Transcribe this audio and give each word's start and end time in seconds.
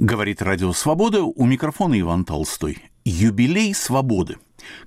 Говорит 0.00 0.40
Радио 0.40 0.72
Свобода, 0.72 1.24
у 1.24 1.44
микрофона 1.44 2.00
Иван 2.00 2.24
Толстой. 2.24 2.78
Юбилей 3.04 3.74
свободы. 3.74 4.38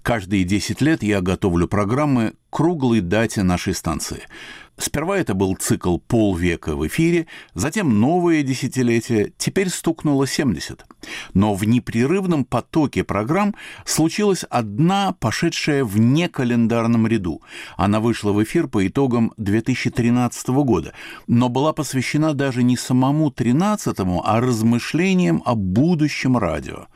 Каждые 0.01 0.43
10 0.43 0.81
лет 0.81 1.03
я 1.03 1.21
готовлю 1.21 1.67
программы 1.67 2.33
круглой 2.49 2.99
дате 2.99 3.43
нашей 3.43 3.75
станции. 3.75 4.23
Сперва 4.77 5.19
это 5.19 5.35
был 5.35 5.55
цикл 5.55 5.97
полвека 5.97 6.75
в 6.75 6.87
эфире, 6.87 7.27
затем 7.53 7.99
новое 7.99 8.41
десятилетие, 8.41 9.31
теперь 9.37 9.69
стукнуло 9.69 10.25
70. 10.25 10.83
Но 11.33 11.53
в 11.53 11.63
непрерывном 11.63 12.43
потоке 12.43 13.03
программ 13.03 13.53
случилась 13.85 14.43
одна, 14.49 15.13
пошедшая 15.19 15.83
в 15.83 15.99
некалендарном 15.99 17.05
ряду. 17.05 17.41
Она 17.77 17.99
вышла 17.99 18.31
в 18.31 18.41
эфир 18.43 18.67
по 18.67 18.85
итогам 18.87 19.31
2013 19.37 20.47
года, 20.49 20.93
но 21.27 21.49
была 21.49 21.73
посвящена 21.73 22.33
даже 22.33 22.63
не 22.63 22.75
самому 22.75 23.29
13-му, 23.29 24.23
а 24.25 24.41
размышлениям 24.41 25.43
о 25.45 25.53
будущем 25.53 26.35
радио. 26.35 26.87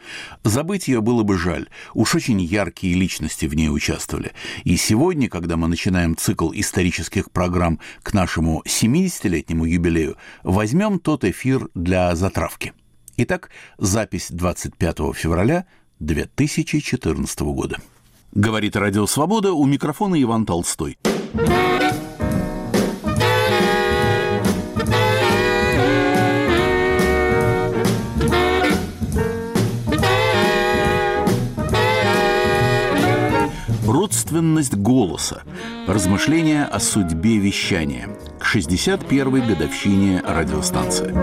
Забыть 0.44 0.88
ее 0.88 1.02
было 1.02 1.21
бы 1.21 1.38
жаль, 1.38 1.68
уж 1.94 2.16
очень 2.16 2.41
яркие 2.41 2.96
личности 2.96 3.46
в 3.46 3.54
ней 3.54 3.69
участвовали. 3.69 4.32
И 4.64 4.78
сегодня, 4.78 5.30
когда 5.30 5.57
мы 5.57 5.68
начинаем 5.68 6.18
цикл 6.18 6.52
исторических 6.54 7.30
программ 7.30 7.67
программ 7.68 7.80
к 8.04 8.14
нашему 8.14 8.64
70-летнему 8.66 9.66
юбилею, 9.66 10.18
возьмем 10.44 11.00
тот 11.00 11.24
эфир 11.24 11.68
для 11.74 12.16
затравки. 12.16 12.74
Итак, 13.18 13.50
запись 13.78 14.28
25 14.30 14.98
февраля 15.16 15.66
2014 16.00 17.39
года. 17.42 17.78
Говорит 18.34 18.75
Радио 18.75 19.08
Свобода, 19.08 19.54
у 19.54 19.66
микрофона 19.66 20.22
Иван 20.22 20.46
Толстой. 20.46 20.98
Родственность 34.08 34.73
голоса. 34.73 35.44
Размышления 35.86 36.63
о 36.63 36.80
судьбе 36.80 37.39
вещания. 37.39 38.08
К 38.39 38.55
61-й 38.55 39.41
годовщине 39.41 40.23
радиостанции. 40.25 41.13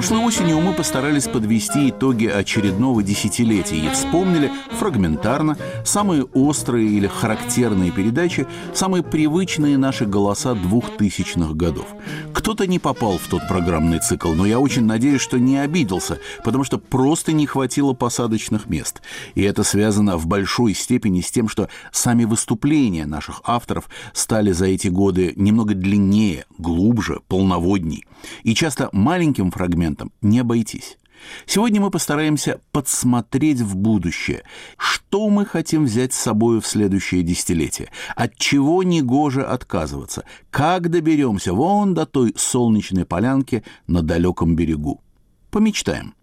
Прошлой 0.00 0.24
осенью 0.24 0.60
мы 0.62 0.72
постарались 0.72 1.28
подвести 1.28 1.90
итоги 1.90 2.24
очередного 2.24 3.02
десятилетия 3.02 3.76
и 3.76 3.90
вспомнили 3.90 4.50
фрагментарно 4.78 5.58
самые 5.84 6.24
острые 6.24 6.88
или 6.88 7.06
характерные 7.06 7.90
передачи, 7.90 8.46
самые 8.72 9.02
привычные 9.02 9.76
наши 9.76 10.06
голоса 10.06 10.54
двухтысячных 10.54 11.54
годов. 11.54 11.84
Кто-то 12.32 12.66
не 12.66 12.78
попал 12.78 13.18
в 13.18 13.28
тот 13.28 13.46
программный 13.46 13.98
цикл, 13.98 14.32
но 14.32 14.46
я 14.46 14.58
очень 14.58 14.86
надеюсь, 14.86 15.20
что 15.20 15.38
не 15.38 15.58
обиделся, 15.58 16.18
потому 16.44 16.64
что 16.64 16.78
просто 16.78 17.32
не 17.32 17.44
хватило 17.46 17.92
посадочных 17.92 18.70
мест. 18.70 19.02
И 19.34 19.42
это 19.42 19.64
связано 19.64 20.16
в 20.16 20.26
большой 20.26 20.72
степени 20.72 21.20
с 21.20 21.30
тем, 21.30 21.46
что 21.46 21.68
сами 21.92 22.24
выступления 22.24 23.04
наших 23.04 23.42
авторов 23.44 23.90
стали 24.14 24.52
за 24.52 24.64
эти 24.64 24.88
годы 24.88 25.34
немного 25.36 25.74
длиннее, 25.74 26.46
глубже, 26.56 27.20
полноводней. 27.28 28.06
И 28.44 28.54
часто 28.54 28.88
маленьким 28.92 29.50
фрагментом 29.50 29.89
не 30.20 30.40
обойтись. 30.40 30.98
Сегодня 31.46 31.80
мы 31.80 31.90
постараемся 31.90 32.60
подсмотреть 32.72 33.60
в 33.60 33.76
будущее, 33.76 34.42
что 34.76 35.28
мы 35.28 35.44
хотим 35.44 35.84
взять 35.84 36.12
с 36.12 36.18
собой 36.18 36.60
в 36.60 36.66
следующее 36.66 37.22
десятилетие, 37.22 37.90
от 38.16 38.36
чего 38.36 38.82
негоже 38.82 39.42
отказываться, 39.42 40.24
как 40.50 40.88
доберемся 40.90 41.52
вон 41.52 41.94
до 41.94 42.06
той 42.06 42.32
солнечной 42.36 43.04
полянки 43.04 43.64
на 43.86 44.02
далеком 44.02 44.56
берегу. 44.56 45.02
Помечтаем. 45.50 46.14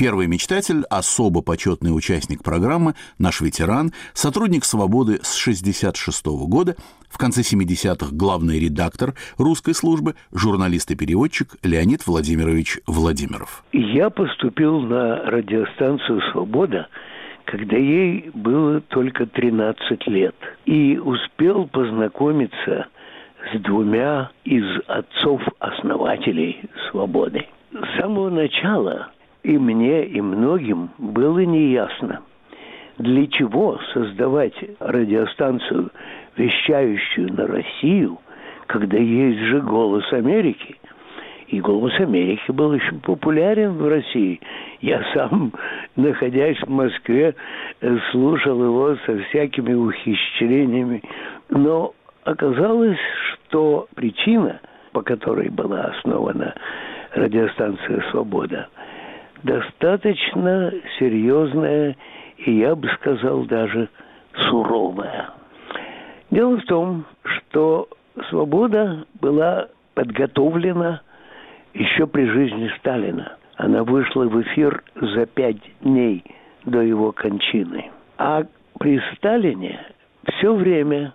Первый 0.00 0.28
мечтатель, 0.28 0.84
особо 0.88 1.42
почетный 1.42 1.94
участник 1.94 2.42
программы, 2.42 2.94
наш 3.18 3.42
ветеран, 3.42 3.92
сотрудник 4.14 4.64
«Свободы» 4.64 5.18
с 5.20 5.36
1966 5.38 6.24
года, 6.48 6.74
в 7.10 7.18
конце 7.18 7.42
70-х 7.42 8.06
главный 8.10 8.58
редактор 8.58 9.12
русской 9.36 9.74
службы, 9.74 10.14
журналист 10.32 10.90
и 10.90 10.96
переводчик 10.96 11.48
Леонид 11.62 12.06
Владимирович 12.06 12.78
Владимиров. 12.86 13.62
Я 13.74 14.08
поступил 14.08 14.80
на 14.80 15.16
радиостанцию 15.16 16.22
«Свобода», 16.32 16.88
когда 17.44 17.76
ей 17.76 18.30
было 18.32 18.80
только 18.80 19.26
13 19.26 20.06
лет, 20.06 20.34
и 20.64 20.96
успел 20.96 21.66
познакомиться 21.66 22.86
с 23.52 23.60
двумя 23.60 24.30
из 24.44 24.64
отцов-основателей 24.86 26.62
«Свободы». 26.90 27.46
С 27.72 28.00
самого 28.00 28.30
начала 28.30 29.10
и 29.42 29.58
мне, 29.58 30.04
и 30.04 30.20
многим 30.20 30.90
было 30.98 31.40
неясно, 31.40 32.20
для 32.98 33.26
чего 33.28 33.78
создавать 33.94 34.54
радиостанцию, 34.78 35.90
вещающую 36.36 37.32
на 37.32 37.46
Россию, 37.46 38.18
когда 38.66 38.98
есть 38.98 39.38
же 39.38 39.60
«Голос 39.60 40.10
Америки». 40.12 40.76
И 41.48 41.60
«Голос 41.60 41.98
Америки» 41.98 42.52
был 42.52 42.70
очень 42.70 43.00
популярен 43.00 43.72
в 43.72 43.88
России. 43.88 44.40
Я 44.80 45.02
сам, 45.12 45.52
находясь 45.96 46.60
в 46.60 46.68
Москве, 46.68 47.34
слушал 48.12 48.62
его 48.62 48.94
со 49.04 49.18
всякими 49.24 49.74
ухищрениями. 49.74 51.02
Но 51.48 51.92
оказалось, 52.22 52.98
что 53.32 53.88
причина, 53.96 54.60
по 54.92 55.02
которой 55.02 55.48
была 55.48 55.86
основана 55.86 56.54
радиостанция 57.14 58.04
«Свобода», 58.12 58.68
достаточно 59.42 60.72
серьезная 60.98 61.96
и, 62.38 62.52
я 62.52 62.74
бы 62.74 62.88
сказал, 63.00 63.44
даже 63.44 63.88
суровая. 64.34 65.30
Дело 66.30 66.58
в 66.58 66.64
том, 66.64 67.04
что 67.24 67.88
«Свобода» 68.28 69.04
была 69.20 69.68
подготовлена 69.94 71.00
еще 71.74 72.06
при 72.06 72.24
жизни 72.26 72.70
Сталина. 72.78 73.36
Она 73.56 73.84
вышла 73.84 74.24
в 74.24 74.40
эфир 74.42 74.82
за 74.94 75.26
пять 75.26 75.60
дней 75.82 76.24
до 76.64 76.80
его 76.80 77.12
кончины. 77.12 77.90
А 78.18 78.44
при 78.78 79.00
Сталине 79.14 79.78
все 80.24 80.54
время 80.54 81.12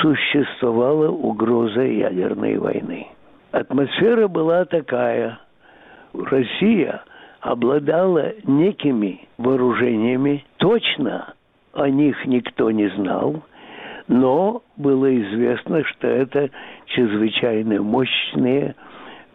существовала 0.00 1.08
угроза 1.08 1.82
ядерной 1.82 2.58
войны. 2.58 3.08
Атмосфера 3.50 4.28
была 4.28 4.64
такая. 4.64 5.38
Россия 6.14 7.02
обладала 7.42 8.34
некими 8.44 9.28
вооружениями. 9.36 10.44
Точно 10.58 11.34
о 11.74 11.90
них 11.90 12.24
никто 12.24 12.70
не 12.70 12.88
знал, 12.90 13.42
но 14.08 14.62
было 14.76 15.14
известно, 15.22 15.84
что 15.84 16.06
это 16.06 16.50
чрезвычайно 16.86 17.82
мощные, 17.82 18.76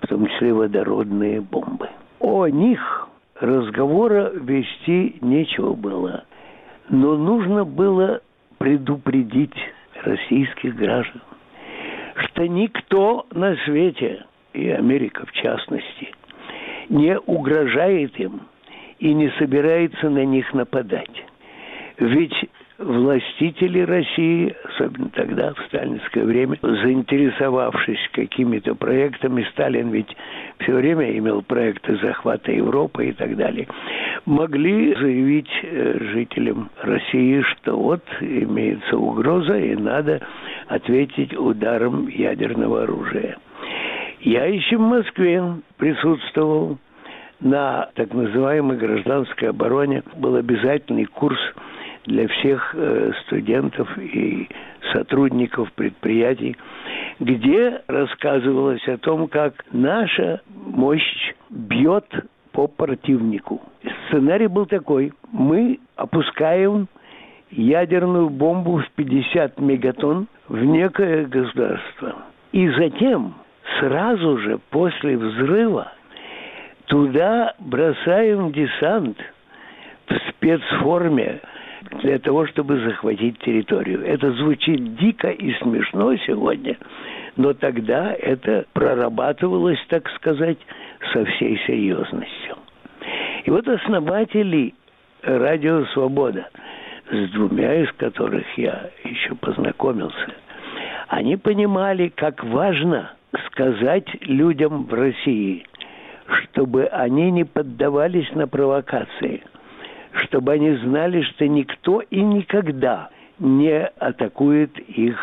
в 0.02 0.08
том 0.08 0.26
числе 0.28 0.54
водородные 0.54 1.42
бомбы. 1.42 1.90
О 2.20 2.48
них 2.48 3.10
разговора 3.40 4.32
вести 4.34 5.18
нечего 5.22 5.74
было, 5.74 6.24
но 6.90 7.18
нужно 7.18 7.66
было 7.66 8.22
предупредить 8.58 9.56
российских 10.04 10.76
граждан, 10.76 11.22
что 12.16 12.48
никто 12.48 13.26
на 13.32 13.56
свете, 13.66 14.26
и 14.54 14.70
Америка 14.70 15.26
в 15.26 15.32
частности, 15.34 16.10
не 16.90 17.20
угрожает 17.20 18.20
им 18.20 18.42
и 19.00 19.14
не 19.14 19.30
собирается 19.38 20.10
на 20.10 20.26
них 20.26 20.54
нападать. 20.54 21.26
Ведь 21.98 22.34
властители 22.78 23.80
России, 23.80 24.56
особенно 24.64 25.10
тогда, 25.10 25.54
в 25.54 25.60
сталинское 25.68 26.24
время, 26.24 26.58
заинтересовавшись 26.62 28.10
какими-то 28.12 28.76
проектами, 28.76 29.48
Сталин 29.52 29.90
ведь 29.90 30.16
все 30.60 30.74
время 30.74 31.18
имел 31.18 31.42
проекты 31.42 31.98
захвата 31.98 32.52
Европы 32.52 33.08
и 33.08 33.14
так 33.14 33.36
далее, 33.36 33.68
могли 34.26 34.94
заявить 34.94 35.50
э, 35.64 35.98
жителям 36.14 36.70
России, 36.82 37.42
что 37.42 37.78
вот 37.78 38.04
имеется 38.22 38.98
угроза 38.98 39.58
и 39.58 39.76
надо 39.76 40.22
ответить 40.68 41.36
ударом 41.36 42.08
ядерного 42.08 42.84
оружия. 42.84 43.38
Я 44.20 44.46
еще 44.46 44.78
в 44.78 44.82
Москве 44.82 45.44
присутствовал 45.78 46.78
на 47.40 47.90
так 47.96 48.14
называемой 48.14 48.78
гражданской 48.78 49.50
обороне. 49.50 50.04
Был 50.16 50.36
обязательный 50.36 51.06
курс 51.06 51.40
для 52.06 52.28
всех 52.28 52.74
э, 52.74 53.12
студентов 53.26 53.96
и 53.98 54.50
сотрудников 54.94 55.72
предприятий, 55.74 56.56
где 57.20 57.82
рассказывалось 57.88 58.86
о 58.88 58.98
том, 58.98 59.28
как 59.28 59.66
наша 59.72 60.42
мощь 60.48 61.34
бьет 61.50 62.06
по 62.54 62.68
противнику. 62.68 63.62
Сценарий 64.08 64.48
был 64.48 64.66
такой. 64.66 65.14
Мы 65.32 65.80
опускаем 65.96 66.88
ядерную 67.52 68.30
бомбу 68.30 68.78
в 68.78 68.90
50 68.96 69.60
мегатонн 69.60 70.28
в 70.48 70.64
некое 70.64 71.26
государство. 71.26 72.16
И 72.52 72.70
затем, 72.70 73.36
сразу 73.80 74.38
же 74.40 74.60
после 74.70 75.18
взрыва, 75.18 75.92
туда 76.86 77.54
бросаем 77.60 78.52
десант 78.52 79.18
в 80.08 80.16
спецформе 80.30 81.42
для 82.02 82.20
того, 82.20 82.48
чтобы 82.48 82.80
захватить 82.80 83.40
территорию. 83.40 84.06
Это 84.06 84.32
звучит 84.34 84.96
дико 84.96 85.30
и 85.30 85.54
смешно 85.56 86.16
сегодня, 86.18 86.78
но 87.36 87.54
тогда 87.54 88.14
это 88.14 88.66
прорабатывалось, 88.74 89.80
так 89.90 90.10
сказать, 90.12 90.58
со 91.14 91.26
всей 91.26 91.60
серьезностью. 91.68 92.58
И 93.46 93.52
вот 93.52 93.68
основатели 93.68 94.74
радио 95.24 95.86
«Свобода», 95.88 96.50
с 97.10 97.30
двумя 97.32 97.84
из 97.84 97.92
которых 97.94 98.46
я 98.58 98.90
еще 99.06 99.36
познакомился, 99.36 100.34
они 101.08 101.38
понимали, 101.38 102.10
как 102.10 102.44
важно 102.44 103.12
сказать 103.58 104.08
людям 104.22 104.84
в 104.84 104.94
России, 104.94 105.66
чтобы 106.28 106.86
они 106.86 107.32
не 107.32 107.44
поддавались 107.44 108.32
на 108.36 108.48
провокации, 108.48 109.44
чтобы 110.26 110.54
они 110.54 110.76
знали, 110.78 111.22
что 111.24 111.48
никто 111.48 112.02
и 112.02 112.22
никогда 112.22 113.10
не 113.40 113.80
атакует 113.80 114.78
их 114.80 115.18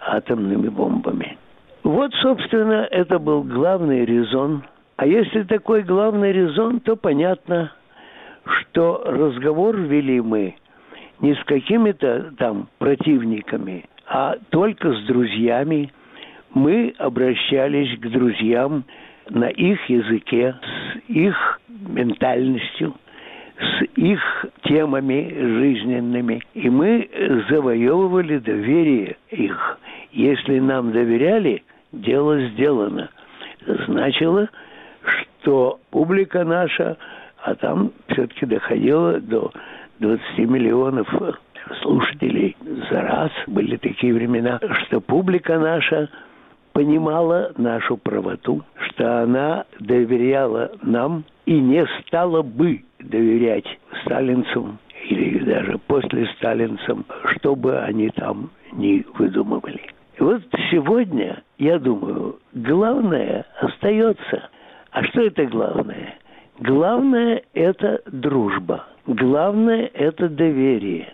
атомными 0.00 0.68
бомбами. 0.68 1.36
Вот, 1.82 2.12
собственно, 2.14 2.88
это 2.90 3.18
был 3.18 3.42
главный 3.42 4.04
резон– 4.04 4.64
а 4.96 5.06
если 5.06 5.42
такой 5.42 5.82
главный 5.82 6.32
резон, 6.32 6.80
то 6.80 6.96
понятно, 6.96 7.72
что 8.44 9.02
разговор 9.04 9.76
вели 9.76 10.20
мы 10.22 10.56
не 11.20 11.34
с 11.34 11.44
какими-то 11.44 12.32
там 12.38 12.68
противниками, 12.78 13.84
а 14.06 14.36
только 14.50 14.94
с 14.94 15.04
друзьями. 15.04 15.92
Мы 16.56 16.94
обращались 16.96 17.98
к 17.98 18.08
друзьям 18.08 18.84
на 19.28 19.50
их 19.50 19.78
языке, 19.90 20.54
с 20.62 21.10
их 21.10 21.60
ментальностью, 21.68 22.94
с 23.60 23.82
их 23.94 24.46
темами 24.62 25.34
жизненными. 25.38 26.40
И 26.54 26.70
мы 26.70 27.10
завоевывали 27.50 28.38
доверие 28.38 29.18
их. 29.28 29.78
Если 30.12 30.58
нам 30.58 30.92
доверяли, 30.92 31.62
дело 31.92 32.40
сделано. 32.48 33.10
Значило, 33.86 34.48
что 35.04 35.78
публика 35.90 36.42
наша, 36.42 36.96
а 37.44 37.54
там 37.54 37.92
все-таки 38.08 38.46
доходило 38.46 39.20
до 39.20 39.52
20 39.98 40.38
миллионов 40.38 41.06
слушателей 41.82 42.56
за 42.90 43.02
раз. 43.02 43.30
Были 43.46 43.76
такие 43.76 44.14
времена, 44.14 44.58
что 44.86 45.02
публика 45.02 45.58
наша 45.58 46.08
понимала 46.76 47.52
нашу 47.56 47.96
правоту, 47.96 48.62
что 48.88 49.22
она 49.22 49.64
доверяла 49.80 50.72
нам 50.82 51.24
и 51.46 51.58
не 51.58 51.86
стала 52.00 52.42
бы 52.42 52.82
доверять 52.98 53.66
сталинцам 54.02 54.78
или 55.08 55.38
даже 55.38 55.78
после 55.86 56.26
сталинцам, 56.36 57.06
что 57.36 57.56
бы 57.56 57.78
они 57.78 58.10
там 58.10 58.50
не 58.72 59.06
выдумывали. 59.18 59.80
Вот 60.18 60.42
сегодня, 60.70 61.42
я 61.58 61.78
думаю, 61.78 62.40
главное 62.52 63.46
остается 63.60 64.50
а 64.96 65.04
что 65.04 65.20
это 65.20 65.44
главное? 65.44 66.14
Главное– 66.58 67.42
это 67.52 68.00
дружба. 68.06 68.86
Главное– 69.06 69.90
это 69.94 70.30
доверие. 70.30 71.12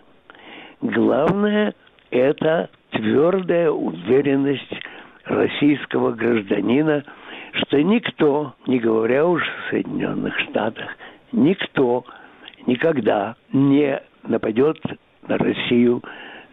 Главное– 0.81 1.73
это 2.11 2.69
твердая 2.91 3.69
уверенность 3.69 4.73
российского 5.33 6.11
гражданина, 6.11 7.03
что 7.53 7.81
никто, 7.81 8.53
не 8.67 8.79
говоря 8.79 9.25
уж 9.25 9.41
о 9.41 9.69
Соединенных 9.71 10.37
Штатах, 10.39 10.89
никто 11.31 12.05
никогда 12.65 13.35
не 13.51 14.01
нападет 14.27 14.77
на 15.27 15.37
Россию 15.37 16.01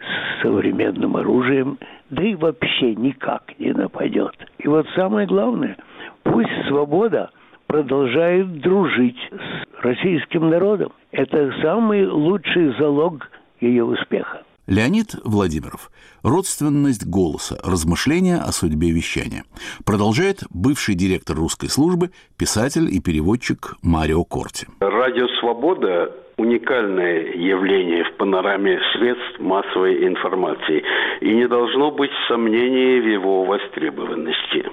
с 0.01 0.43
современным 0.43 1.17
оружием, 1.17 1.79
да 2.11 2.23
и 2.23 2.35
вообще 2.35 2.95
никак 2.95 3.59
не 3.59 3.73
нападет. 3.73 4.35
И 4.59 4.69
вот 4.69 4.87
самое 4.95 5.27
главное– 5.27 5.77
Пусть 6.23 6.67
свобода 6.69 7.31
продолжает 7.67 8.61
дружить 8.61 9.19
с 9.31 9.83
российским 9.83 10.51
народом. 10.51 10.93
Это 11.13 11.53
самый 11.63 12.07
лучший 12.07 12.75
залог 12.79 13.31
ее 13.61 13.85
успеха. 13.85 14.43
Леонид 14.71 15.17
Владимиров. 15.25 15.91
Родственность 16.23 17.05
голоса. 17.05 17.59
Размышления 17.65 18.37
о 18.37 18.53
судьбе 18.53 18.93
вещания. 18.93 19.43
Продолжает 19.85 20.45
бывший 20.55 20.95
директор 20.95 21.35
русской 21.37 21.67
службы, 21.67 22.11
писатель 22.39 22.87
и 22.87 23.01
переводчик 23.01 23.75
Марио 23.83 24.23
Корти. 24.23 24.69
Радио 24.79 25.27
«Свобода» 25.41 26.15
уникальное 26.37 27.35
явление 27.35 28.05
в 28.05 28.17
панораме 28.17 28.79
средств 28.93 29.41
массовой 29.41 30.07
информации, 30.07 30.85
и 31.21 31.35
не 31.35 31.49
должно 31.49 31.91
быть 31.91 32.13
сомнений 32.29 33.01
в 33.01 33.09
его 33.09 33.45
востребованности. 33.45 34.71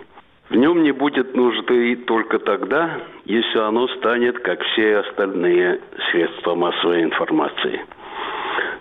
В 0.50 0.56
нем 0.56 0.84
не 0.84 0.92
будет 0.92 1.36
нужды 1.36 1.96
только 2.06 2.38
тогда, 2.38 3.02
если 3.26 3.58
оно 3.58 3.88
станет, 3.98 4.38
как 4.40 4.62
все 4.62 4.98
остальные 4.98 5.82
средства 6.12 6.54
массовой 6.54 7.04
информации. 7.04 7.82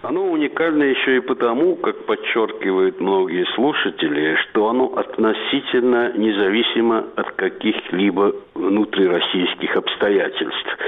Оно 0.08 0.22
уникально 0.22 0.84
еще 0.84 1.16
и 1.16 1.20
потому, 1.20 1.74
как 1.74 2.06
подчеркивают 2.06 3.00
многие 3.00 3.44
слушатели, 3.56 4.36
что 4.36 4.68
оно 4.68 4.86
относительно 4.94 6.12
независимо 6.16 7.06
от 7.16 7.32
каких-либо 7.32 8.32
внутрироссийских 8.54 9.74
обстоятельств, 9.74 10.78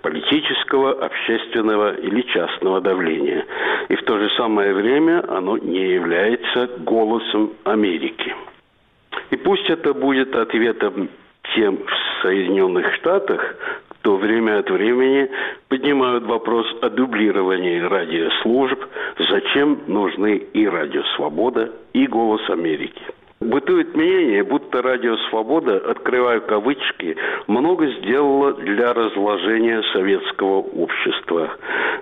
политического, 0.00 0.92
общественного 0.92 1.94
или 1.96 2.22
частного 2.22 2.80
давления. 2.80 3.44
И 3.88 3.96
в 3.96 4.02
то 4.04 4.16
же 4.16 4.30
самое 4.36 4.72
время 4.72 5.24
оно 5.28 5.58
не 5.58 5.94
является 5.94 6.68
голосом 6.78 7.54
Америки. 7.64 8.32
И 9.30 9.36
пусть 9.38 9.68
это 9.68 9.92
будет 9.92 10.36
ответом 10.36 11.08
тем 11.56 11.78
в 11.78 12.22
Соединенных 12.22 12.94
Штатах, 12.94 13.56
кто 14.00 14.16
время 14.16 14.60
от 14.60 14.70
времени 14.70 15.28
поднимают 15.68 16.24
вопрос 16.24 16.66
о 16.82 16.88
дублировании 16.88 17.80
радиослужб, 17.80 18.84
зачем 19.28 19.80
нужны 19.86 20.36
и 20.36 20.66
радио 20.66 21.02
«Свобода», 21.16 21.70
и 21.92 22.06
«Голос 22.06 22.48
Америки». 22.48 23.02
Бытует 23.40 23.94
мнение, 23.94 24.42
будто 24.42 24.82
радио 24.82 25.16
«Свобода», 25.30 25.76
открываю 25.76 26.42
кавычки, 26.42 27.16
много 27.46 27.86
сделало 27.86 28.52
для 28.54 28.92
разложения 28.92 29.80
советского 29.92 30.58
общества. 30.58 31.50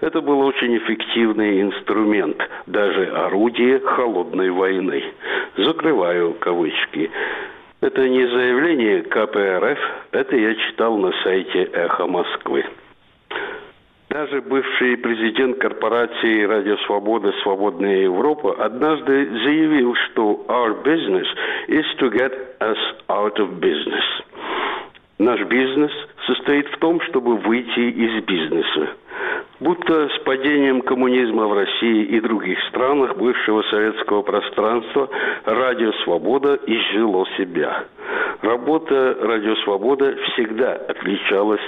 Это 0.00 0.22
был 0.22 0.40
очень 0.40 0.78
эффективный 0.78 1.60
инструмент, 1.60 2.38
даже 2.66 3.06
орудие 3.06 3.80
холодной 3.80 4.50
войны. 4.50 5.04
Закрываю 5.58 6.34
кавычки. 6.40 7.10
Это 7.86 8.08
не 8.08 8.26
заявление 8.26 9.02
КПРФ, 9.04 9.78
это 10.10 10.34
я 10.34 10.56
читал 10.56 10.98
на 10.98 11.12
сайте 11.22 11.70
«Эхо 11.72 12.08
Москвы». 12.08 12.64
Даже 14.10 14.40
бывший 14.40 14.96
президент 14.96 15.58
корпорации 15.58 16.42
«Радио 16.42 16.78
Свобода. 16.78 17.32
Свободная 17.44 17.98
Европа» 17.98 18.56
однажды 18.58 19.26
заявил, 19.44 19.94
что 19.94 20.44
«Our 20.48 20.82
business 20.82 21.28
is 21.68 21.84
to 22.00 22.10
get 22.10 22.32
us 22.58 22.78
out 23.08 23.36
of 23.36 23.60
business». 23.60 24.02
Наш 25.20 25.40
бизнес 25.42 25.92
состоит 26.26 26.66
в 26.66 26.78
том, 26.78 27.00
чтобы 27.02 27.36
выйти 27.36 27.78
из 27.78 28.24
бизнеса. 28.24 28.96
Будто 29.58 30.08
с 30.10 30.18
падением 30.24 30.82
коммунизма 30.82 31.46
в 31.46 31.54
России 31.54 32.04
и 32.04 32.20
других 32.20 32.58
странах 32.68 33.16
бывшего 33.16 33.62
советского 33.62 34.20
пространства 34.20 35.08
радио 35.46 35.92
«Свобода» 36.04 36.58
изжило 36.66 37.26
себя. 37.38 37.84
Работа 38.42 39.16
«Радио 39.22 39.56
Свобода» 39.64 40.14
всегда 40.32 40.74
отличалась 40.74 41.62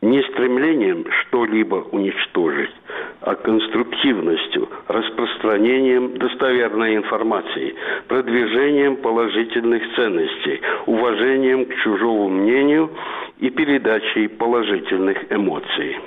не 0.00 0.22
стремлением 0.22 1.04
что-либо 1.20 1.86
уничтожить, 1.92 2.74
а 3.20 3.34
конструктивностью, 3.34 4.68
распространением 4.88 6.16
достоверной 6.16 6.96
информации, 6.96 7.74
продвижением 8.08 8.96
положительных 8.96 9.82
ценностей, 9.96 10.60
уважением 10.86 11.66
к 11.66 11.74
чужому 11.82 12.30
мнению 12.30 12.90
и 13.38 13.50
передачей 13.50 14.28
положительных 14.28 15.30
эмоций. 15.30 15.98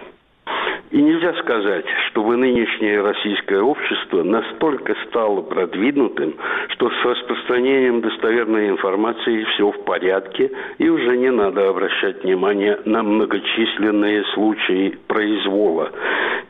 И 0.92 1.02
нельзя 1.02 1.34
сказать, 1.36 1.86
чтобы 2.10 2.36
нынешнее 2.36 3.02
российское 3.02 3.62
общество 3.62 4.24
настолько 4.24 4.94
стало 5.08 5.42
продвинутым, 5.42 6.36
что 6.68 6.90
с 6.90 7.06
распространением 7.06 8.02
достоверной 8.02 8.68
информации 8.68 9.46
все 9.46 9.72
в 9.72 9.86
порядке 9.86 10.52
и 10.80 10.90
уже 10.90 11.16
не 11.16 11.32
надо 11.32 11.70
обращать 11.70 12.24
внимание 12.24 12.78
на 12.84 13.04
многочисленные 13.04 14.26
случаи 14.34 14.98
произвола. 15.08 15.92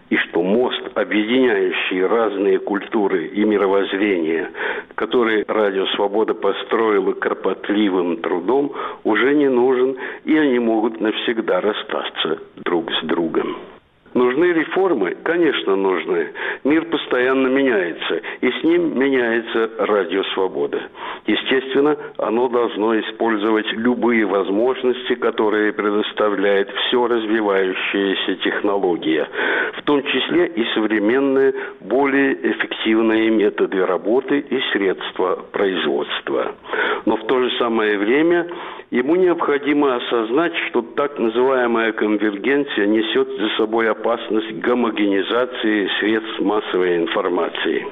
и 0.10 0.18
что 0.18 0.42
мост, 0.42 0.82
объединяющий 0.96 2.06
разные 2.06 2.60
культуры 2.60 3.28
и 3.28 3.46
мировоззрения, 3.46 4.52
который 4.96 5.46
Радио 5.48 5.86
Свобода 5.96 6.34
построила 6.34 7.14
кропотливым 7.14 8.18
трудом, 8.18 8.74
уже 9.06 9.34
не 9.36 9.48
нужен, 9.48 9.96
и 10.26 10.36
они 10.36 10.60
могут 10.60 11.00
навсегда 11.00 11.62
расстаться 11.62 12.40
друг 12.58 12.92
с 12.92 13.06
другом. 13.06 13.56
Нужны 14.14 14.46
реформы? 14.46 15.16
Конечно, 15.24 15.76
нужны. 15.76 16.32
Мир 16.66 16.86
постоянно 16.86 17.48
меняется, 17.48 18.22
и 18.42 18.52
с 18.52 18.64
ним 18.64 19.00
меняется 19.00 19.72
радио 19.80 20.24
«Свобода». 20.34 20.82
Естественно, 21.28 21.96
оно 22.18 22.50
должно 22.50 23.00
использовать 23.00 23.72
любые 23.74 24.26
возможности, 24.26 25.16
которые 25.16 25.72
предоставляет 25.72 26.70
все 26.72 27.08
развивающаяся 27.08 28.36
технология, 28.44 29.30
в 29.78 29.84
том 29.84 30.04
числе 30.04 30.48
и 30.48 30.66
современные, 30.74 31.54
более 31.80 32.34
эффективные 32.52 33.30
методы 33.30 33.86
работы 33.86 34.40
и 34.40 34.60
средства 34.74 35.40
производства. 35.52 36.56
Но 37.06 37.16
в 37.16 37.26
то 37.28 37.40
же 37.40 37.50
самое 37.58 37.98
время 37.98 38.48
ему 38.92 39.16
необходимо 39.16 39.96
осознать, 39.96 40.54
что 40.70 40.82
так 40.82 41.18
называемая 41.18 41.94
конвергенция 41.94 42.86
несет 42.86 43.28
за 43.30 43.50
собой 43.58 43.90
опасность 43.90 44.52
гомогенизации 44.60 45.90
средств 46.00 46.40
массовой 46.40 46.98
информации. 46.98 47.88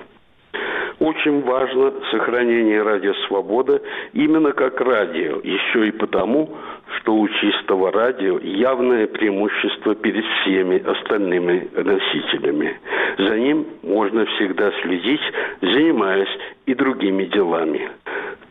Очень 0.99 1.41
важно 1.43 1.93
сохранение 2.11 2.81
радио 2.81 3.13
«Свобода» 3.27 3.81
именно 4.11 4.51
как 4.51 4.81
радио, 4.81 5.39
еще 5.41 5.87
и 5.87 5.91
потому, 5.91 6.49
что 6.97 7.15
у 7.15 7.27
чистого 7.29 7.89
радио 7.89 8.37
явное 8.39 9.07
преимущество 9.07 9.95
перед 9.95 10.25
всеми 10.25 10.77
остальными 10.85 11.69
носителями. 11.73 12.77
За 13.17 13.39
ним 13.39 13.65
можно 13.81 14.25
всегда 14.25 14.73
следить, 14.81 15.21
занимаясь 15.61 16.37
и 16.65 16.73
другими 16.73 17.23
делами. 17.25 17.89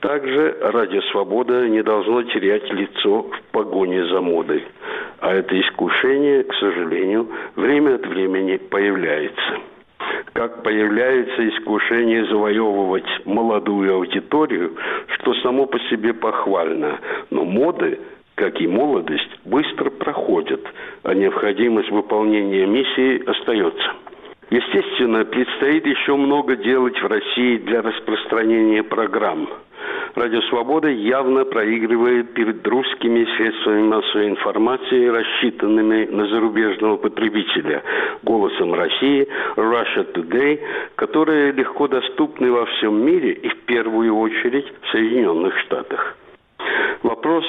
Также 0.01 0.57
радио 0.61 1.03
«Свобода» 1.11 1.69
не 1.69 1.83
должно 1.83 2.23
терять 2.23 2.71
лицо 2.71 3.23
в 3.23 3.43
погоне 3.51 4.07
за 4.07 4.21
модой. 4.21 4.65
А 5.19 5.35
это 5.35 5.61
искушение, 5.61 6.45
к 6.45 6.55
сожалению, 6.55 7.29
время 7.57 7.97
от 7.97 8.07
времени 8.07 8.57
появляется 8.57 9.59
как 10.33 10.63
появляется 10.63 11.49
искушение 11.49 12.25
завоевывать 12.27 13.09
молодую 13.25 13.93
аудиторию, 13.93 14.77
что 15.17 15.35
само 15.35 15.67
по 15.67 15.81
себе 15.91 16.15
похвально. 16.15 17.01
Но 17.31 17.45
моды, 17.45 17.99
как 18.37 18.61
и 18.61 18.69
молодость, 18.69 19.31
быстро 19.45 19.91
проходят, 19.91 20.61
а 21.03 21.13
необходимость 21.13 21.91
выполнения 21.91 22.67
миссии 22.67 23.29
остается. 23.29 23.95
Естественно, 24.51 25.25
предстоит 25.25 25.85
еще 25.87 26.15
много 26.15 26.55
делать 26.55 26.97
в 27.03 27.07
России 27.07 27.57
для 27.57 27.83
распространения 27.83 28.85
программ– 28.85 29.49
Радио 30.15 30.41
Свобода 30.43 30.89
явно 30.89 31.45
проигрывает 31.45 32.35
перед 32.35 32.67
русскими 32.67 33.25
средствами 33.37 33.83
массовой 33.83 34.29
информации, 34.29 35.07
рассчитанными 35.07 36.07
на 36.07 36.27
зарубежного 36.27 36.97
потребителя, 36.97 37.83
голосом 38.23 38.75
России, 38.75 39.29
Russia 39.57 40.13
Today, 40.13 40.61
которые 40.97 41.53
легко 41.53 41.89
доступны 41.89 42.51
во 42.51 42.67
всем 42.67 43.05
мире 43.05 43.33
и 43.33 43.49
в 43.49 43.57
первую 43.67 44.17
очередь 44.17 44.67
в 44.83 44.91
Соединенных 44.91 45.59
Штатах. 45.61 46.17
Вопрос, 47.03 47.45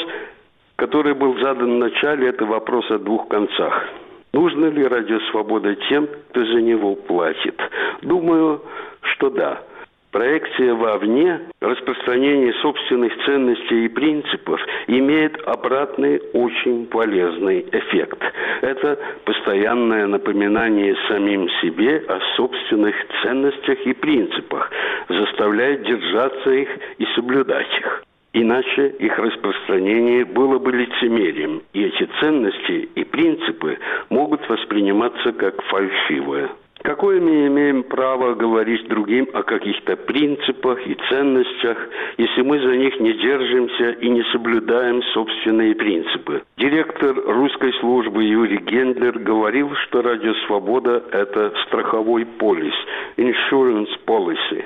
который 0.75 1.13
был 1.13 1.38
задан 1.39 1.75
в 1.75 1.77
начале, 1.77 2.29
это 2.29 2.45
вопрос 2.45 2.89
о 2.91 3.00
двух 3.00 3.27
концах. 3.27 3.88
Нужно 4.31 4.67
ли 4.67 4.86
радио 4.86 5.19
«Свобода» 5.31 5.75
тем, 5.89 6.07
кто 6.29 6.45
за 6.45 6.62
него 6.62 6.95
платит? 6.95 7.59
Думаю, 8.03 8.62
что 9.01 9.29
да. 9.31 9.63
Проекция 10.11 10.73
вовне, 10.73 11.39
распространение 11.61 12.51
собственных 12.61 13.13
ценностей 13.25 13.85
и 13.85 13.89
принципов 13.89 14.59
имеет 14.87 15.39
обратный 15.47 16.19
очень 16.33 16.87
полезный 16.87 17.63
эффект. 17.71 18.17
Это 18.61 18.97
постоянное 19.25 20.07
напоминание 20.07 20.95
самим 21.07 21.47
себе 21.61 22.03
о 22.07 22.19
собственных 22.35 22.95
ценностях 23.21 23.79
и 23.85 23.93
принципах, 23.93 24.71
заставляет 25.09 25.83
держаться 25.83 26.49
их 26.53 26.69
и 26.97 27.05
соблюдать 27.13 27.71
их. 27.77 28.03
Иначе 28.33 28.87
их 28.87 29.15
распространение 29.17 30.25
было 30.25 30.57
бы 30.57 30.71
лицемерием, 30.71 31.61
и 31.73 31.83
эти 31.83 32.09
ценности 32.19 32.89
и 32.95 33.03
принципы 33.03 33.77
могут 34.09 34.47
восприниматься 34.49 35.33
как 35.33 35.61
фальшивые. 35.63 36.49
Какое 36.83 37.19
мы 37.19 37.48
имеем 37.48 37.83
право 37.83 38.36
говорить 38.36 38.88
другим 38.88 39.27
о 39.33 39.43
каких-то 39.43 39.98
принципах 39.98 40.86
и 40.88 40.95
ценностях, 41.09 41.77
если 42.17 42.41
мы 42.41 42.59
за 42.59 42.77
них 42.77 43.00
не 43.01 43.13
держимся 43.13 43.91
и 43.91 44.09
не 44.09 44.24
соблюдаем 44.31 45.03
собственные 45.13 45.75
принципы? 45.75 46.41
Директор 46.57 47.15
русской 47.25 47.74
службы 47.81 48.24
Юрий 48.24 48.59
Гендлер 48.59 49.19
говорил, 49.19 49.75
что 49.88 50.01
Радио 50.01 50.33
Свобода– 50.48 51.03
это 51.12 51.53
страховой 51.67 52.25
полис, 52.25 52.74
insurance 53.17 53.91
policy. 54.07 54.63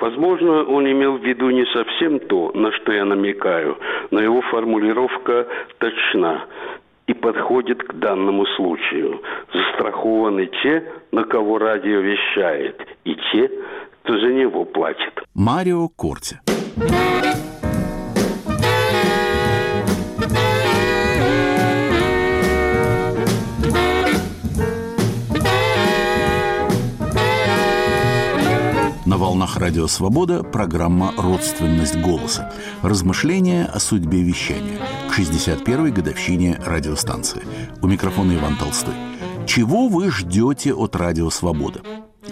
Возможно, 0.00 0.62
он 0.64 0.86
имел 0.90 1.16
в 1.16 1.24
виду 1.24 1.50
не 1.50 1.66
совсем 1.66 2.20
то, 2.20 2.52
на 2.54 2.70
что 2.72 2.92
я 2.92 3.04
намекаю, 3.04 3.76
но 4.12 4.20
его 4.20 4.42
формулировка 4.42 5.48
точна 5.78 6.44
и 7.08 7.14
подходит 7.14 7.82
к 7.82 7.94
данному 7.94 8.46
случаю. 8.56 9.20
Застрахованы 9.52 10.48
те, 10.62 10.84
на 11.10 11.24
кого 11.24 11.58
радио 11.58 12.00
вещает, 12.00 12.80
и 13.04 13.16
те, 13.32 13.50
кто 14.02 14.18
за 14.18 14.28
него 14.28 14.64
платит. 14.64 15.22
Марио 15.34 15.88
Корти. 15.88 16.38
Волнах 29.28 29.58
Радио 29.58 29.86
Свобода 29.86 30.42
программа 30.42 31.12
«Родственность 31.18 32.00
голоса». 32.00 32.50
Размышления 32.82 33.66
о 33.66 33.78
судьбе 33.78 34.22
вещания 34.22 34.78
к 35.10 35.18
61-й 35.18 35.92
годовщине 35.92 36.56
радиостанции. 36.64 37.42
У 37.82 37.86
микрофона 37.88 38.32
Иван 38.32 38.56
Толстой. 38.56 38.94
Чего 39.46 39.88
вы 39.88 40.10
ждете 40.10 40.72
от 40.72 40.96
Радио 40.96 41.28
Свобода? 41.28 41.80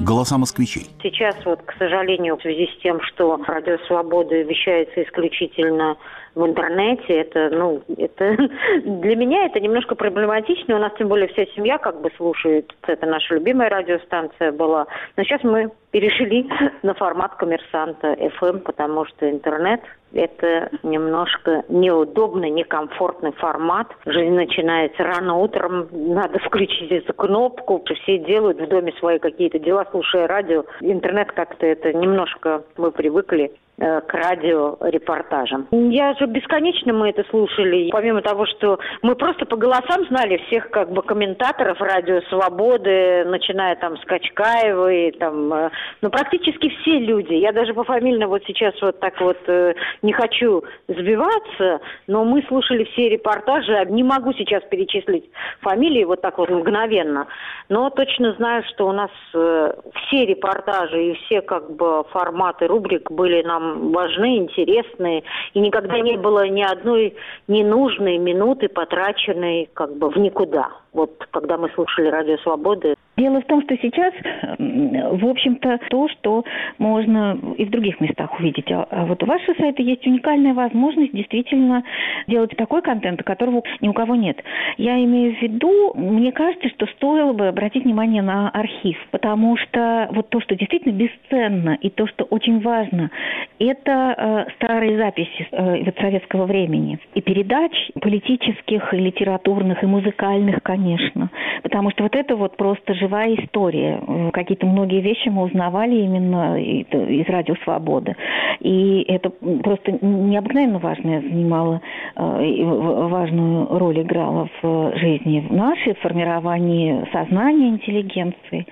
Голоса 0.00 0.38
москвичей. 0.38 0.86
Сейчас 1.02 1.36
вот, 1.44 1.60
к 1.66 1.74
сожалению, 1.78 2.38
в 2.38 2.40
связи 2.40 2.66
с 2.66 2.82
тем, 2.82 2.98
что 3.02 3.36
Радио 3.46 3.76
Свобода 3.86 4.34
вещается 4.34 5.02
исключительно 5.02 5.98
в 6.37 6.47
интернете, 6.47 7.14
это, 7.14 7.49
ну, 7.50 7.83
это 7.97 8.37
для 8.85 9.16
меня 9.16 9.47
это 9.47 9.59
немножко 9.59 9.95
проблематично. 9.95 10.76
У 10.76 10.78
нас 10.78 10.93
тем 10.99 11.09
более 11.09 11.28
вся 11.28 11.47
семья 11.57 11.78
как 11.78 12.00
бы 12.02 12.11
слушает. 12.16 12.73
Это 12.87 13.07
наша 13.07 13.35
любимая 13.35 13.71
радиостанция 13.71 14.52
была. 14.52 14.87
Но 15.16 15.25
сейчас 15.25 15.43
мы 15.43 15.71
перешли 15.93 16.47
на 16.83 16.93
формат 16.93 17.35
коммерсанта 17.37 18.12
FM, 18.12 18.61
потому 18.61 19.07
что 19.07 19.28
интернет 19.28 19.81
это 20.12 20.71
немножко 20.83 21.64
неудобный, 21.69 22.50
некомфортный 22.50 23.33
формат. 23.33 23.88
Жизнь 24.05 24.35
начинается 24.35 25.05
рано 25.05 25.38
утром, 25.38 25.88
надо 25.90 26.38
включить 26.38 26.93
эту 26.93 27.14
кнопку. 27.14 27.83
Все 28.02 28.19
делают 28.19 28.61
в 28.61 28.69
доме 28.69 28.93
свои 28.99 29.19
какие-то 29.19 29.59
дела, 29.59 29.87
слушая 29.90 30.26
радио. 30.26 30.64
Интернет 30.83 31.33
как-то 31.33 31.66
это 31.66 31.95
немножко 31.95 32.62
мы 32.76 32.93
привыкли 32.93 33.52
к 33.78 34.06
радиорепортажам. 34.09 35.68
Я 35.71 36.14
же 36.14 36.26
бесконечно 36.26 36.95
мы 36.95 37.11
это 37.11 37.25
слушали. 37.28 37.90
Помимо 37.90 38.23
того, 38.23 38.47
что 38.47 38.78
мы 39.02 39.14
просто 39.16 39.45
по 39.45 39.56
голосам 39.56 40.06
знали 40.09 40.38
всех 40.47 40.71
как 40.71 40.90
бы 40.90 41.02
комментаторов 41.02 41.78
радио 41.80 42.21
Свободы, 42.30 43.25
начиная 43.26 43.76
там 43.76 43.99
с 43.99 44.04
Качкаевой, 44.04 45.12
там, 45.18 45.52
э, 45.52 45.71
ну 46.00 46.09
практически 46.09 46.71
все 46.71 46.99
люди. 46.99 47.35
Я 47.35 47.52
даже 47.52 47.75
по 47.75 47.85
фамильно 47.85 48.28
вот 48.28 48.42
сейчас 48.47 48.75
вот 48.80 48.99
так 48.99 49.21
вот 49.21 49.38
э, 49.47 49.75
не 50.00 50.12
хочу 50.12 50.64
сбиваться, 50.88 51.80
но 52.06 52.25
мы 52.25 52.42
слушали 52.49 52.85
все 52.85 53.11
репортажи. 53.11 53.76
Не 53.90 54.02
могу 54.02 54.33
сейчас 54.33 54.62
перечислить 54.64 55.30
фамилии 55.61 56.04
вот 56.04 56.23
так 56.23 56.38
вот 56.38 56.49
мгновенно, 56.49 57.26
но 57.68 57.90
точно 57.90 58.33
знаю, 58.35 58.64
что 58.73 58.88
у 58.88 58.92
нас 58.92 59.11
все 59.30 60.25
репортажи 60.25 61.04
и 61.04 61.14
все 61.14 61.42
как 61.42 61.71
бы 61.76 62.04
форматы 62.04 62.66
рубрик 62.66 63.11
были 63.11 63.42
нам 63.42 63.65
важны, 63.75 64.38
интересны, 64.38 65.25
и 65.54 65.61
никогда 65.61 65.99
не 66.00 66.16
было 66.16 66.49
ни 66.49 66.62
одной 66.62 67.14
ненужной 67.49 68.18
минуты, 68.18 68.68
потраченной 68.68 69.68
как 69.75 69.96
бы 69.96 70.11
в 70.11 70.16
никуда. 70.16 70.70
Вот 70.92 71.26
когда 71.30 71.58
мы 71.58 71.70
слушали 71.70 72.08
«Радио 72.08 72.37
Свободы», 72.38 72.94
Дело 73.16 73.40
в 73.40 73.46
том, 73.46 73.62
что 73.62 73.76
сейчас, 73.78 74.12
в 74.58 75.26
общем-то, 75.26 75.80
то, 75.88 76.08
что 76.08 76.44
можно 76.78 77.38
и 77.56 77.64
в 77.64 77.70
других 77.70 77.99
местах 78.00 78.38
увидеть. 78.38 78.70
А, 78.70 78.87
а 78.90 79.06
вот 79.06 79.23
у 79.23 79.26
вашего 79.26 79.54
сайта 79.54 79.80
есть 79.80 80.06
уникальная 80.06 80.52
возможность 80.52 81.12
действительно 81.12 81.82
делать 82.26 82.54
такой 82.56 82.82
контент, 82.82 83.23
которого 83.23 83.62
ни 83.80 83.88
у 83.88 83.94
кого 83.94 84.16
нет. 84.16 84.42
Я 84.76 85.02
имею 85.02 85.35
в 85.35 85.40
виду, 85.40 85.94
мне 85.94 86.30
кажется, 86.30 86.68
что 86.68 86.87
стоило 86.87 87.32
бы 87.32 87.49
обратить 87.49 87.85
внимание 87.85 88.20
на 88.20 88.50
архив, 88.50 88.99
потому 89.11 89.56
что 89.56 90.08
вот 90.12 90.28
то, 90.28 90.40
что 90.40 90.54
действительно 90.54 90.92
бесценно 90.92 91.78
и 91.80 91.88
то, 91.88 92.06
что 92.06 92.25
очень 92.25 92.61
важно, 92.61 93.11
это 93.58 94.46
э, 94.49 94.50
старые 94.56 94.99
записи 94.99 95.49
э, 95.50 95.85
вот 95.85 95.94
советского 95.99 96.44
времени 96.44 96.99
и 97.14 97.23
передач 97.23 97.73
политических, 97.99 98.92
и 98.92 98.99
литературных, 98.99 99.82
и 99.82 99.87
музыкальных, 99.87 100.62
конечно. 100.62 101.30
Потому 101.62 101.90
что 101.92 102.02
вот 102.02 102.14
это 102.14 102.37
вот 102.37 102.58
просто 102.58 102.94
живая 103.06 103.34
история. 103.36 104.00
Какие-то 104.32 104.66
многие 104.66 105.00
вещи 105.00 105.28
мы 105.28 105.44
узнавали 105.44 105.96
именно 105.96 106.60
из 106.60 107.28
«Радио 107.28 107.54
Свободы». 107.64 108.16
И 108.60 109.02
это 109.08 109.30
просто 109.30 109.92
необыкновенно 110.00 110.78
важное 110.78 111.20
занимало, 111.20 111.80
э, 112.16 112.64
важную 112.64 113.78
роль 113.78 114.00
играло 114.02 114.48
в 114.60 114.92
жизни 114.96 115.46
нашей, 115.50 115.94
в 115.94 116.00
формировании 116.00 117.06
сознания 117.12 117.68
интеллигенции. 117.68 118.66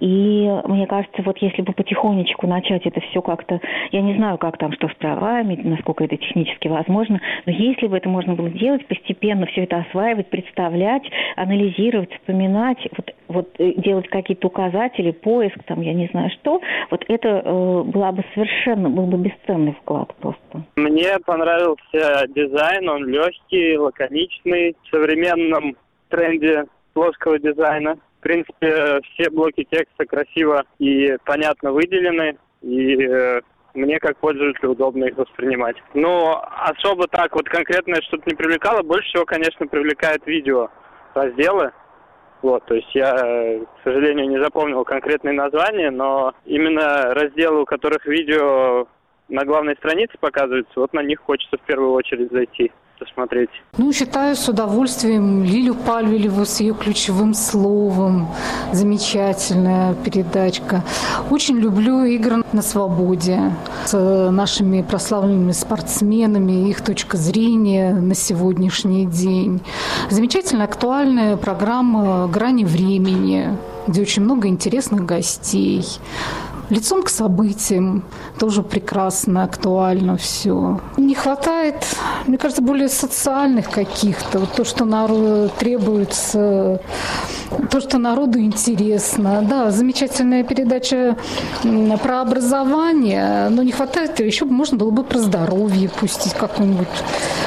И 0.00 0.60
мне 0.66 0.86
кажется, 0.86 1.22
вот 1.22 1.38
если 1.38 1.62
бы 1.62 1.72
потихонечку 1.72 2.46
начать 2.46 2.86
это 2.86 3.00
все 3.00 3.22
как-то, 3.22 3.60
я 3.92 4.02
не 4.02 4.14
знаю, 4.14 4.38
как 4.38 4.58
там, 4.58 4.72
что 4.72 4.88
с 4.88 4.94
правами, 4.94 5.58
насколько 5.62 6.04
это 6.04 6.16
технически 6.16 6.68
возможно, 6.68 7.20
но 7.46 7.52
если 7.52 7.86
бы 7.86 7.96
это 7.96 8.08
можно 8.08 8.34
было 8.34 8.50
делать, 8.50 8.86
постепенно 8.86 9.46
все 9.46 9.64
это 9.64 9.78
осваивать, 9.78 10.28
представлять, 10.28 11.02
анализировать, 11.36 12.12
вспоминать, 12.12 12.78
вот, 12.96 13.14
вот 13.28 13.48
э, 13.58 13.72
делать 13.76 14.08
какие-то 14.08 14.48
указатели, 14.48 15.10
поиск, 15.10 15.56
там, 15.66 15.80
я 15.80 15.92
не 15.92 16.08
знаю 16.08 16.30
что, 16.40 16.60
вот 16.90 17.04
это 17.08 17.28
э, 17.28 17.82
была 17.82 18.12
бы 18.12 18.24
совершенно, 18.34 18.88
был 18.88 19.06
бы 19.06 19.18
бесценный 19.18 19.76
вклад 19.82 20.14
просто. 20.16 20.64
Мне 20.76 21.18
понравился 21.24 22.26
дизайн, 22.28 22.88
он 22.88 23.06
легкий, 23.08 23.76
лаконичный, 23.76 24.76
в 24.82 24.94
современном 24.94 25.76
тренде 26.08 26.64
плоского 26.94 27.38
дизайна 27.38 27.96
принципе, 28.26 29.00
все 29.12 29.30
блоки 29.30 29.64
текста 29.70 30.04
красиво 30.04 30.64
и 30.80 31.16
понятно 31.24 31.70
выделены, 31.70 32.36
и 32.60 33.00
э, 33.00 33.40
мне 33.74 34.00
как 34.00 34.16
пользователю 34.18 34.70
удобно 34.70 35.04
их 35.04 35.16
воспринимать. 35.16 35.76
Но 35.94 36.44
особо 36.60 37.06
так 37.06 37.36
вот 37.36 37.48
конкретное 37.48 38.02
что-то 38.02 38.24
не 38.26 38.34
привлекало. 38.34 38.82
Больше 38.82 39.08
всего, 39.10 39.24
конечно, 39.24 39.68
привлекает 39.68 40.26
видео 40.26 40.70
разделы. 41.14 41.70
Вот, 42.46 42.64
то 42.66 42.76
есть 42.76 42.94
я, 42.94 43.10
к 43.12 43.82
сожалению, 43.82 44.28
не 44.28 44.38
запомнил 44.38 44.84
конкретные 44.84 45.34
названия, 45.34 45.90
но 45.90 46.32
именно 46.44 47.12
разделы, 47.12 47.62
у 47.62 47.64
которых 47.64 48.06
видео 48.06 48.86
на 49.28 49.44
главной 49.44 49.74
странице 49.74 50.16
показываются, 50.20 50.78
вот 50.78 50.92
на 50.92 51.02
них 51.02 51.18
хочется 51.18 51.56
в 51.56 51.62
первую 51.62 51.90
очередь 51.90 52.30
зайти 52.30 52.70
посмотреть. 52.98 53.50
Ну, 53.76 53.92
считаю 53.92 54.36
с 54.36 54.48
удовольствием 54.48 55.44
Лилю 55.44 55.74
Пальвелеву 55.74 56.44
с 56.44 56.60
ее 56.60 56.74
ключевым 56.74 57.34
словом. 57.34 58.28
Замечательная 58.72 59.94
передачка. 59.94 60.82
Очень 61.30 61.58
люблю 61.58 62.04
игры 62.04 62.42
на 62.52 62.62
свободе 62.62 63.52
с 63.84 64.30
нашими 64.30 64.82
прославленными 64.82 65.52
спортсменами, 65.52 66.68
их 66.68 66.82
точка 66.82 67.16
зрения 67.16 67.94
на 67.94 68.14
сегодняшний 68.14 69.06
день. 69.06 69.60
Замечательная 70.10 70.66
актуальная 70.66 71.36
программа 71.36 72.26
«Грани 72.28 72.64
времени», 72.64 73.56
где 73.86 74.02
очень 74.02 74.22
много 74.22 74.48
интересных 74.48 75.04
гостей 75.04 75.84
лицом 76.70 77.02
к 77.02 77.08
событиям. 77.08 78.04
Тоже 78.38 78.62
прекрасно, 78.62 79.44
актуально 79.44 80.16
все. 80.16 80.80
Не 80.96 81.14
хватает, 81.14 81.76
мне 82.26 82.38
кажется, 82.38 82.62
более 82.62 82.88
социальных 82.88 83.70
каких-то. 83.70 84.40
Вот 84.40 84.52
то, 84.54 84.64
что 84.64 84.84
народ 84.84 85.54
требуется, 85.56 86.80
то, 87.70 87.80
что 87.80 87.98
народу 87.98 88.40
интересно. 88.40 89.46
Да, 89.48 89.70
замечательная 89.70 90.44
передача 90.44 91.16
про 92.02 92.22
образование, 92.22 93.48
но 93.50 93.62
не 93.62 93.72
хватает, 93.72 94.18
еще 94.20 94.44
можно 94.44 94.76
было 94.76 94.90
бы 94.90 95.04
про 95.04 95.18
здоровье 95.18 95.88
пустить 95.88 96.34
какое-нибудь 96.34 96.88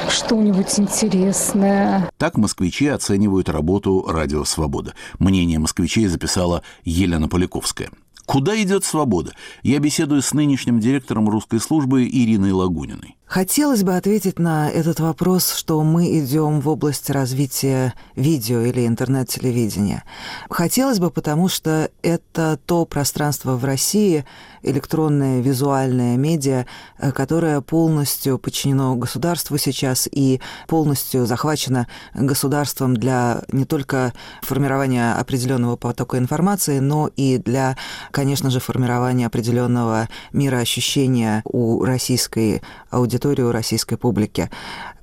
что-нибудь 0.10 0.80
интересное. 0.80 2.10
Так 2.18 2.38
москвичи 2.38 2.88
оценивают 2.88 3.50
работу 3.50 4.06
«Радио 4.08 4.44
Свобода». 4.44 4.94
Мнение 5.20 5.60
москвичей 5.60 6.08
записала 6.08 6.64
Елена 6.84 7.28
Поляковская. 7.28 7.90
Куда 8.30 8.62
идет 8.62 8.86
свобода? 8.86 9.34
Я 9.64 9.80
беседую 9.80 10.22
с 10.22 10.36
нынешним 10.36 10.80
директором 10.80 11.28
русской 11.28 11.60
службы 11.60 12.04
Ириной 12.04 12.52
Лагуниной. 12.52 13.16
Хотелось 13.30 13.84
бы 13.84 13.96
ответить 13.96 14.40
на 14.40 14.72
этот 14.72 15.00
вопрос, 15.00 15.54
что 15.54 15.84
мы 15.84 16.18
идем 16.18 16.62
в 16.62 16.68
область 16.68 17.12
развития 17.12 17.94
видео 18.16 18.62
или 18.62 18.88
интернет-телевидения. 18.88 20.04
Хотелось 20.50 20.98
бы, 20.98 21.12
потому 21.12 21.48
что 21.48 21.92
это 22.02 22.60
то 22.66 22.86
пространство 22.86 23.56
в 23.56 23.64
России, 23.64 24.26
электронное, 24.64 25.42
визуальное 25.42 26.18
медиа, 26.18 26.66
э, 26.98 27.12
которое 27.12 27.62
полностью 27.62 28.40
подчинено 28.40 28.96
государству 28.96 29.60
сейчас 29.60 30.10
и 30.12 30.42
полностью 30.68 31.28
захвачено 31.28 31.86
государством 32.16 32.98
для 32.98 33.44
не 33.52 33.66
только 33.66 34.12
формирования 34.42 35.14
определенного 35.14 35.76
потока 35.76 36.18
информации, 36.18 36.80
но 36.80 37.12
и 37.16 37.38
для, 37.38 37.78
конечно 38.10 38.50
же, 38.50 38.60
формирования 38.60 39.28
определенного 39.28 40.10
мира 40.34 40.58
ощущения 40.58 41.44
у 41.46 41.86
российской 41.86 42.64
аудитории 42.90 43.19
аудиторию 43.20 43.52
российской 43.52 43.98
публики. 43.98 44.50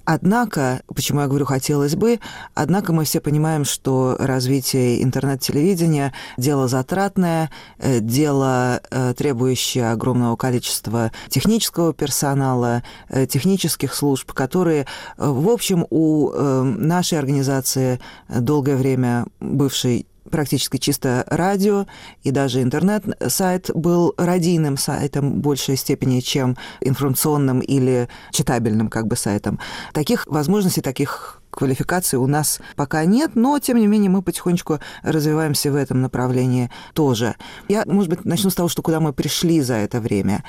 Однако, 0.08 0.82
почему 0.94 1.20
я 1.20 1.26
говорю 1.26 1.46
«хотелось 1.46 1.96
бы», 1.96 2.20
однако 2.54 2.92
мы 2.92 3.04
все 3.04 3.20
понимаем, 3.20 3.64
что 3.64 4.16
развитие 4.20 5.02
интернет-телевидения– 5.02 6.12
дело 6.36 6.68
затратное, 6.68 7.50
э, 7.78 7.98
дело, 7.98 8.80
э, 8.88 9.14
требующее 9.14 9.90
огромного 9.90 10.36
количества 10.36 11.10
технического 11.28 11.92
персонала, 11.92 12.84
э, 13.08 13.26
технических 13.26 13.94
служб, 13.94 14.32
которые, 14.32 14.86
в 15.16 15.48
общем, 15.48 15.84
у 15.90 16.30
нашей 16.30 17.18
организации 17.18 17.98
долгое 18.28 18.76
время 18.76 19.26
бывшей 19.40 20.06
практически 20.30 20.76
чисто 20.76 21.24
радио, 21.28 21.86
и 22.22 22.30
даже 22.30 22.62
интернет-сайт 22.62 23.70
был 23.74 24.14
радийным 24.16 24.76
сайтом 24.76 25.32
в 25.32 25.36
большей 25.36 25.76
степени, 25.76 26.20
чем 26.20 26.56
информационным 26.80 27.60
или 27.60 28.08
читабельным 28.32 28.88
как 28.88 29.06
бы 29.06 29.16
сайтом. 29.16 29.58
Таких 29.92 30.26
возможностей, 30.26 30.80
таких 30.80 31.42
квалификации 31.56 32.18
у 32.18 32.26
нас 32.26 32.60
пока 32.76 33.04
нет, 33.04 33.32
но, 33.34 33.58
тем 33.58 33.78
не 33.78 33.86
менее, 33.86 34.10
мы 34.10 34.22
потихонечку 34.22 34.78
развиваемся 35.02 35.72
в 35.72 35.74
этом 35.74 36.02
направлении 36.02 36.70
тоже. 36.92 37.34
Я, 37.68 37.84
может 37.86 38.10
быть, 38.10 38.24
начну 38.24 38.50
с 38.50 38.54
того, 38.54 38.68
что 38.68 38.82
куда 38.82 39.00
мы 39.00 39.12
пришли 39.12 39.60
за 39.62 39.74
это 39.74 40.00
время. 40.00 40.44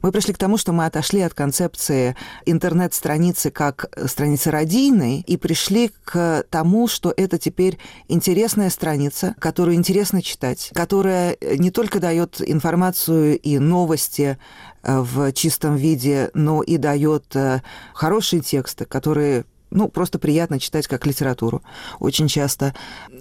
Мы 0.00 0.12
пришли 0.12 0.32
к 0.32 0.38
тому, 0.38 0.56
что 0.56 0.72
мы 0.72 0.86
отошли 0.86 1.20
от 1.20 1.34
концепции 1.34 2.16
интернет-страницы 2.46 3.50
как 3.50 3.86
страницы 4.06 4.50
радийной 4.50 5.24
и 5.26 5.36
пришли 5.36 5.90
к 6.04 6.44
тому, 6.48 6.86
что 6.86 7.12
это 7.16 7.38
теперь 7.38 7.78
интересная 8.08 8.70
страница, 8.70 9.34
которую 9.40 9.74
интересно 9.74 10.22
читать, 10.22 10.70
которая 10.74 11.36
не 11.58 11.72
только 11.72 11.98
дает 11.98 12.40
информацию 12.40 13.38
и 13.38 13.58
новости 13.58 14.38
э, 14.84 15.00
в 15.00 15.32
чистом 15.32 15.74
виде, 15.74 16.30
но 16.34 16.62
и 16.62 16.76
дает 16.76 17.34
э, 17.34 17.62
хорошие 17.94 18.42
тексты, 18.42 18.84
которые 18.84 19.44
ну, 19.74 19.88
просто 19.88 20.18
приятно 20.18 20.58
читать 20.58 20.86
как 20.86 21.06
литературу. 21.06 21.62
Очень 21.98 22.28
часто 22.28 22.74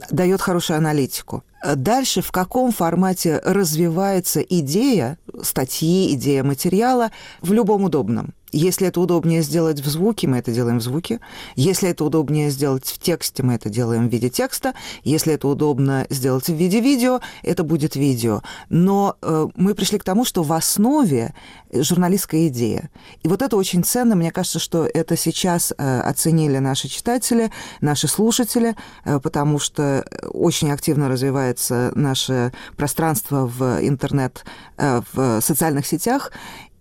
дает 0.09 0.41
хорошую 0.41 0.77
аналитику. 0.77 1.43
Дальше 1.75 2.21
в 2.21 2.31
каком 2.31 2.71
формате 2.71 3.41
развивается 3.43 4.41
идея 4.41 5.17
статьи, 5.41 6.13
идея 6.13 6.43
материала 6.43 7.11
в 7.41 7.53
любом 7.53 7.83
удобном. 7.83 8.33
Если 8.51 8.87
это 8.87 8.99
удобнее 8.99 9.41
сделать 9.41 9.79
в 9.79 9.89
звуке, 9.89 10.27
мы 10.27 10.37
это 10.37 10.51
делаем 10.51 10.79
в 10.79 10.81
звуке. 10.81 11.19
Если 11.55 11.89
это 11.89 12.03
удобнее 12.03 12.49
сделать 12.49 12.85
в 12.85 12.99
тексте, 12.99 13.43
мы 13.43 13.53
это 13.53 13.69
делаем 13.69 14.09
в 14.09 14.11
виде 14.11 14.29
текста. 14.29 14.73
Если 15.03 15.33
это 15.33 15.47
удобно 15.47 16.05
сделать 16.09 16.47
в 16.47 16.53
виде 16.53 16.79
видео, 16.79 17.21
это 17.43 17.63
будет 17.63 17.95
видео. 17.95 18.41
Но 18.69 19.15
э, 19.21 19.47
мы 19.55 19.73
пришли 19.75 19.99
к 19.99 20.03
тому, 20.03 20.25
что 20.25 20.43
в 20.43 20.51
основе 20.53 21.33
журналистская 21.73 22.47
идея. 22.47 22.89
И 23.23 23.27
вот 23.27 23.41
это 23.41 23.55
очень 23.55 23.83
ценно. 23.83 24.15
Мне 24.15 24.31
кажется, 24.31 24.59
что 24.59 24.85
это 24.85 25.15
сейчас 25.15 25.73
э, 25.77 26.01
оценили 26.01 26.57
наши 26.57 26.87
читатели, 26.87 27.51
наши 27.79 28.07
слушатели, 28.07 28.75
э, 29.05 29.19
потому 29.19 29.59
что 29.59 30.05
очень 30.33 30.71
активно 30.71 31.07
развивается 31.07 31.91
наше 31.95 32.51
пространство 32.75 33.45
в 33.45 33.79
интернет, 33.81 34.43
э, 34.77 35.01
в 35.13 35.41
социальных 35.41 35.85
сетях. 35.85 36.31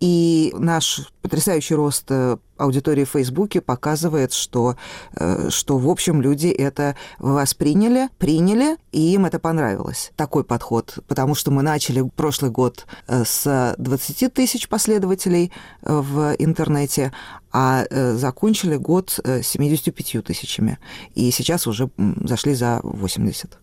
И 0.01 0.55
наш 0.57 1.13
потрясающий 1.21 1.75
рост 1.75 2.07
э, 2.09 2.39
аудитории 2.57 3.05
в 3.05 3.11
Фейсбуке 3.11 3.61
показывает, 3.61 4.33
что, 4.33 4.77
э, 5.15 5.51
что, 5.51 5.77
в 5.77 5.89
общем, 5.89 6.23
люди 6.23 6.49
это 6.49 6.97
восприняли, 7.19 8.09
приняли, 8.19 8.79
и 8.93 9.13
им 9.13 9.27
это 9.27 9.39
понравилось. 9.39 10.13
Такой 10.17 10.43
подход, 10.43 10.99
потому 11.07 11.35
что 11.35 11.51
мы 11.51 11.63
начали 11.63 12.03
прошлый 12.17 12.51
год 12.51 12.87
э, 13.09 13.25
с 13.27 13.75
20 13.77 14.33
тысяч 14.33 14.69
последователей 14.71 15.53
в 15.83 16.35
интернете, 16.39 17.13
а 17.53 17.85
закончили 18.17 18.77
год 18.77 19.19
75 19.25 20.25
тысячами. 20.25 20.79
И 21.15 21.31
сейчас 21.31 21.67
уже 21.67 21.91
зашли 22.25 22.55
за 22.55 22.81
80. 22.83 23.59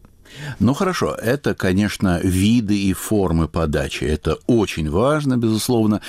Ну 0.59 0.73
хорошо, 0.73 1.13
это, 1.13 1.53
конечно, 1.53 2.19
виды 2.21 2.77
и 2.77 2.93
формы 2.93 3.47
подачи. 3.47 4.03
Это 4.03 4.37
очень 4.47 4.89
важно, 4.89 5.37
безусловно. 5.37 6.01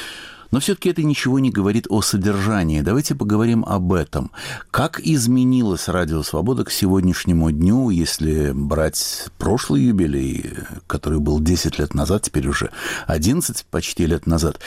Но 0.50 0.61
все-таки 0.61 0.88
это 0.88 1.02
ничего 1.02 1.38
не 1.38 1.50
говорит 1.50 1.87
о 1.90 2.00
содержании. 2.00 2.81
Давайте 2.81 3.14
поговорим 3.14 3.64
об 3.66 3.92
этом. 3.92 4.31
Как 4.70 4.98
изменилась 5.00 5.88
Радио 5.88 6.22
Свобода 6.22 6.64
к 6.64 6.70
сегодняшнему 6.70 7.50
дню, 7.50 7.90
если 7.90 8.52
брать 8.52 9.26
прошлый 9.37 9.83
юбилей, 9.83 10.54
который 10.87 11.18
был 11.18 11.40
10 11.40 11.78
лет 11.78 11.94
назад, 11.94 12.22
теперь 12.22 12.48
уже 12.48 12.70
11 13.07 13.66
почти 13.66 14.07
лет 14.07 14.26
назад. 14.26 14.59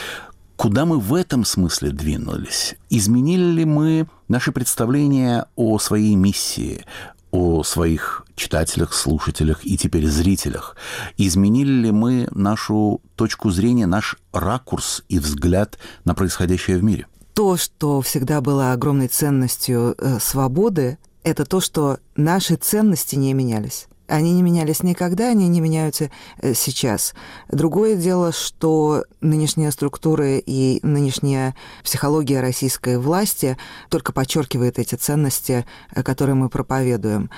Куда 0.55 0.85
мы 0.85 0.99
в 0.99 1.15
этом 1.15 1.43
смысле 1.43 1.89
двинулись? 1.89 2.75
Изменили 2.91 3.51
ли 3.51 3.65
мы 3.65 4.07
наши 4.27 4.51
представления 4.51 5.47
о 5.55 5.79
своей 5.79 6.13
миссии, 6.15 6.85
о 7.31 7.63
своих 7.63 8.20
читателях, 8.35 8.93
слушателях 8.93 9.65
и 9.65 9.77
теперь 9.77 10.07
зрителях. 10.07 10.75
Изменили 11.17 11.71
ли 11.71 11.91
мы 11.91 12.27
нашу 12.31 13.01
точку 13.15 13.51
зрения, 13.51 13.85
наш 13.85 14.17
ракурс 14.33 15.03
и 15.09 15.19
взгляд 15.19 15.77
на 16.03 16.13
происходящее 16.13 16.77
в 16.77 16.83
мире? 16.83 17.07
То, 17.33 17.57
что 17.57 18.01
всегда 18.01 18.41
было 18.41 18.73
огромной 18.73 19.07
ценностью 19.07 19.95
э, 19.97 20.19
свободы, 20.19 20.97
это 21.23 21.45
то, 21.45 21.59
что 21.59 21.99
наши 22.15 22.55
ценности 22.55 23.15
не 23.15 23.33
менялись. 23.33 23.87
Они 24.11 24.33
не 24.33 24.43
менялись 24.43 24.83
никогда, 24.83 25.29
они 25.29 25.47
не 25.47 25.61
меняются 25.61 26.11
э, 26.41 26.53
сейчас. 26.53 27.13
Другое 27.49 27.95
дело, 27.95 28.33
что 28.33 29.05
нынешняя 29.21 29.71
структура 29.71 30.37
и 30.37 30.79
нынешняя 30.83 31.55
психология 31.81 32.41
российской 32.41 32.97
власти 32.97 33.57
только 33.89 34.11
подчеркивает 34.11 34.79
эти 34.79 34.95
ценности, 34.95 35.65
э, 35.95 36.03
которые 36.03 36.35
мы 36.35 36.49
проповедуем. 36.49 37.29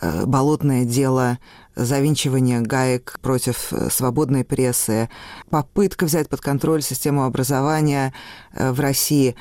Э, 0.00 0.24
болотное 0.24 0.84
дело 0.84 1.38
завинчивание 1.74 2.60
гаек 2.60 3.18
против 3.22 3.72
свободной 3.90 4.44
прессы, 4.44 5.08
попытка 5.50 6.04
взять 6.04 6.28
под 6.28 6.40
контроль 6.40 6.82
систему 6.82 7.24
образования 7.24 8.12
в 8.52 8.78
России. 8.80 9.34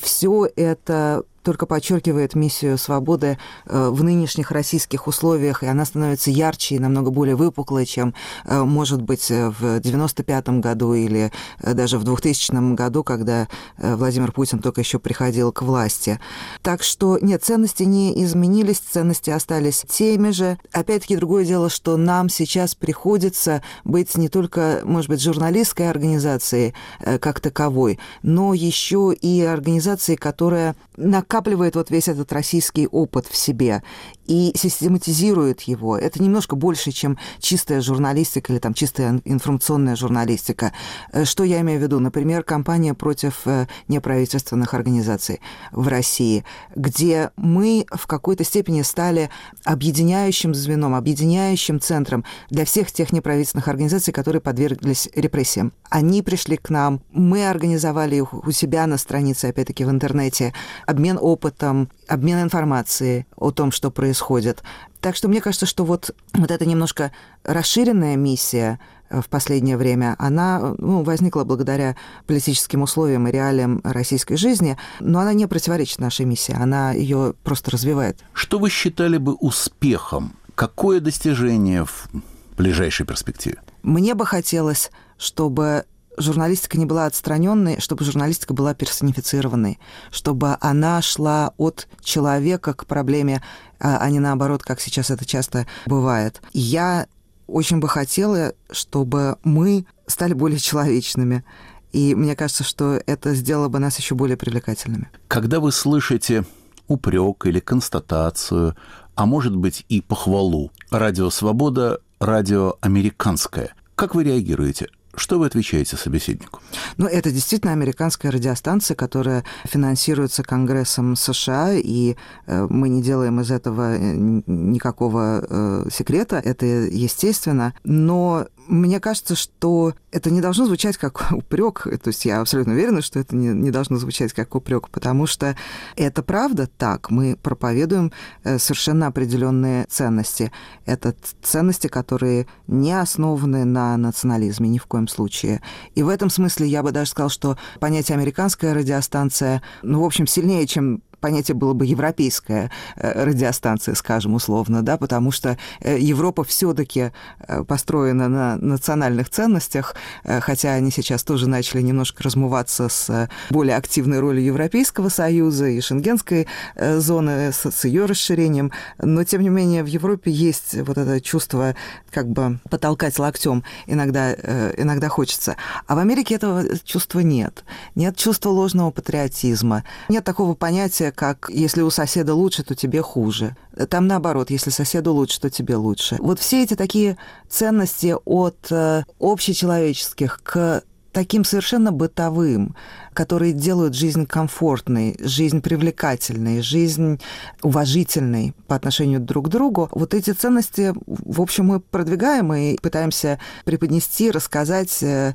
Все 0.00 0.48
это 0.56 1.22
только 1.46 1.66
подчеркивает 1.66 2.34
миссию 2.34 2.76
свободы 2.76 3.38
э, 3.66 3.88
в 3.88 4.02
нынешних 4.02 4.50
российских 4.50 5.06
условиях, 5.06 5.62
и 5.62 5.66
она 5.66 5.84
становится 5.84 6.32
ярче 6.32 6.74
и 6.74 6.78
намного 6.80 7.12
более 7.12 7.36
выпуклой, 7.36 7.86
чем 7.86 8.14
э, 8.46 8.64
может 8.64 9.00
быть 9.00 9.30
э, 9.30 9.52
в 9.56 9.78
95 9.78 10.48
году 10.58 10.94
или 10.94 11.30
даже 11.62 11.98
в 11.98 12.04
2000 12.04 12.74
году, 12.74 13.04
когда 13.04 13.46
Владимир 13.78 14.32
Путин 14.32 14.58
только 14.58 14.80
еще 14.80 14.98
приходил 14.98 15.52
к 15.52 15.62
власти. 15.62 16.18
Так 16.62 16.82
что 16.82 17.16
нет, 17.20 17.44
ценности 17.44 17.84
не 17.84 18.24
изменились, 18.24 18.78
ценности 18.78 19.30
остались 19.30 19.84
теми 19.88 20.30
же. 20.30 20.58
Опять-таки 20.72 21.14
другое 21.14 21.44
дело, 21.44 21.70
что 21.70 21.96
нам 21.96 22.28
сейчас 22.28 22.74
приходится 22.74 23.62
быть 23.84 24.16
не 24.16 24.28
только, 24.28 24.80
может 24.82 25.08
быть, 25.08 25.22
журналистской 25.22 25.88
организацией 25.88 26.74
как 27.20 27.38
таковой, 27.38 28.00
но 28.22 28.52
еще 28.52 29.14
и 29.14 29.42
организацией, 29.42 30.16
которая 30.16 30.74
накапливает 30.96 31.35
накапливает 31.36 31.76
вот 31.76 31.90
весь 31.90 32.08
этот 32.08 32.32
российский 32.32 32.86
опыт 32.86 33.26
в 33.26 33.36
себе 33.36 33.82
и 34.26 34.52
систематизирует 34.56 35.60
его. 35.62 35.96
Это 35.96 36.22
немножко 36.22 36.56
больше, 36.56 36.92
чем 36.92 37.18
чистая 37.40 37.80
журналистика 37.80 38.52
или 38.52 38.58
там 38.58 38.74
чистая 38.74 39.20
информационная 39.24 39.96
журналистика. 39.96 40.72
Э, 41.12 41.24
что 41.24 41.44
я 41.44 41.60
имею 41.60 41.78
в 41.78 41.82
виду? 41.82 42.00
Например, 42.00 42.42
кампания 42.42 42.94
против 42.94 43.42
э, 43.44 43.66
неправительственных 43.88 44.72
организаций 44.74 45.40
в 45.72 45.88
России, 45.88 46.44
где 46.74 47.30
мы 47.36 47.86
в 47.92 48.06
какой-то 48.06 48.42
степени 48.42 48.82
стали 48.82 49.28
объединяющим 49.64 50.54
звеном, 50.54 50.94
объединяющим 50.94 51.80
центром 51.80 52.24
для 52.50 52.64
всех 52.64 52.90
тех 52.90 53.12
неправительственных 53.12 53.68
организаций, 53.68 54.12
которые 54.12 54.40
подверглись 54.40 55.08
репрессиям. 55.14 55.72
Они 55.90 56.22
пришли 56.22 56.56
к 56.56 56.70
нам, 56.70 57.02
мы 57.12 57.46
организовали 57.46 58.16
их 58.16 58.32
у 58.32 58.50
себя 58.52 58.86
на 58.86 58.96
странице, 58.96 59.46
опять-таки, 59.46 59.84
в 59.84 59.90
интернете, 59.90 60.52
обмен 60.86 61.18
опытом, 61.26 61.90
обмен 62.06 62.40
информацией 62.40 63.26
о 63.36 63.50
том, 63.50 63.72
что 63.72 63.90
происходит. 63.90 64.62
Так 65.00 65.16
что 65.16 65.26
мне 65.26 65.40
кажется, 65.40 65.66
что 65.66 65.84
вот, 65.84 66.14
вот 66.34 66.50
эта 66.52 66.64
немножко 66.66 67.10
расширенная 67.42 68.14
миссия 68.14 68.78
э, 69.10 69.20
в 69.20 69.28
последнее 69.28 69.76
время, 69.76 70.14
она 70.18 70.74
ну, 70.78 71.02
возникла 71.02 71.42
благодаря 71.42 71.96
политическим 72.26 72.82
условиям 72.82 73.26
и 73.26 73.32
реалиям 73.32 73.80
российской 73.82 74.36
жизни, 74.36 74.78
но 75.00 75.18
она 75.18 75.32
не 75.32 75.48
противоречит 75.48 75.98
нашей 75.98 76.26
миссии, 76.26 76.54
она 76.54 76.92
ее 76.92 77.34
просто 77.42 77.72
развивает. 77.72 78.20
Что 78.32 78.60
вы 78.60 78.70
считали 78.70 79.18
бы 79.18 79.34
успехом? 79.34 80.32
Какое 80.54 81.00
достижение 81.00 81.84
в 81.84 82.08
ближайшей 82.56 83.04
перспективе? 83.04 83.58
Мне 83.82 84.14
бы 84.14 84.24
хотелось, 84.24 84.92
чтобы 85.18 85.86
журналистика 86.16 86.78
не 86.78 86.86
была 86.86 87.06
отстраненной, 87.06 87.80
чтобы 87.80 88.04
журналистика 88.04 88.54
была 88.54 88.74
персонифицированной, 88.74 89.78
чтобы 90.10 90.56
она 90.60 91.02
шла 91.02 91.52
от 91.56 91.88
человека 92.02 92.74
к 92.74 92.86
проблеме, 92.86 93.42
а, 93.78 93.98
а 93.98 94.10
не 94.10 94.20
наоборот, 94.20 94.62
как 94.62 94.80
сейчас 94.80 95.10
это 95.10 95.24
часто 95.24 95.66
бывает. 95.86 96.40
я 96.52 97.06
очень 97.46 97.78
бы 97.78 97.88
хотела, 97.88 98.54
чтобы 98.70 99.36
мы 99.44 99.86
стали 100.06 100.32
более 100.32 100.58
человечными. 100.58 101.44
И 101.92 102.14
мне 102.14 102.34
кажется, 102.34 102.64
что 102.64 103.00
это 103.06 103.34
сделало 103.34 103.68
бы 103.68 103.78
нас 103.78 103.98
еще 103.98 104.14
более 104.14 104.36
привлекательными. 104.36 105.08
Когда 105.28 105.60
вы 105.60 105.72
слышите 105.72 106.44
упрек 106.88 107.46
или 107.46 107.60
констатацию, 107.60 108.76
а 109.14 109.26
может 109.26 109.56
быть 109.56 109.84
и 109.88 110.00
похвалу, 110.00 110.72
радио 110.90 111.30
«Свобода»— 111.30 112.00
радио 112.20 112.76
американское, 112.80 113.74
как 113.94 114.14
вы 114.14 114.24
реагируете? 114.24 114.88
Что 115.16 115.38
вы 115.38 115.46
отвечаете 115.46 115.96
собеседнику? 115.96 116.60
Ну, 116.98 117.06
это 117.06 117.30
действительно 117.30 117.72
американская 117.72 118.30
радиостанция, 118.30 118.94
которая 118.94 119.44
финансируется 119.64 120.42
Конгрессом 120.42 121.16
США, 121.16 121.72
и 121.74 122.16
э, 122.46 122.66
мы 122.68 122.88
не 122.88 123.02
делаем 123.02 123.40
из 123.40 123.50
этого 123.50 123.96
э, 123.96 124.14
никакого 124.46 125.44
э, 125.48 125.88
секрета, 125.90 126.36
это 126.44 126.66
естественно. 126.66 127.74
Но 127.82 128.46
мне 128.68 129.00
кажется, 129.00 129.34
что 129.34 129.94
это 130.10 130.30
не 130.30 130.40
должно 130.40 130.66
звучать 130.66 130.96
как 130.96 131.32
упрек. 131.32 131.82
То 132.02 132.08
есть 132.08 132.24
я 132.24 132.40
абсолютно 132.40 132.72
уверена, 132.72 133.02
что 133.02 133.18
это 133.18 133.36
не, 133.36 133.48
не 133.48 133.70
должно 133.70 133.96
звучать 133.96 134.32
как 134.32 134.54
упрек, 134.54 134.88
потому 134.90 135.26
что 135.26 135.56
это 135.96 136.22
правда 136.22 136.66
так. 136.66 137.10
Мы 137.10 137.36
проповедуем 137.36 138.12
э, 138.44 138.58
совершенно 138.58 139.06
определенные 139.06 139.86
ценности. 139.88 140.52
Это 140.84 141.14
ценности, 141.42 141.86
которые 141.86 142.46
не 142.66 142.92
основаны 142.92 143.64
на 143.64 143.96
национализме 143.96 144.68
ни 144.68 144.78
в 144.78 144.86
коем 144.86 145.08
случае. 145.08 145.62
И 145.94 146.02
в 146.02 146.08
этом 146.08 146.30
смысле 146.30 146.66
я 146.66 146.82
бы 146.82 146.92
даже 146.92 147.10
сказал, 147.10 147.30
что 147.30 147.58
понятие 147.80 148.16
американская 148.16 148.74
радиостанция, 148.74 149.62
ну, 149.82 150.02
в 150.02 150.04
общем, 150.04 150.26
сильнее, 150.26 150.66
чем 150.66 151.02
понятие 151.20 151.54
было 151.54 151.72
бы 151.72 151.86
европейская 151.86 152.70
э, 152.96 153.24
радиостанция, 153.24 153.94
скажем 153.94 154.34
условно, 154.34 154.82
да, 154.82 154.96
потому 154.96 155.30
что 155.30 155.58
э, 155.80 155.98
Европа 155.98 156.44
все-таки 156.44 157.12
э, 157.40 157.64
построена 157.64 158.28
на 158.28 158.56
национальных 158.56 159.30
ценностях, 159.30 159.94
хотя 160.24 160.72
они 160.72 160.90
сейчас 160.90 161.24
тоже 161.24 161.48
начали 161.48 161.80
немножко 161.80 162.22
размываться 162.22 162.88
с 162.88 163.28
более 163.50 163.76
активной 163.76 164.20
ролью 164.20 164.44
Европейского 164.44 165.08
Союза 165.08 165.66
и 165.66 165.80
Шенгенской 165.80 166.46
зоны 166.76 167.52
с, 167.52 167.70
с 167.70 167.84
ее 167.84 168.06
расширением, 168.06 168.72
но 168.98 169.24
тем 169.24 169.42
не 169.42 169.48
менее 169.48 169.82
в 169.82 169.86
Европе 169.86 170.30
есть 170.30 170.74
вот 170.74 170.98
это 170.98 171.20
чувство 171.20 171.74
как 172.10 172.28
бы 172.28 172.58
потолкать 172.70 173.18
локтем 173.18 173.64
иногда, 173.86 174.32
иногда 174.32 175.08
хочется. 175.08 175.56
А 175.86 175.94
в 175.94 175.98
Америке 175.98 176.34
этого 176.34 176.64
чувства 176.84 177.20
нет. 177.20 177.64
Нет 177.94 178.16
чувства 178.16 178.50
ложного 178.50 178.90
патриотизма, 178.90 179.84
нет 180.08 180.24
такого 180.24 180.54
понятия 180.54 181.05
понятие, 181.06 181.12
как 181.12 181.50
если 181.50 181.82
у 181.82 181.90
соседа 181.90 182.34
лучше, 182.34 182.62
то 182.62 182.74
тебе 182.74 183.02
хуже. 183.02 183.56
Там 183.88 184.06
наоборот, 184.06 184.50
если 184.50 184.70
соседу 184.70 185.12
лучше, 185.12 185.40
то 185.40 185.50
тебе 185.50 185.76
лучше. 185.76 186.16
Вот 186.20 186.38
все 186.38 186.62
эти 186.62 186.74
такие 186.74 187.16
ценности 187.48 188.14
от 188.24 188.56
э, 188.70 189.02
общечеловеческих 189.20 190.40
к 190.42 190.82
таким 191.16 191.44
совершенно 191.44 191.92
бытовым, 191.92 192.76
которые 193.14 193.54
делают 193.54 193.94
жизнь 193.94 194.26
комфортной, 194.26 195.16
жизнь 195.18 195.62
привлекательной, 195.62 196.60
жизнь 196.60 197.22
уважительной 197.62 198.52
по 198.66 198.76
отношению 198.76 199.20
друг 199.20 199.46
к 199.46 199.48
другу. 199.48 199.88
Вот 199.92 200.12
эти 200.12 200.32
ценности, 200.32 200.92
в 201.06 201.40
общем, 201.40 201.64
мы 201.68 201.80
продвигаем 201.80 202.52
и 202.52 202.76
пытаемся 202.76 203.40
преподнести, 203.64 204.30
рассказать, 204.30 205.02
э, 205.02 205.32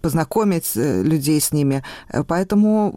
познакомить 0.00 0.76
э, 0.76 1.02
людей 1.02 1.40
с 1.40 1.50
ними. 1.50 1.82
Поэтому 2.28 2.94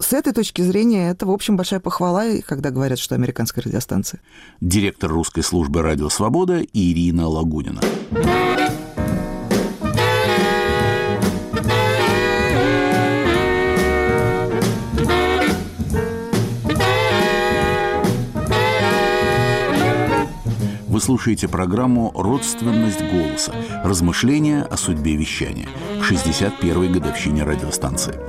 с 0.00 0.12
этой 0.12 0.32
точки 0.32 0.62
зрения 0.62 1.10
это, 1.10 1.26
в 1.26 1.30
общем, 1.30 1.56
большая 1.56 1.78
похвала, 1.78 2.24
когда 2.44 2.70
говорят, 2.70 2.98
что 2.98 3.14
американская 3.14 3.62
радиостанция. 3.62 4.20
Директор 4.60 5.08
русской 5.08 5.44
службы 5.44 5.82
«Радио 5.82 6.08
Свобода» 6.08 6.64
Ирина 6.72 7.28
Лагунина. 7.28 7.80
Вы 21.00 21.04
слушаете 21.04 21.48
программу 21.48 22.12
«Родственность 22.14 23.00
голоса. 23.00 23.54
Размышления 23.82 24.60
о 24.64 24.76
судьбе 24.76 25.16
вещания» 25.16 25.66
к 25.98 26.12
61-й 26.12 26.88
годовщине 26.90 27.42
радиостанции. 27.42 28.20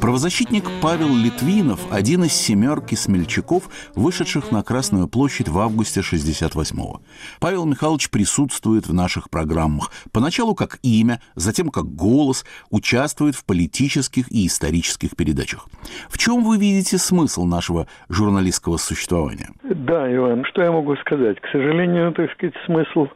Правозащитник 0.00 0.64
Павел 0.80 1.12
Литвинов– 1.16 1.80
один 1.90 2.22
из 2.22 2.32
семерки 2.32 2.94
смельчаков, 2.94 3.64
вышедших 3.96 4.52
на 4.52 4.62
Красную 4.62 5.08
площадь 5.08 5.48
в 5.48 5.58
августе 5.58 6.00
68-го. 6.00 7.00
Павел 7.40 7.64
Михайлович 7.64 8.08
присутствует 8.08 8.86
в 8.86 8.94
наших 8.94 9.28
программах. 9.28 9.90
Поначалу 10.12 10.54
как 10.54 10.78
имя, 10.82 11.20
затем 11.34 11.70
как 11.70 11.92
голос, 11.92 12.44
участвует 12.70 13.34
в 13.34 13.44
политических 13.44 14.30
и 14.30 14.46
исторических 14.46 15.16
передачах. 15.16 15.66
В 16.08 16.18
чем 16.18 16.44
вы 16.44 16.56
видите 16.56 16.98
смысл 16.98 17.44
нашего 17.46 17.88
журналистского 18.08 18.76
существования? 18.76 19.50
Да, 19.74 20.12
Иван, 20.14 20.44
что 20.44 20.62
я 20.62 20.70
могу 20.70 20.94
сказать? 20.96 21.40
К 21.40 21.48
сожалению, 21.48 22.12
так 22.12 22.30
сказать, 22.32 22.54
смысл 22.66 23.08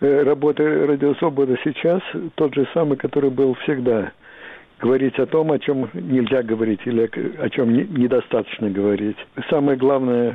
э, 0.00 0.22
работы 0.22 0.86
«Радио 0.86 1.14
Свобода» 1.14 1.56
сейчас 1.62 2.00
тот 2.34 2.54
же 2.54 2.66
самый, 2.74 2.96
который 2.96 3.30
был 3.30 3.54
всегда. 3.62 4.12
Говорить 4.80 5.18
о 5.20 5.26
том, 5.26 5.52
о 5.52 5.58
чем 5.58 5.88
нельзя 5.94 6.42
говорить 6.42 6.80
или 6.84 7.08
о 7.38 7.48
чем 7.48 7.72
недостаточно 7.72 8.70
говорить. 8.70 9.16
Самое 9.48 9.78
главное 9.78 10.30
э, 10.30 10.34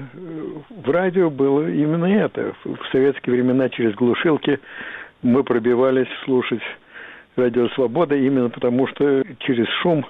в 0.70 0.90
радио 0.90 1.30
было 1.30 1.70
именно 1.70 2.06
это. 2.06 2.54
В 2.64 2.80
советские 2.92 3.36
времена 3.36 3.68
через 3.70 3.94
глушилки 3.96 4.60
мы 5.22 5.44
пробивались 5.44 6.08
слушать 6.24 6.62
«Радио 7.36 7.68
Свобода» 7.70 8.16
именно 8.16 8.50
потому, 8.50 8.88
что 8.88 9.24
через 9.40 9.68
шум 9.82 10.06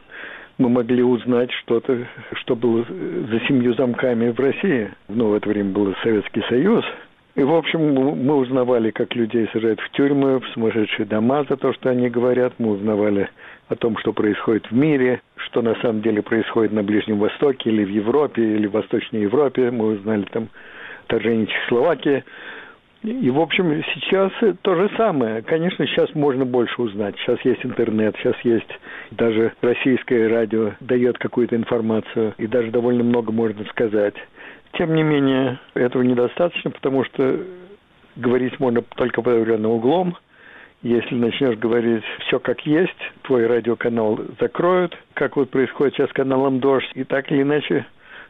мы 0.60 0.70
могли 0.70 1.02
узнать 1.02 1.52
что-то, 1.64 2.06
что 2.34 2.56
было 2.56 2.86
за 2.86 3.40
семью 3.48 3.74
замками 3.74 4.30
в 4.30 4.40
России. 4.40 4.92
Ну, 5.08 5.30
в 5.30 5.34
это 5.34 5.50
время 5.50 5.72
был 5.72 5.96
Советский 6.04 6.44
Союз– 6.48 6.86
и, 7.40 7.44
в 7.44 7.54
общем, 7.54 7.94
мы 7.94 8.36
узнавали, 8.36 8.92
как 8.92 9.16
людей 9.16 9.48
сажают 9.54 9.80
в 9.80 9.90
тюрьмы, 9.92 10.42
в 10.42 10.48
сумасшедшие 10.50 11.06
дома 11.06 11.46
за 11.48 11.56
то, 11.56 11.72
что 11.72 11.90
они 11.90 12.10
говорят. 12.10 12.54
Мы 12.58 12.72
узнавали 12.72 13.30
о 13.70 13.76
том, 13.78 13.98
что 13.98 14.12
происходит 14.12 14.70
в 14.70 14.76
мире, 14.76 15.22
что 15.38 15.62
на 15.62 15.76
самом 15.76 16.02
деле 16.02 16.22
происходит 16.22 16.74
на 16.74 16.84
Ближнем 16.84 17.18
Востоке 17.18 17.70
или 17.70 17.86
в 17.86 17.90
Европе, 17.90 18.42
или 18.42 18.68
в 18.68 18.72
Восточной 18.72 19.22
Европе. 19.22 19.72
Мы 19.72 19.94
узнали 19.94 20.26
там 20.32 20.50
вторжение 21.06 21.48
Чехословакии. 21.48 22.26
И, 23.04 23.30
в 23.30 23.40
общем, 23.40 23.82
сейчас 23.94 24.32
то 24.62 24.76
же 24.76 24.90
самое. 24.98 25.42
Конечно, 25.42 25.88
сейчас 25.88 26.14
можно 26.16 26.46
больше 26.46 26.82
узнать. 26.82 27.16
Сейчас 27.20 27.40
есть 27.46 27.66
интернет, 27.66 28.16
сейчас 28.18 28.36
есть 28.44 28.70
даже 29.12 29.54
российское 29.62 30.28
радио 30.28 30.74
дает 30.82 31.18
какую-то 31.18 31.56
информацию, 31.56 32.34
и 32.38 32.46
даже 32.46 32.72
довольно 32.72 33.04
много 33.04 33.32
можно 33.32 33.64
сказать. 33.66 34.16
Тем 34.74 34.94
не 34.94 35.04
менее, 35.04 35.60
этого 35.76 36.02
недостаточно, 36.02 36.72
потому 36.72 37.06
что 37.06 37.40
говорить 38.18 38.60
можно 38.60 38.82
только 38.82 39.22
под 39.22 39.34
определенным 39.34 39.72
углом. 39.72 40.18
Если 40.82 41.16
начнешь 41.16 41.58
говорить 41.58 42.04
все 42.26 42.40
как 42.40 42.66
есть, 42.66 42.98
твой 43.24 43.48
радиоканал 43.48 44.20
закроют, 44.40 44.98
как 45.14 45.38
вот 45.38 45.50
происходит 45.50 45.96
сейчас 45.96 46.10
с 46.10 46.14
каналом 46.14 46.60
«Дождь», 46.60 46.92
и 46.96 47.04
так 47.04 47.32
или 47.32 47.42
иначе 47.42 47.86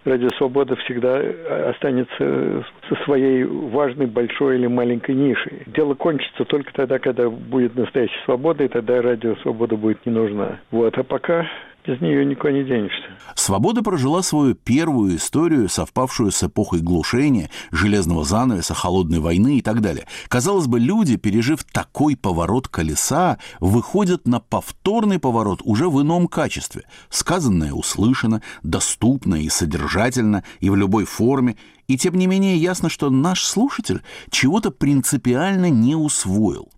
Радио 0.05 0.29
Свобода 0.37 0.75
всегда 0.77 1.21
останется 1.69 2.65
со 2.87 2.95
своей 3.03 3.43
важной, 3.43 4.05
большой 4.07 4.57
или 4.57 4.67
маленькой 4.67 5.15
нишей. 5.15 5.63
Дело 5.67 5.93
кончится 5.93 6.45
только 6.45 6.73
тогда, 6.73 6.99
когда 6.99 7.29
будет 7.29 7.75
настоящая 7.75 8.23
свобода, 8.25 8.63
и 8.63 8.67
тогда 8.67 9.01
Радио 9.01 9.35
Свобода 9.37 9.75
будет 9.75 10.05
не 10.05 10.11
нужна. 10.11 10.59
Вот, 10.71 10.97
а 10.97 11.03
пока 11.03 11.47
без 11.85 11.99
нее 12.01 12.25
никуда 12.25 12.51
не 12.51 12.63
денешься. 12.63 13.03
Свобода 13.35 13.81
прожила 13.81 14.21
свою 14.21 14.53
первую 14.55 15.15
историю, 15.15 15.69
совпавшую 15.69 16.31
с 16.31 16.43
эпохой 16.43 16.81
глушения, 16.81 17.49
железного 17.71 18.23
занавеса, 18.23 18.73
холодной 18.73 19.19
войны 19.19 19.57
и 19.57 19.61
так 19.61 19.81
далее. 19.81 20.05
Казалось 20.27 20.67
бы, 20.67 20.79
люди, 20.79 21.15
пережив 21.15 21.63
такой 21.63 22.15
поворот 22.15 22.67
колеса, 22.67 23.37
выходят 23.59 24.27
на 24.27 24.39
повторный 24.39 25.19
поворот 25.19 25.61
уже 25.63 25.89
в 25.89 26.01
ином 26.01 26.27
качестве. 26.27 26.83
Сказанное 27.09 27.73
услышано, 27.73 28.41
доступно 28.63 29.35
и 29.35 29.49
содержательно, 29.49 30.43
и 30.59 30.69
в 30.69 30.75
любой 30.75 31.05
форме, 31.05 31.55
и 31.87 31.97
тем 31.97 32.15
не 32.15 32.27
менее 32.27 32.55
ясно, 32.57 32.89
что 32.89 33.09
наш 33.09 33.43
слушатель 33.43 34.01
чего-то 34.29 34.69
принципиально 34.69 35.69
не 35.69 35.95
усвоил. 35.95 36.69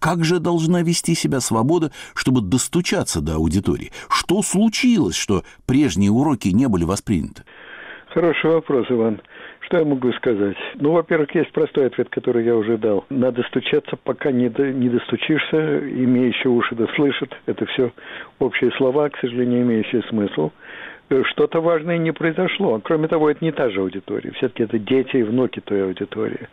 Как 0.00 0.24
же 0.24 0.38
должна 0.38 0.82
вести 0.82 1.14
себя 1.14 1.40
свобода, 1.40 1.90
чтобы 2.14 2.40
достучаться 2.40 3.20
до 3.20 3.34
аудитории? 3.34 3.90
Что 4.08 4.42
случилось, 4.42 5.16
что 5.16 5.42
прежние 5.66 6.10
уроки 6.10 6.48
не 6.48 6.68
были 6.68 6.84
восприняты? 6.84 7.42
Хороший 8.08 8.50
вопрос, 8.50 8.86
Иван. 8.90 9.20
Что 9.60 9.78
я 9.78 9.84
могу 9.84 10.10
сказать? 10.12 10.56
Ну, 10.76 10.92
во-первых, 10.92 11.34
есть 11.34 11.52
простой 11.52 11.86
ответ, 11.86 12.08
который 12.08 12.44
я 12.44 12.56
уже 12.56 12.78
дал. 12.78 13.04
Надо 13.10 13.42
стучаться, 13.42 13.98
пока 14.02 14.30
не, 14.30 14.48
до, 14.48 14.72
не 14.72 14.88
достучишься, 14.88 15.78
имеющие 15.80 16.50
уши 16.50 16.74
да 16.74 16.86
слышат. 16.96 17.36
Это 17.44 17.66
все 17.66 17.92
общие 18.38 18.70
слова, 18.72 19.10
к 19.10 19.18
сожалению, 19.18 19.62
имеющие 19.62 20.02
смысл 20.04 20.50
что-то 21.30 21.60
важное 21.60 21.98
не 21.98 22.12
произошло. 22.12 22.80
Кроме 22.84 23.08
того, 23.08 23.30
это 23.30 23.44
не 23.44 23.52
та 23.52 23.70
же 23.70 23.80
аудитория. 23.80 24.30
Все-таки 24.32 24.64
это 24.64 24.78
дети 24.78 25.16
и 25.16 25.22
внуки 25.22 25.60
той 25.60 25.84
аудитории. 25.84 26.48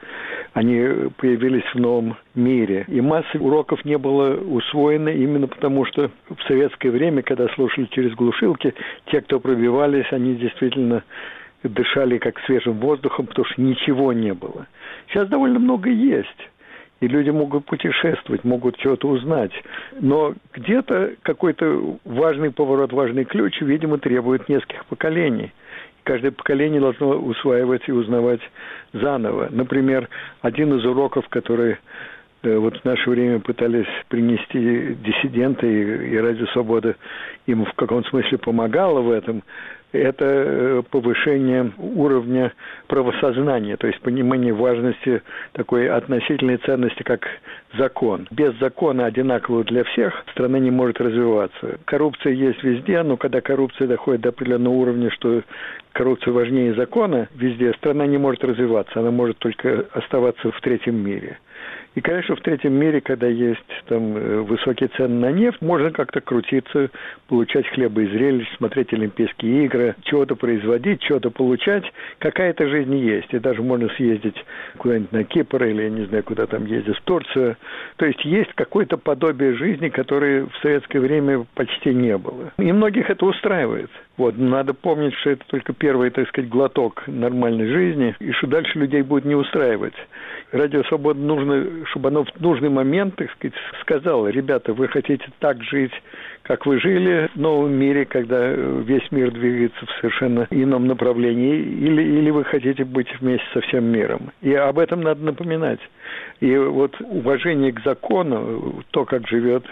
Они 0.56 1.10
появились 1.18 1.66
в 1.74 1.76
новом 1.76 2.16
мире. 2.34 2.86
И 2.88 3.02
массы 3.02 3.38
уроков 3.38 3.84
не 3.84 3.98
было 3.98 4.38
усвоено 4.38 5.10
именно 5.10 5.48
потому, 5.48 5.84
что 5.84 6.10
в 6.30 6.42
советское 6.48 6.92
время, 6.92 7.24
когда 7.24 7.50
слушали 7.50 7.90
через 7.92 8.14
глушилки, 8.14 8.74
те, 9.08 9.20
кто 9.20 9.42
пробивались, 9.42 10.06
они 10.12 10.36
действительно 10.36 11.04
дышали 11.62 12.20
как 12.20 12.40
свежим 12.46 12.80
воздухом, 12.80 13.26
потому 13.26 13.46
что 13.46 13.62
ничего 13.62 14.14
не 14.14 14.34
было. 14.34 14.66
Сейчас 15.10 15.28
довольно 15.28 15.60
много 15.60 15.90
есть 15.90 16.50
и 17.02 17.08
люди 17.08 17.30
могут 17.30 17.66
путешествовать, 17.66 18.44
могут 18.44 18.80
что-то 18.80 19.10
узнать. 19.10 19.52
Но 20.00 20.34
где-то 20.54 21.16
какой-то 21.22 21.98
важный 22.06 22.52
поворот, 22.52 22.94
важный 22.94 23.26
ключ, 23.26 23.60
видимо, 23.62 23.98
требует 23.98 24.48
нескольких 24.50 24.86
поколений. 24.86 25.52
Каждое 26.06 26.30
поколение 26.30 26.80
должно 26.80 27.18
усваивать 27.18 27.82
и 27.88 27.92
узнавать 27.92 28.40
заново. 28.94 29.50
Например, 29.50 30.08
один 30.42 30.78
из 30.78 30.86
уроков, 30.86 31.28
который 31.30 31.78
э, 32.44 32.58
вот 32.58 32.78
в 32.78 32.86
наше 32.86 33.10
время 33.10 33.40
пытались 33.40 33.88
принести 34.08 34.96
диссиденты, 35.04 35.66
и, 35.66 36.14
и 36.14 36.18
Радио 36.18 36.46
Свобода 36.54 36.96
им 37.48 37.66
в 37.66 37.74
каком-то 37.74 38.08
смысле 38.10 38.38
помогала 38.38 39.02
в 39.02 39.10
этом, 39.10 39.42
это 39.98 40.26
э, 40.26 40.84
повышение 40.90 41.72
уровня 41.78 42.54
правосознания, 42.88 43.78
то 43.78 43.88
есть 43.88 44.00
понимание 44.02 44.54
важности 44.54 45.22
такой 45.54 45.90
относительной 45.90 46.58
ценности, 46.58 47.04
как 47.04 47.28
закон. 47.78 48.28
Без 48.32 48.58
закона 48.60 49.06
одинакового 49.06 49.64
для 49.64 49.84
всех 49.84 50.14
страна 50.32 50.60
не 50.60 50.72
может 50.72 51.00
развиваться. 51.00 51.80
Коррупция 51.86 52.34
есть 52.34 52.64
везде, 52.64 53.02
но 53.04 53.18
когда 53.18 53.42
коррупция 53.42 53.88
доходит 53.88 54.22
до 54.22 54.30
определенного 54.30 54.74
уровня, 54.74 55.12
что 55.12 55.42
коррупция 55.92 56.34
важнее 56.34 56.74
закона, 56.76 57.28
везде 57.36 57.74
страна 57.74 58.06
не 58.06 58.18
может 58.18 58.44
развиваться, 58.44 59.00
она 59.00 59.12
может 59.12 59.38
только 59.38 59.86
оставаться 59.94 60.52
в 60.52 60.62
третьем 60.62 60.96
мире. 60.96 61.38
И, 61.96 62.02
конечно, 62.02 62.36
в 62.36 62.42
третьем 62.42 62.74
мире, 62.74 63.00
когда 63.00 63.28
есть 63.28 63.62
там 63.88 64.18
э, 64.18 64.42
высокие 64.42 64.90
цены 64.90 65.16
на 65.16 65.32
нефть, 65.32 65.62
можно 65.62 65.92
как-то 65.92 66.20
крутиться, 66.20 66.90
получать 67.28 67.68
хлеба 67.70 68.02
и 68.02 68.08
зрелищ, 68.08 68.48
смотреть 68.58 68.92
Олимпийские 68.94 69.66
игры, 69.66 69.96
чего-то 70.04 70.36
производить, 70.36 71.02
чего-то 71.02 71.32
получать. 71.32 71.86
Какая-то 72.20 72.68
жизнь 72.68 72.96
есть. 72.96 73.34
И 73.34 73.40
даже 73.40 73.62
можно 73.62 73.88
съездить 73.96 74.36
куда-нибудь 74.78 75.12
на 75.14 75.24
Кипр 75.24 75.64
или, 75.64 75.84
я 75.84 75.90
не 75.90 76.06
знаю, 76.06 76.24
куда 76.24 76.46
там 76.48 76.66
ездить, 76.66 76.98
в 76.98 77.02
Турцию. 77.02 77.56
То 77.96 78.06
есть 78.06 78.24
есть 78.26 78.54
какое-то 78.56 78.98
подобие 78.98 79.54
жизни, 79.54 79.88
которое 79.88 80.46
в 80.46 80.56
советское 80.62 81.00
время 81.00 81.46
почти 81.56 81.94
не 81.94 82.18
было. 82.18 82.52
И 82.58 82.72
многих 82.74 83.10
это 83.10 83.26
устраивает. 83.26 83.90
Вот, 84.18 84.38
надо 84.38 84.74
помнить, 84.74 85.14
что 85.16 85.32
это 85.32 85.44
только 85.48 85.74
первый, 85.74 86.10
так 86.10 86.28
сказать, 86.30 86.50
глоток 86.50 87.04
нормальной 87.08 87.68
жизни, 87.68 88.16
и 88.20 88.32
что 88.32 88.48
дальше 88.48 88.80
людей 88.80 89.02
будет 89.02 89.26
не 89.26 89.36
устраивать. 89.36 89.96
Радио 90.52 90.84
Свобода 90.84 91.20
нужно 91.20 91.86
чтобы 91.88 92.10
оно 92.10 92.24
в 92.24 92.40
нужный 92.40 92.70
момент, 92.70 93.16
так 93.16 93.30
сказать, 93.32 93.56
сказало, 93.82 94.28
ребята, 94.28 94.74
вы 94.74 94.88
хотите 94.88 95.26
так 95.40 95.62
жить, 95.64 95.92
как 96.44 96.66
вы 96.66 96.80
жили 96.80 97.30
в 97.34 97.40
новом 97.40 97.74
мире, 97.74 98.06
когда 98.06 98.48
весь 98.48 99.12
мир 99.12 99.32
двигается 99.32 99.86
в 99.86 99.92
совершенно 100.00 100.48
ином 100.50 100.88
направлении, 100.88 101.58
или, 101.58 102.02
или 102.02 102.30
вы 102.30 102.46
хотите 102.46 102.86
быть 102.86 103.08
вместе 103.20 103.46
со 103.54 103.62
всем 103.62 103.86
миром. 103.86 104.32
И 104.42 104.54
об 104.54 104.80
этом 104.80 105.02
надо 105.02 105.24
напоминать. 105.24 105.80
И 106.40 106.56
вот 106.56 106.96
уважение 107.02 107.74
к 107.74 107.82
закону, 107.84 108.84
то, 108.92 109.04
как 109.06 109.28
живет 109.28 109.66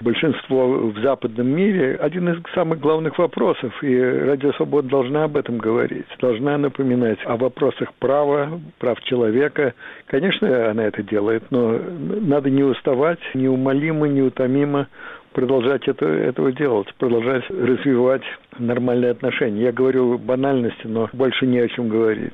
большинство 0.00 0.90
в 0.90 0.98
западном 1.00 1.48
мире, 1.48 1.96
один 1.96 2.28
из 2.28 2.38
самых 2.54 2.80
главных 2.80 3.18
вопросов. 3.18 3.72
И 3.82 3.98
Радио 3.98 4.52
Свобода 4.52 4.88
должна 4.88 5.24
об 5.24 5.36
этом 5.36 5.58
говорить, 5.58 6.06
должна 6.20 6.58
напоминать 6.58 7.18
о 7.24 7.36
вопросах 7.36 7.92
права, 7.94 8.60
прав 8.78 9.00
человека. 9.02 9.74
Конечно, 10.06 10.70
она 10.70 10.84
это 10.84 11.02
делает, 11.02 11.44
но 11.50 11.78
надо 11.78 12.50
не 12.50 12.62
уставать, 12.62 13.20
неумолимо, 13.34 14.06
неутомимо 14.06 14.88
продолжать 15.32 15.86
это, 15.88 16.06
этого 16.06 16.52
делать, 16.52 16.88
продолжать 16.94 17.44
развивать 17.50 18.22
нормальные 18.58 19.10
отношения. 19.10 19.64
Я 19.64 19.72
говорю 19.72 20.16
банальности, 20.16 20.86
но 20.86 21.10
больше 21.12 21.46
не 21.46 21.58
о 21.58 21.68
чем 21.68 21.88
говорить. 21.88 22.32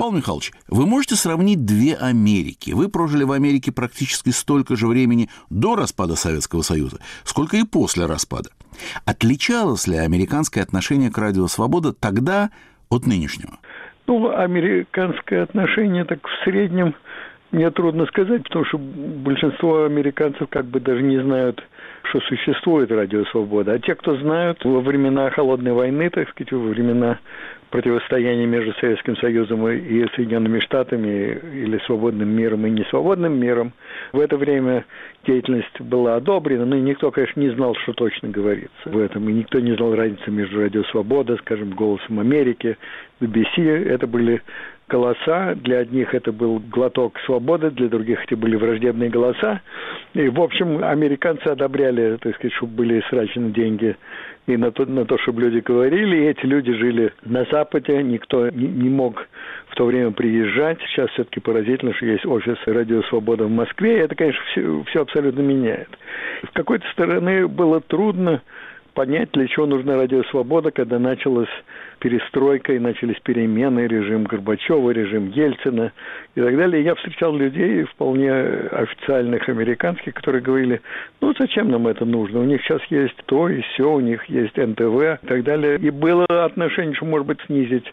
Павел 0.00 0.16
Михайлович, 0.16 0.52
вы 0.66 0.86
можете 0.86 1.14
сравнить 1.14 1.66
две 1.66 1.94
Америки? 1.94 2.70
Вы 2.70 2.88
прожили 2.88 3.22
в 3.22 3.32
Америке 3.32 3.70
практически 3.70 4.30
столько 4.30 4.74
же 4.74 4.86
времени 4.86 5.28
до 5.50 5.76
распада 5.76 6.16
Советского 6.16 6.62
Союза, 6.62 7.00
сколько 7.22 7.58
и 7.58 7.64
после 7.70 8.06
распада. 8.06 8.48
Отличалось 9.04 9.86
ли 9.86 9.98
американское 9.98 10.64
отношение 10.64 11.10
к 11.10 11.18
радио 11.18 11.46
«Свобода» 11.48 11.92
тогда 11.92 12.48
от 12.90 13.04
нынешнего? 13.04 13.58
Ну, 14.06 14.34
американское 14.34 15.42
отношение 15.42 16.06
так 16.06 16.26
в 16.26 16.44
среднем 16.44 16.94
мне 17.52 17.70
трудно 17.70 18.06
сказать, 18.06 18.44
потому 18.44 18.64
что 18.64 18.78
большинство 18.78 19.84
американцев 19.84 20.48
как 20.48 20.64
бы 20.64 20.80
даже 20.80 21.02
не 21.02 21.22
знают, 21.22 21.62
что 22.04 22.20
существует 22.20 22.90
радио 22.90 23.26
«Свобода». 23.26 23.72
А 23.72 23.78
те, 23.78 23.94
кто 23.96 24.16
знают, 24.16 24.64
во 24.64 24.80
времена 24.80 25.28
Холодной 25.28 25.72
войны, 25.72 26.08
так 26.08 26.30
сказать, 26.30 26.52
во 26.52 26.68
времена 26.68 27.18
противостояние 27.70 28.46
между 28.46 28.72
Советским 28.74 29.16
Союзом 29.16 29.66
и 29.68 30.06
Соединенными 30.14 30.60
Штатами 30.60 31.40
или 31.54 31.78
свободным 31.86 32.28
миром 32.28 32.66
и 32.66 32.70
несвободным 32.70 33.38
миром. 33.38 33.72
В 34.12 34.20
это 34.20 34.36
время 34.36 34.84
деятельность 35.26 35.80
была 35.80 36.16
одобрена, 36.16 36.66
но 36.66 36.76
никто, 36.76 37.10
конечно, 37.10 37.40
не 37.40 37.50
знал, 37.50 37.74
что 37.76 37.92
точно 37.92 38.28
говорится 38.28 38.70
в 38.84 38.98
этом. 38.98 39.28
И 39.28 39.32
никто 39.32 39.60
не 39.60 39.74
знал 39.76 39.94
разницы 39.94 40.30
между 40.30 40.60
Радио 40.60 40.82
Свобода, 40.84 41.36
скажем, 41.36 41.70
Голосом 41.70 42.18
Америки, 42.20 42.76
BBC. 43.20 43.62
Это 43.86 44.06
были 44.06 44.42
голоса. 44.90 45.54
Для 45.54 45.78
одних 45.78 46.14
это 46.14 46.32
был 46.32 46.58
глоток 46.58 47.18
свободы, 47.24 47.70
для 47.70 47.88
других 47.88 48.24
это 48.24 48.36
были 48.36 48.56
враждебные 48.56 49.08
голоса. 49.08 49.62
И, 50.12 50.28
в 50.28 50.40
общем, 50.40 50.82
американцы 50.84 51.44
одобряли, 51.44 52.18
так 52.20 52.34
сказать, 52.34 52.52
чтобы 52.54 52.74
были 52.74 53.02
срачены 53.08 53.52
деньги 53.52 53.96
и 54.46 54.56
на 54.56 54.70
то, 54.72 54.84
на 54.86 55.04
то, 55.04 55.18
чтобы 55.18 55.42
люди 55.42 55.58
говорили. 55.58 56.16
И 56.16 56.26
эти 56.26 56.44
люди 56.44 56.72
жили 56.72 57.12
на 57.24 57.44
Западе, 57.50 58.02
никто 58.02 58.48
не, 58.50 58.88
мог 58.88 59.26
в 59.68 59.74
то 59.74 59.84
время 59.84 60.10
приезжать. 60.10 60.78
Сейчас 60.88 61.10
все-таки 61.10 61.40
поразительно, 61.40 61.94
что 61.94 62.06
есть 62.06 62.26
офис 62.26 62.56
«Радио 62.66 63.02
Свобода» 63.04 63.44
в 63.44 63.50
Москве. 63.50 63.98
И 63.98 64.00
это, 64.00 64.14
конечно, 64.14 64.42
все, 64.50 64.84
все 64.88 65.02
абсолютно 65.02 65.40
меняет. 65.40 65.88
С 66.48 66.52
какой-то 66.52 66.86
стороны 66.92 67.46
было 67.46 67.80
трудно 67.80 68.42
понять, 68.90 69.30
для 69.32 69.46
чего 69.46 69.66
нужна 69.66 69.96
радио 69.96 70.22
«Свобода», 70.24 70.70
когда 70.70 70.98
началась 70.98 71.48
перестройка 71.98 72.72
и 72.72 72.78
начались 72.78 73.18
перемены, 73.20 73.86
режим 73.86 74.24
Горбачева, 74.24 74.90
режим 74.90 75.30
Ельцина 75.30 75.92
и 76.34 76.40
так 76.40 76.56
далее. 76.56 76.82
Я 76.82 76.94
встречал 76.94 77.36
людей 77.36 77.84
вполне 77.84 78.32
официальных 78.32 79.48
американских, 79.48 80.14
которые 80.14 80.42
говорили, 80.42 80.80
ну 81.20 81.34
зачем 81.38 81.70
нам 81.70 81.86
это 81.86 82.04
нужно? 82.04 82.40
У 82.40 82.44
них 82.44 82.62
сейчас 82.62 82.80
есть 82.90 83.16
то 83.26 83.48
и 83.48 83.60
все, 83.60 83.92
у 83.92 84.00
них 84.00 84.24
есть 84.26 84.56
НТВ 84.56 85.22
и 85.22 85.26
так 85.26 85.44
далее. 85.44 85.78
И 85.78 85.90
было 85.90 86.26
отношение, 86.26 86.94
что, 86.94 87.04
может 87.04 87.26
быть, 87.26 87.40
снизить 87.46 87.92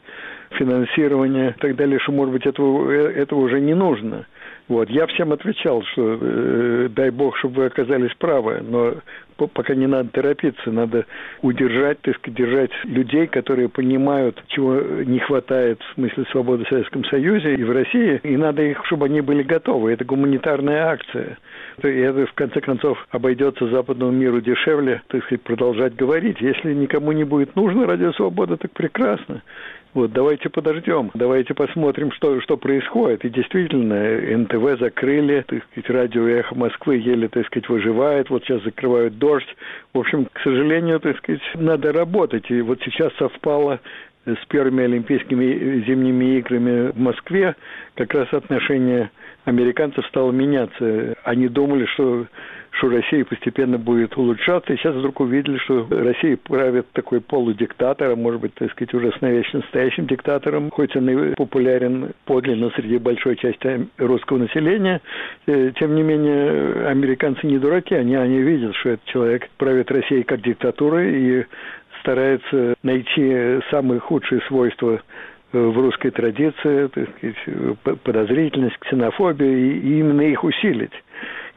финансирование 0.52 1.50
и 1.52 1.60
так 1.60 1.76
далее, 1.76 2.00
что, 2.00 2.12
может 2.12 2.34
быть, 2.34 2.46
этого, 2.46 2.90
этого 2.92 3.40
уже 3.40 3.60
не 3.60 3.74
нужно. 3.74 4.26
Вот. 4.68 4.90
Я 4.90 5.08
всем 5.08 5.32
отвечал, 5.32 5.82
что 5.84 6.18
э, 6.20 6.90
дай 6.90 7.10
бог, 7.10 7.38
чтобы 7.38 7.56
вы 7.56 7.66
оказались 7.66 8.14
правы, 8.16 8.62
но 8.62 8.96
пока 9.38 9.76
не 9.76 9.88
надо 9.88 10.10
торопиться, 10.10 10.72
надо 10.72 11.06
удержать, 11.42 12.02
так 12.02 12.16
сказать, 12.16 12.38
держать 12.38 12.72
людей, 12.84 13.28
которые 13.28 13.70
понимают, 13.70 14.44
чего 14.48 14.80
не 15.04 15.20
хватает 15.20 15.80
в 15.82 15.94
смысле 15.94 16.26
свободы 16.32 16.66
в 16.66 16.70
Советском 16.70 17.06
Союзе 17.06 17.56
и 17.56 17.64
в 17.64 17.72
России, 17.72 18.20
и 18.24 18.36
надо 18.36 18.64
их, 18.64 18.84
чтобы 18.86 19.06
они 19.06 19.22
были 19.22 19.44
готовы. 19.44 19.92
Это 19.92 20.06
гуманитарная 20.06 20.88
акция. 20.88 21.38
И 21.84 21.88
это, 21.88 22.26
в 22.26 22.34
конце 22.34 22.60
концов, 22.62 23.06
обойдется 23.12 23.68
западному 23.68 24.12
миру 24.12 24.42
дешевле, 24.42 25.02
так 25.08 25.24
сказать, 25.26 25.44
продолжать 25.44 25.96
говорить. 25.96 26.42
Если 26.42 26.74
никому 26.74 27.12
не 27.12 27.24
будет 27.24 27.56
нужно 27.56 27.86
радио 27.86 28.12
«Свобода», 28.14 28.58
так 28.58 28.72
прекрасно. 28.72 29.44
Вот, 29.94 30.12
давайте 30.12 30.50
подождем, 30.50 31.12
давайте 31.14 31.54
посмотрим, 31.54 32.12
что, 32.12 32.40
что 32.42 32.58
происходит. 32.58 33.26
И 33.26 33.30
действительно, 33.30 34.38
НТВ 34.38 34.80
закрыли, 34.80 35.44
так 35.48 35.64
сказать, 35.66 35.90
радио 35.90 36.28
«Эхо 36.28 36.56
Москвы» 36.56 36.98
еле, 36.98 37.28
так 37.28 37.46
сказать, 37.48 37.68
выживает. 37.70 38.30
Вот 38.30 38.44
сейчас 38.44 38.62
закрывают 38.64 39.18
«Дождь». 39.18 39.48
В 39.94 40.00
общем, 40.00 40.26
к 40.26 40.40
сожалению, 40.42 41.00
так 41.00 41.18
сказать, 41.18 41.42
надо 41.56 41.92
работать. 41.92 42.52
И 42.52 42.62
вот 42.62 42.80
сейчас 42.84 43.12
совпало 43.18 43.80
с 44.26 44.46
первыми 44.48 44.84
Олимпийскими 44.84 45.84
зимними 45.86 46.38
играми 46.38 46.92
в 46.92 47.00
Москве 47.00 47.56
как 47.96 48.14
раз 48.14 48.32
отношение 48.34 49.10
американцев 49.46 50.06
стало 50.08 50.32
меняться. 50.32 51.16
Они 51.24 51.48
думали, 51.48 51.86
что, 51.86 52.28
что 52.78 52.90
Россия 52.90 53.26
постепенно 53.26 53.78
будет 53.78 54.18
улучшаться, 54.18 54.74
и 54.74 54.78
сейчас 54.78 54.96
вдруг 54.96 55.20
увидели, 55.20 55.58
что 55.58 55.88
Россия 55.90 56.38
правит 56.38 56.88
такой 56.94 57.22
полудиктатор, 57.22 58.12
а 58.12 58.16
может 58.16 58.42
быть, 58.42 58.54
так 58.54 58.72
сказать, 58.72 58.94
уже 58.94 59.12
с 59.12 59.22
настоящим 59.22 60.08
диктатором, 60.08 60.70
хоть 60.72 60.96
он 60.96 61.10
и 61.10 61.36
популярен 61.36 62.12
подлинно 62.26 62.72
среди 62.76 62.98
большой 62.98 63.36
части 63.36 63.88
русского 63.98 64.38
населения, 64.38 65.02
э, 65.48 65.72
тем 65.80 65.96
не 65.96 66.04
менее, 66.04 66.88
американцы 66.88 67.46
не 67.48 67.58
дураки, 67.58 67.96
они, 67.96 68.16
они 68.16 68.40
видят, 68.40 68.76
что 68.76 68.90
этот 68.90 69.06
человек 69.06 69.50
правит 69.58 69.92
Россией 69.92 70.24
как 70.24 70.42
диктатурой 70.42 71.14
и 71.14 71.46
старается 72.02 72.76
найти 72.84 73.60
самые 73.70 74.00
худшие 74.00 74.42
свойства 74.48 75.02
Э, 75.54 75.60
в 75.60 75.78
русской 75.80 76.12
традиции, 76.12 76.88
так 76.88 77.08
сказать, 77.18 78.00
подозрительность, 78.04 78.78
ксенофобию, 78.80 79.76
и 79.76 80.00
именно 80.00 80.22
их 80.22 80.44
усилить. 80.44 80.92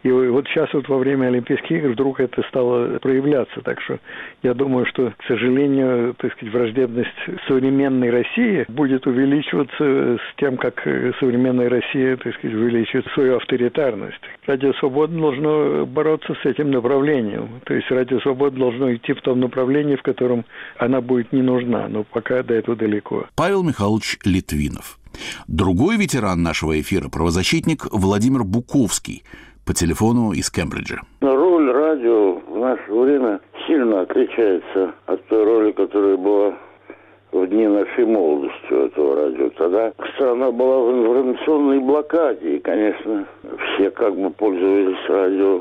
И 0.03 0.11
вот 0.11 0.47
сейчас 0.49 0.73
вот 0.73 0.89
во 0.89 0.99
время 0.99 1.27
Олимпийских 1.27 1.71
игр 1.71 1.91
вдруг 1.91 2.21
это 2.21 2.43
стало 2.49 2.99
проявляться. 2.99 3.61
Так 3.61 3.81
что 3.83 3.99
я 4.43 4.55
думаю, 4.55 4.87
что, 4.87 5.13
к 5.17 5.25
сожалению, 5.27 6.15
так 6.15 6.33
сказать, 6.33 6.55
враждебность 6.55 7.11
современной 7.47 8.11
России 8.11 8.65
будет 8.69 9.07
увеличиваться 9.07 10.17
с 10.17 10.37
тем, 10.39 10.57
как 10.57 10.81
современная 11.19 11.69
Россия, 11.69 12.17
так 12.17 12.35
сказать, 12.35 12.57
увеличивает 12.57 13.07
свою 13.13 13.37
авторитарность. 13.37 14.21
Радио 14.47 14.73
Свобода 14.75 15.15
должно 15.15 15.87
бороться 15.87 16.35
с 16.43 16.47
этим 16.47 16.71
направлением. 16.71 17.61
То 17.65 17.75
есть 17.75 17.91
Радио 17.91 18.21
Свобода 18.21 18.57
должно 18.57 18.95
идти 18.95 19.13
в 19.13 19.21
том 19.21 19.41
направлении, 19.41 19.97
в 19.97 20.03
котором 20.03 20.45
она 20.79 21.01
будет 21.01 21.33
не 21.33 21.43
нужна. 21.43 21.89
Но 21.89 22.05
пока 22.05 22.43
до 22.43 22.55
этого 22.55 22.77
далеко. 22.77 23.27
Павел 23.37 23.63
Михайлович 23.63 24.19
Литвинов. 24.25 24.99
Другой 25.49 25.97
ветеран 25.97 26.43
нашего 26.43 26.81
эфира, 26.81 27.09
правозащитник 27.09 27.87
Владимир 27.91 28.45
Буковский– 28.45 29.25
по 29.70 29.74
телефону 29.74 30.33
из 30.33 30.50
Кембриджа. 30.50 31.00
Роль 31.20 31.70
радио 31.70 32.40
в 32.40 32.59
наше 32.59 32.92
время 32.92 33.38
сильно 33.68 34.00
отличается 34.00 34.94
от 35.06 35.24
той 35.28 35.44
роли, 35.44 35.70
которая 35.70 36.16
была 36.16 36.54
в 37.30 37.46
дни 37.46 37.68
нашей 37.68 38.04
молодости 38.04 38.72
у 38.72 38.87
этого 38.87 39.14
радио. 39.14 39.48
Тогда 39.50 39.92
страна 40.16 40.50
была 40.50 40.80
в 40.80 40.90
информационной 40.98 41.78
блокаде, 41.78 42.56
и, 42.56 42.59
конечно, 42.59 43.26
все 43.76 43.92
как 43.92 44.16
бы 44.16 44.30
пользовались 44.30 45.09
радио 45.09 45.61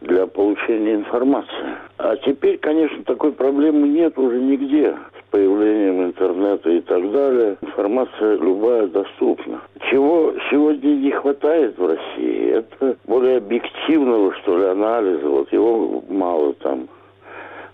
для 0.00 0.26
получения 0.26 0.96
информации. 0.96 1.76
А 1.98 2.16
теперь, 2.16 2.58
конечно, 2.58 3.04
такой 3.04 3.30
проблемы 3.30 3.86
нет 3.86 4.18
уже 4.18 4.40
нигде. 4.40 4.96
Появлением 5.30 6.06
интернета 6.06 6.70
и 6.70 6.80
так 6.80 7.10
далее 7.12 7.56
информация 7.62 8.36
любая 8.36 8.86
доступна. 8.88 9.60
Чего 9.90 10.34
сегодня 10.50 10.88
не 10.88 11.10
хватает 11.10 11.78
в 11.78 11.86
России, 11.86 12.50
это 12.50 12.96
более 13.06 13.38
объективного, 13.38 14.34
что 14.42 14.58
ли, 14.58 14.64
анализа. 14.66 15.28
Вот 15.28 15.52
его 15.52 16.02
мало 16.08 16.52
там. 16.54 16.88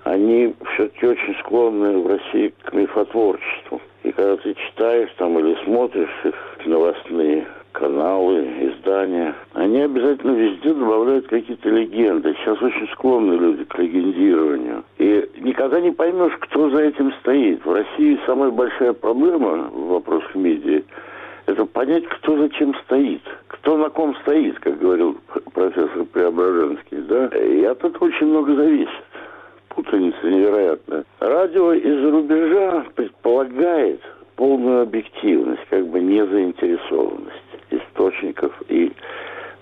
Они 0.04 0.54
все-таки 0.74 1.06
очень 1.06 1.34
склонны 1.40 1.98
в 1.98 2.06
России 2.06 2.52
к 2.62 2.72
мифотворчеству. 2.72 3.80
И 4.04 4.12
когда 4.12 4.36
ты 4.36 4.54
читаешь 4.54 5.10
там 5.18 5.38
или 5.38 5.56
смотришь 5.64 6.24
их 6.24 6.34
новостные 6.66 7.46
каналы, 7.76 8.72
издания, 8.72 9.34
они 9.52 9.82
обязательно 9.82 10.32
везде 10.32 10.72
добавляют 10.72 11.26
какие-то 11.28 11.68
легенды. 11.68 12.34
Сейчас 12.40 12.60
очень 12.62 12.88
склонны 12.92 13.34
люди 13.34 13.64
к 13.64 13.78
легендированию. 13.78 14.82
И 14.98 15.28
никогда 15.40 15.80
не 15.80 15.90
поймешь, 15.90 16.36
кто 16.40 16.70
за 16.70 16.84
этим 16.84 17.12
стоит. 17.20 17.64
В 17.64 17.72
России 17.72 18.18
самая 18.24 18.50
большая 18.50 18.94
проблема 18.94 19.68
в 19.70 19.88
вопросах 19.88 20.34
медиа 20.34 20.82
это 21.44 21.66
понять, 21.66 22.04
кто 22.06 22.38
за 22.38 22.48
чем 22.50 22.74
стоит. 22.86 23.22
Кто 23.48 23.76
на 23.76 23.90
ком 23.90 24.16
стоит, 24.22 24.58
как 24.60 24.78
говорил 24.78 25.18
профессор 25.52 26.04
Преображенский. 26.12 26.98
Да? 27.08 27.26
И 27.26 27.62
от 27.64 27.84
этого 27.84 28.06
очень 28.06 28.26
много 28.26 28.54
зависит. 28.54 29.04
Путаница 29.68 30.16
невероятная. 30.24 31.04
Радио 31.20 31.74
из-за 31.74 32.10
рубежа 32.10 32.86
предполагает 32.94 34.00
полную 34.36 34.82
объективность, 34.82 35.62
как 35.68 35.86
бы 35.88 36.00
незаинтересованность 36.00 37.45
источников 37.70 38.52
и 38.68 38.92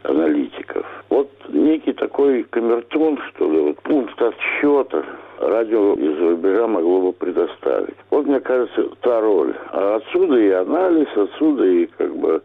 аналитиков. 0.03 0.87
Вот 1.09 1.31
некий 1.49 1.93
такой 1.93 2.45
камертон, 2.45 3.19
что 3.29 3.51
ли, 3.51 3.61
вот 3.61 3.81
пункт 3.83 4.21
отсчета 4.21 5.05
радио 5.41 5.95
из 5.95 6.19
рубежа 6.19 6.67
могло 6.67 7.01
бы 7.01 7.13
предоставить. 7.13 7.97
Вот, 8.11 8.27
мне 8.27 8.41
кажется, 8.41 8.89
та 9.01 9.21
роль. 9.21 9.55
А 9.73 9.97
отсюда 9.97 10.39
и 10.39 10.51
анализ, 10.51 11.09
отсюда 11.17 11.65
и 11.65 11.87
как 11.87 12.15
бы 12.17 12.43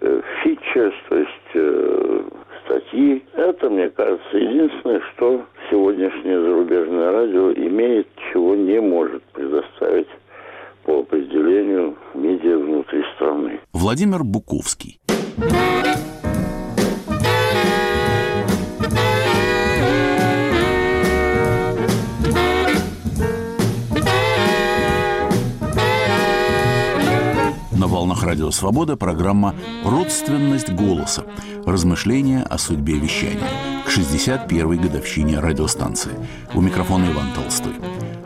э, 0.00 0.20
фичерс, 0.42 0.94
то 1.08 1.16
есть 1.16 1.50
э, 1.54 2.22
статьи. 2.64 3.22
Это, 3.34 3.70
мне 3.70 3.90
кажется, 3.90 4.36
единственное, 4.36 5.00
что 5.14 5.42
сегодняшнее 5.70 6.40
зарубежное 6.40 7.12
радио 7.12 7.52
имеет, 7.52 8.06
чего 8.32 8.54
не 8.54 8.80
может 8.80 9.22
предоставить 9.32 10.08
по 10.84 11.00
определению 11.00 11.96
медиа 12.28 12.58
внутри 12.58 13.02
страны. 13.16 13.60
Владимир 13.72 14.22
Буковский. 14.22 15.00
На 27.72 27.86
волнах 27.86 28.24
Радио 28.24 28.50
Свобода 28.50 28.96
программа 28.96 29.54
«Родственность 29.84 30.70
голоса. 30.70 31.24
Размышления 31.64 32.42
о 32.42 32.58
судьбе 32.58 32.94
вещания» 32.94 33.48
к 33.86 33.90
61-й 33.90 34.76
годовщине 34.76 35.38
радиостанции. 35.38 36.12
У 36.54 36.60
микрофона 36.60 37.06
Иван 37.06 37.28
Толстой. 37.34 37.72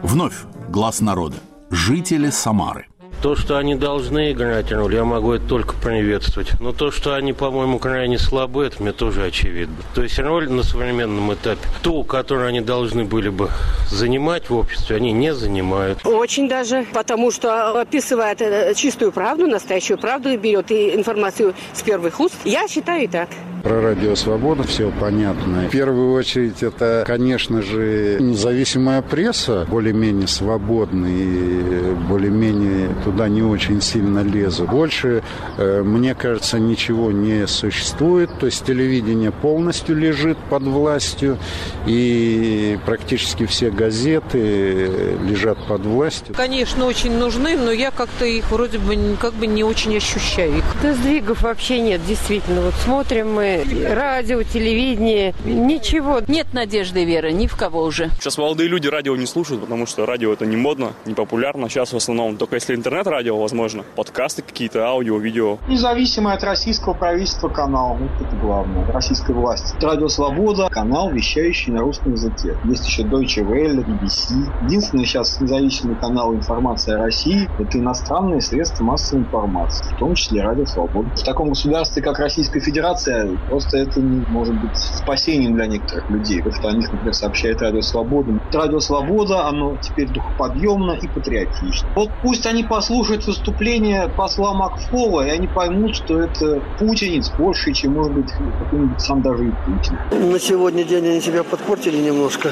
Вновь 0.03 0.44
глаз 0.68 1.00
народа. 1.00 1.36
Жители 1.70 2.30
Самары. 2.30 2.86
То, 3.22 3.36
что 3.36 3.56
они 3.56 3.76
должны 3.76 4.32
играть 4.32 4.72
роль, 4.72 4.96
я 4.96 5.04
могу 5.04 5.34
это 5.34 5.46
только 5.46 5.74
приветствовать. 5.76 6.58
Но 6.58 6.72
то, 6.72 6.90
что 6.90 7.14
они, 7.14 7.32
по-моему, 7.32 7.78
крайне 7.78 8.18
слабы, 8.18 8.64
это 8.64 8.82
мне 8.82 8.90
тоже 8.90 9.24
очевидно. 9.24 9.76
То 9.94 10.02
есть 10.02 10.18
роль 10.18 10.50
на 10.50 10.64
современном 10.64 11.32
этапе, 11.32 11.60
ту, 11.82 12.02
которую 12.02 12.48
они 12.48 12.60
должны 12.60 13.04
были 13.04 13.28
бы 13.28 13.48
занимать 13.88 14.50
в 14.50 14.56
обществе, 14.56 14.96
они 14.96 15.12
не 15.12 15.32
занимают. 15.34 16.04
Очень 16.04 16.48
даже, 16.48 16.84
потому 16.92 17.30
что 17.30 17.80
описывает 17.80 18.42
э, 18.42 18.74
чистую 18.74 19.12
правду, 19.12 19.46
настоящую 19.46 19.98
правду 19.98 20.28
и 20.30 20.36
берет 20.36 20.72
и 20.72 20.92
информацию 20.92 21.54
с 21.74 21.82
первых 21.82 22.18
уст. 22.18 22.34
Я 22.44 22.66
считаю 22.66 23.08
так. 23.08 23.28
Про 23.62 23.80
радио 23.80 24.16
«Свобода» 24.16 24.64
все 24.64 24.92
понятно. 25.00 25.68
В 25.68 25.70
первую 25.70 26.14
очередь, 26.14 26.64
это, 26.64 27.04
конечно 27.06 27.62
же, 27.62 28.16
независимая 28.18 29.02
пресса, 29.02 29.66
более-менее 29.70 30.26
свободная 30.26 31.12
и 31.12 31.94
более-менее 32.08 32.88
туда 33.04 33.28
не 33.28 33.42
очень 33.42 33.80
сильно 33.80 34.24
лезут. 34.24 34.68
Больше, 34.68 35.22
э, 35.58 35.82
мне 35.84 36.16
кажется, 36.16 36.58
ничего 36.58 37.12
не 37.12 37.46
существует. 37.46 38.30
То 38.40 38.46
есть 38.46 38.64
телевидение 38.64 39.30
полностью 39.30 39.96
лежит 39.96 40.38
под 40.50 40.64
властью, 40.64 41.38
и 41.86 42.78
практически 42.84 43.46
все 43.46 43.70
газеты 43.70 44.90
лежат 45.24 45.58
под 45.68 45.82
властью. 45.82 46.34
Конечно, 46.34 46.86
очень 46.86 47.16
нужны, 47.16 47.56
но 47.56 47.70
я 47.70 47.92
как-то 47.92 48.24
их 48.24 48.50
вроде 48.50 48.78
бы 48.78 48.96
как 49.20 49.34
бы 49.34 49.46
не 49.46 49.62
очень 49.62 49.96
ощущаю. 49.96 50.64
Да 50.82 50.94
сдвигов 50.94 51.42
вообще 51.42 51.78
нет, 51.78 52.00
действительно. 52.08 52.62
Вот 52.62 52.74
смотрим 52.74 53.32
мы 53.32 53.51
радио, 53.88 54.42
телевидение, 54.42 55.34
ничего. 55.44 56.20
Нет 56.28 56.48
надежды 56.53 57.05
веры 57.05 57.32
ни 57.32 57.46
в 57.46 57.57
кого 57.57 57.82
уже. 57.82 58.11
Сейчас 58.18 58.38
молодые 58.38 58.68
люди 58.68 58.88
радио 58.88 59.16
не 59.16 59.26
слушают, 59.26 59.62
потому 59.62 59.86
что 59.86 60.07
радио 60.07 60.32
это 60.32 60.46
не 60.46 60.57
модно, 60.57 60.92
не 61.07 61.14
популярно. 61.14 61.68
Сейчас 61.68 61.92
в 61.92 61.96
основном 61.96 62.36
только 62.36 62.57
если 62.57 62.74
интернет-радио, 62.74 63.38
возможно, 63.38 63.84
подкасты 63.96 64.42
какие-то, 64.42 64.86
аудио, 64.86 65.18
видео. 65.18 65.59
Независимый 65.68 66.34
от 66.34 66.42
российского 66.44 66.94
правительства 66.94 67.48
канал, 67.48 67.96
вот 67.98 68.26
это 68.26 68.36
главное, 68.36 68.86
российской 68.92 69.32
власти. 69.32 69.74
Радио 69.80 70.09
Свобода, 70.09 70.68
канал, 70.70 71.11
вещающий 71.11 71.72
на 71.72 71.80
русском 71.80 72.12
языке. 72.12 72.57
Есть 72.64 72.86
еще 72.86 73.03
Deutsche 73.03 73.42
Welle, 73.42 73.84
BBC. 73.84 74.34
Единственный 74.64 75.05
сейчас 75.05 75.40
независимый 75.40 75.96
канал 75.96 76.34
информации 76.34 76.94
о 76.94 76.98
России– 76.98 77.48
это 77.59 77.78
иностранные 77.78 78.40
средства 78.40 78.84
массовой 78.84 79.22
информации, 79.22 79.84
в 79.94 79.98
том 79.98 80.14
числе 80.14 80.42
Радио 80.42 80.66
Свобода. 80.66 81.09
В 81.16 81.22
таком 81.22 81.50
государстве, 81.50 82.03
как 82.03 82.18
Российская 82.18 82.61
Федерация, 82.61 83.36
Просто 83.49 83.78
это 83.78 84.01
не 84.01 84.24
может 84.28 84.55
быть 84.61 84.76
спасением 84.76 85.55
для 85.55 85.66
некоторых 85.66 86.09
людей. 86.11 86.43
Потому 86.43 86.55
что 86.55 86.68
о 86.68 86.72
них, 86.72 86.93
например, 86.93 87.14
сообщает 87.14 87.61
Радио 87.61 87.82
Свобода. 87.82 88.32
Радио 88.53 88.80
Свобода, 88.80 89.47
оно 89.47 89.76
теперь 89.80 90.09
духоподъемно 90.09 90.93
и 90.93 91.09
патриотично. 91.09 91.88
Вот 91.95 92.11
пусть 92.22 92.47
они 92.47 92.64
послушают 92.64 93.26
выступление 93.26 94.09
посла 94.09 94.55
Макфова, 94.55 95.26
и 95.26 95.30
они 95.30 95.47
поймут, 95.47 95.97
что 95.97 96.20
это 96.20 96.62
путинец 96.78 97.30
больше, 97.30 97.72
чем, 97.72 97.95
может 97.95 98.12
быть, 98.12 98.30
какой-нибудь 98.30 99.01
сам 99.01 99.22
даже 99.22 99.49
и 99.49 99.51
Путин. 99.51 99.99
На 100.32 100.38
сегодня 100.38 100.84
день 100.84 101.07
они 101.07 101.20
себя 101.20 101.43
подпортили 101.43 101.97
немножко 101.97 102.51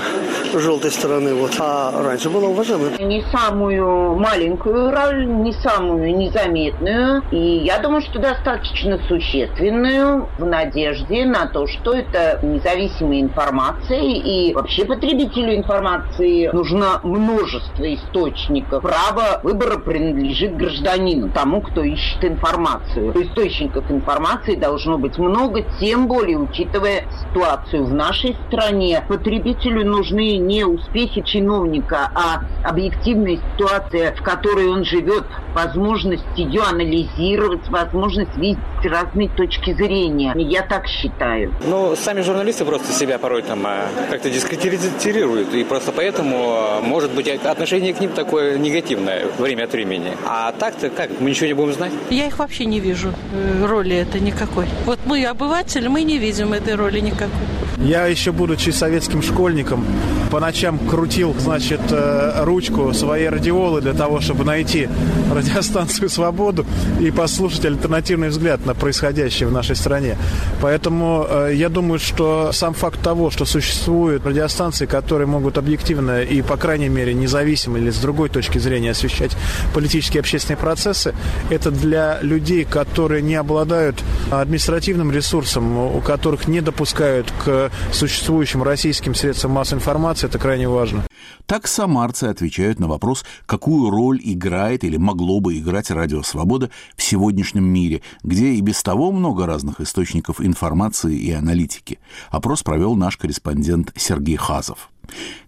желтой 0.55 0.91
стороны. 0.91 1.34
Вот. 1.34 1.53
А 1.59 2.03
раньше 2.03 2.30
было 2.30 2.47
уважаемо. 2.47 2.99
Не 2.99 3.22
самую 3.30 4.16
маленькую 4.16 4.91
роль, 4.91 5.26
не 5.26 5.53
самую 5.53 6.16
незаметную. 6.16 7.22
И 7.30 7.64
я 7.64 7.78
думаю, 7.78 8.01
что 8.03 8.18
достаточно 8.18 8.99
существенную 9.09 10.28
в 10.38 10.45
надежде 10.45 10.80
надежде 10.81 11.24
на 11.24 11.47
то, 11.47 11.66
что 11.66 11.95
это 11.95 12.41
независимая 12.43 13.20
информация 13.20 14.01
и 14.01 14.53
вообще 14.55 14.85
потребителю 14.85 15.55
информации 15.55 16.51
нужно 16.53 17.01
множество 17.03 17.95
источников. 17.95 18.83
Право 18.83 19.41
выбора 19.43 19.78
принадлежит 19.78 20.57
гражданину, 20.57 21.31
тому, 21.31 21.61
кто 21.61 21.83
ищет 21.83 22.24
информацию. 22.24 23.12
Источников 23.22 23.91
информации 23.91 24.55
должно 24.55 24.99
быть 24.99 25.18
много, 25.18 25.62
тем 25.81 26.07
более 26.07 26.39
учитывая 26.39 27.05
ситуацию 27.20 27.85
в 27.85 27.93
нашей 27.93 28.37
стране. 28.49 29.05
Потребителю 29.09 29.87
нужны 29.87 30.39
не 30.39 30.64
успехи 30.64 31.22
чиновника, 31.22 32.11
а 32.14 32.43
объективная 32.68 33.39
ситуация, 33.53 34.14
в 34.14 34.22
которой 34.22 34.68
он 34.68 34.85
живет, 34.85 35.24
возможность 35.55 36.24
ее 36.37 36.62
анализировать, 36.62 37.68
возможность 37.68 38.37
видеть 38.37 38.59
разные 38.85 39.28
точки 39.28 39.72
зрения. 39.74 40.33
Я 40.37 40.62
так 40.70 40.86
считаю. 40.86 41.52
Ну, 41.66 41.96
сами 41.96 42.20
журналисты 42.20 42.64
просто 42.64 42.92
себя 42.92 43.18
порой 43.18 43.42
там 43.42 43.66
а, 43.66 43.88
как-то 44.08 44.30
дискредитируют, 44.30 45.52
и 45.52 45.64
просто 45.64 45.90
поэтому, 45.90 46.36
а, 46.36 46.80
может 46.80 47.10
быть, 47.10 47.28
отношение 47.28 47.92
к 47.92 48.00
ним 48.00 48.12
такое 48.12 48.56
негативное 48.56 49.26
время 49.38 49.64
от 49.64 49.72
времени. 49.72 50.16
А 50.24 50.52
так-то 50.52 50.88
как, 50.88 51.10
мы 51.18 51.30
ничего 51.30 51.48
не 51.48 51.54
будем 51.54 51.72
знать? 51.72 51.90
Я 52.10 52.26
их 52.26 52.38
вообще 52.38 52.66
не 52.66 52.78
вижу, 52.78 53.12
э, 53.32 53.66
роли 53.66 53.96
это 53.96 54.20
никакой. 54.20 54.66
Вот 54.86 55.00
мы, 55.06 55.24
обыватели, 55.24 55.88
мы 55.88 56.04
не 56.04 56.18
видим 56.18 56.52
этой 56.52 56.76
роли 56.76 57.00
никакой. 57.00 57.48
Я 57.83 58.07
еще, 58.07 58.33
будучи 58.33 58.70
советским 58.70 59.22
школьником, 59.22 59.87
по 60.31 60.39
ночам 60.39 60.78
крутил, 60.78 61.35
значит, 61.39 61.81
э, 61.91 62.45
ручку 62.45 62.93
своей 62.93 63.28
радиолы 63.28 63.81
для 63.81 63.95
того, 63.95 64.20
чтобы 64.20 64.45
найти 64.45 64.89
радиостанцию 65.35 66.11
«Свободу» 66.11 66.66
и 67.01 67.11
послушать 67.11 67.64
альтернативный 67.64 68.28
взгляд 68.28 68.66
на 68.66 68.74
происходящее 68.74 69.49
в 69.49 69.53
нашей 69.53 69.76
стране. 69.76 70.18
Поэтому 70.61 71.26
э, 71.28 71.53
я 71.55 71.70
думаю, 71.70 71.99
что 71.99 72.53
сам 72.53 72.74
факт 72.74 73.01
того, 73.03 73.31
что 73.31 73.47
существуют 73.47 74.26
радиостанции, 74.26 74.85
которые 74.85 75.26
могут 75.26 75.57
объективно 75.57 76.22
и, 76.22 76.43
по 76.43 76.59
крайней 76.59 76.91
мере, 76.91 77.14
независимо 77.14 77.78
или 77.78 77.91
с 77.91 77.97
другой 77.97 78.28
точки 78.28 78.59
зрения 78.59 78.91
освещать 78.91 79.37
политические 79.74 80.18
и 80.18 80.20
общественные 80.20 80.59
процессы, 80.59 81.14
это 81.49 81.70
для 81.70 82.18
людей, 82.20 82.64
которые 82.66 83.22
не 83.22 83.37
обладают 83.37 83.97
административным 84.31 85.11
ресурсом, 85.11 85.78
у 85.97 86.01
которых 86.01 86.47
не 86.47 86.61
допускают 86.61 87.33
к 87.43 87.69
существующим 87.92 88.62
российским 88.62 89.14
средствам 89.14 89.52
массовой 89.52 89.78
информации, 89.78 90.26
это 90.26 90.38
крайне 90.38 90.68
важно. 90.68 91.04
Так 91.46 91.66
самарцы 91.66 92.24
отвечают 92.24 92.78
на 92.78 92.88
вопрос, 92.88 93.24
какую 93.46 93.90
роль 93.90 94.20
играет 94.22 94.84
или 94.84 94.96
могло 94.96 95.40
бы 95.40 95.58
играть 95.58 95.90
Радио 95.90 96.22
Свобода 96.22 96.70
в 96.96 97.02
сегодняшнем 97.02 97.64
мире, 97.64 98.02
где 98.22 98.52
и 98.52 98.60
без 98.60 98.82
того 98.82 99.10
много 99.12 99.46
разных 99.46 99.80
источников 99.80 100.40
информации 100.40 101.16
и 101.16 101.32
аналитики. 101.32 101.98
Опрос 102.30 102.62
провел 102.62 102.94
наш 102.94 103.16
корреспондент 103.16 103.92
Сергей 103.96 104.36
Хазов. 104.36 104.90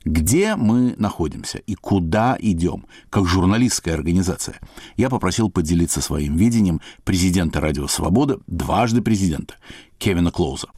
Где 0.05 0.57
мы 0.57 0.95
находимся 0.99 1.59
и 1.59 1.75
куда 1.75 2.37
идем, 2.41 2.87
как 3.11 3.27
журналистская 3.27 3.95
организация? 3.95 4.59
Я 4.97 5.09
попросил 5.09 5.51
поделиться 5.51 6.01
своим 6.01 6.37
видением 6.37 6.81
президента 7.05 7.61
«Радио 7.61 7.87
Свобода», 7.87 8.41
дважды 8.47 9.03
президента, 9.03 9.55
Кевина 9.99 10.33
Клоуза. 10.33 10.69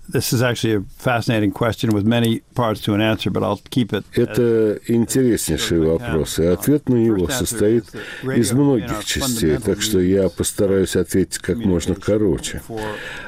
Это 4.15 4.79
интереснейший 4.87 5.81
вопрос, 5.81 6.39
и 6.39 6.45
ответ 6.45 6.89
на 6.89 6.97
него 6.97 7.29
состоит 7.29 7.87
из 8.23 8.53
многих 8.53 9.05
частей, 9.05 9.57
так 9.59 9.81
что 9.81 10.01
я 10.01 10.29
постараюсь 10.29 10.97
ответить 10.97 11.39
как 11.39 11.57
можно 11.57 11.95
короче. 11.95 12.61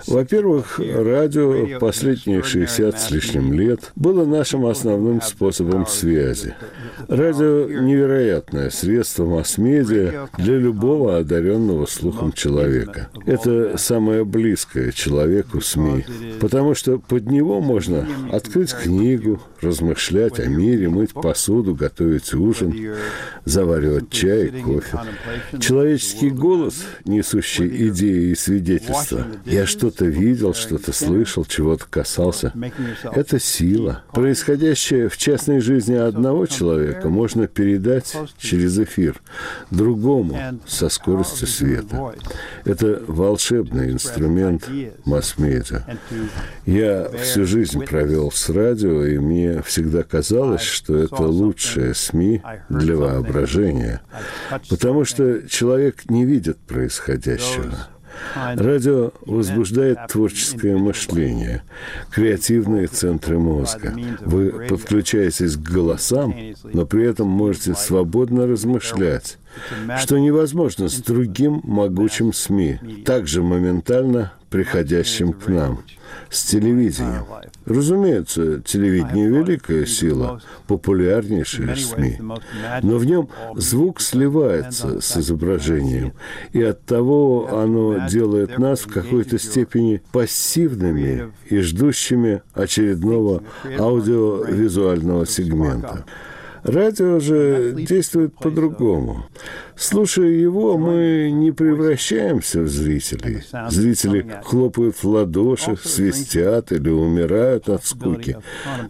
Во-первых, 0.06 0.78
радио 0.78 1.78
последние 1.78 2.42
60 2.42 3.00
с 3.00 3.10
лишним 3.10 3.52
лет 3.52 3.92
было 3.96 4.24
нашим 4.24 4.66
основным 4.66 5.22
способом 5.22 5.86
связи. 5.86 6.54
Радио– 7.08 7.68
невероятное 7.80 8.70
средство 8.70 9.24
масс-медиа 9.24 10.28
для 10.38 10.56
любого 10.56 11.18
одаренного 11.18 11.86
слухом 11.86 12.32
человека. 12.32 13.08
Это 13.24 13.78
самое 13.78 14.24
близкое 14.24 14.92
человеку 14.92 15.60
СМИ, 15.60 16.04
потому 16.40 16.65
что 16.74 16.98
под 16.98 17.26
него 17.30 17.60
можно 17.60 18.06
открыть 18.32 18.72
книгу, 18.74 19.40
размышлять 19.60 20.38
о 20.40 20.46
мире, 20.46 20.88
мыть 20.88 21.12
посуду, 21.12 21.74
готовить 21.74 22.32
ужин, 22.34 22.94
заваривать 23.44 24.10
чай, 24.10 24.48
кофе. 24.48 25.00
Человеческий 25.60 26.30
голос, 26.30 26.84
несущий 27.04 27.88
идеи 27.88 28.30
и 28.30 28.34
свидетельства. 28.34 29.26
Я 29.44 29.66
что-то 29.66 30.04
видел, 30.04 30.54
что-то 30.54 30.92
слышал, 30.92 31.44
чего-то 31.44 31.86
касался. 31.88 32.52
Это 33.02 33.38
сила. 33.38 34.04
Происходящее 34.12 35.08
в 35.08 35.16
частной 35.16 35.60
жизни 35.60 35.94
одного 35.94 36.46
человека 36.46 37.08
можно 37.08 37.46
передать 37.46 38.16
через 38.38 38.78
эфир 38.78 39.20
другому 39.70 40.60
со 40.66 40.88
скоростью 40.88 41.46
света. 41.46 42.14
Это 42.64 43.02
волшебный 43.06 43.92
инструмент 43.92 44.68
масс-медиа. 45.04 45.82
Я 46.66 47.08
всю 47.22 47.46
жизнь 47.46 47.84
провел 47.84 48.32
с 48.32 48.50
радио, 48.50 49.04
и 49.04 49.18
мне 49.18 49.62
всегда 49.62 50.02
казалось, 50.02 50.62
что 50.62 50.96
это 50.96 51.22
лучшее 51.22 51.94
СМИ 51.94 52.42
для 52.68 52.96
воображения, 52.96 54.02
потому 54.68 55.04
что 55.04 55.48
человек 55.48 56.10
не 56.10 56.24
видит 56.24 56.58
происходящего. 56.58 57.88
Радио 58.34 59.12
возбуждает 59.26 59.98
творческое 60.08 60.76
мышление, 60.76 61.62
креативные 62.10 62.88
центры 62.88 63.38
мозга. 63.38 63.94
Вы 64.22 64.66
подключаетесь 64.68 65.56
к 65.56 65.60
голосам, 65.60 66.34
но 66.64 66.84
при 66.84 67.04
этом 67.04 67.28
можете 67.28 67.74
свободно 67.74 68.48
размышлять, 68.48 69.38
что 70.00 70.18
невозможно 70.18 70.88
с 70.88 70.96
другим 70.96 71.60
могучим 71.62 72.32
СМИ, 72.32 73.02
также 73.04 73.42
моментально 73.42 74.32
приходящим 74.50 75.32
к 75.32 75.46
нам 75.48 75.84
с 76.30 76.44
телевидением. 76.44 77.24
Разумеется, 77.64 78.60
телевидение– 78.60 79.28
великая 79.30 79.86
сила, 79.86 80.40
популярнейшая 80.66 81.74
СМИ. 81.76 82.20
Но 82.82 82.98
в 82.98 83.04
нем 83.04 83.28
звук 83.56 84.00
сливается 84.00 85.00
с 85.00 85.16
изображением, 85.16 86.12
и 86.52 86.62
от 86.62 86.84
того 86.84 87.48
оно 87.52 88.06
делает 88.08 88.58
нас 88.58 88.80
в 88.80 88.92
какой-то 88.92 89.38
степени 89.38 90.02
пассивными 90.12 91.32
и 91.48 91.58
ждущими 91.58 92.42
очередного 92.54 93.42
аудиовизуального 93.78 95.26
сегмента. 95.26 96.04
Радио 96.62 97.20
же 97.20 97.74
действует 97.76 98.34
по-другому. 98.34 99.26
Слушая 99.76 100.30
его, 100.30 100.78
мы 100.78 101.30
не 101.30 101.52
превращаемся 101.52 102.62
в 102.62 102.68
зрителей. 102.68 103.42
Зрители 103.68 104.40
хлопают 104.42 104.96
в 104.96 105.04
ладоши, 105.08 105.76
свистят 105.76 106.72
или 106.72 106.88
умирают 106.88 107.68
от 107.68 107.84
скуки. 107.84 108.38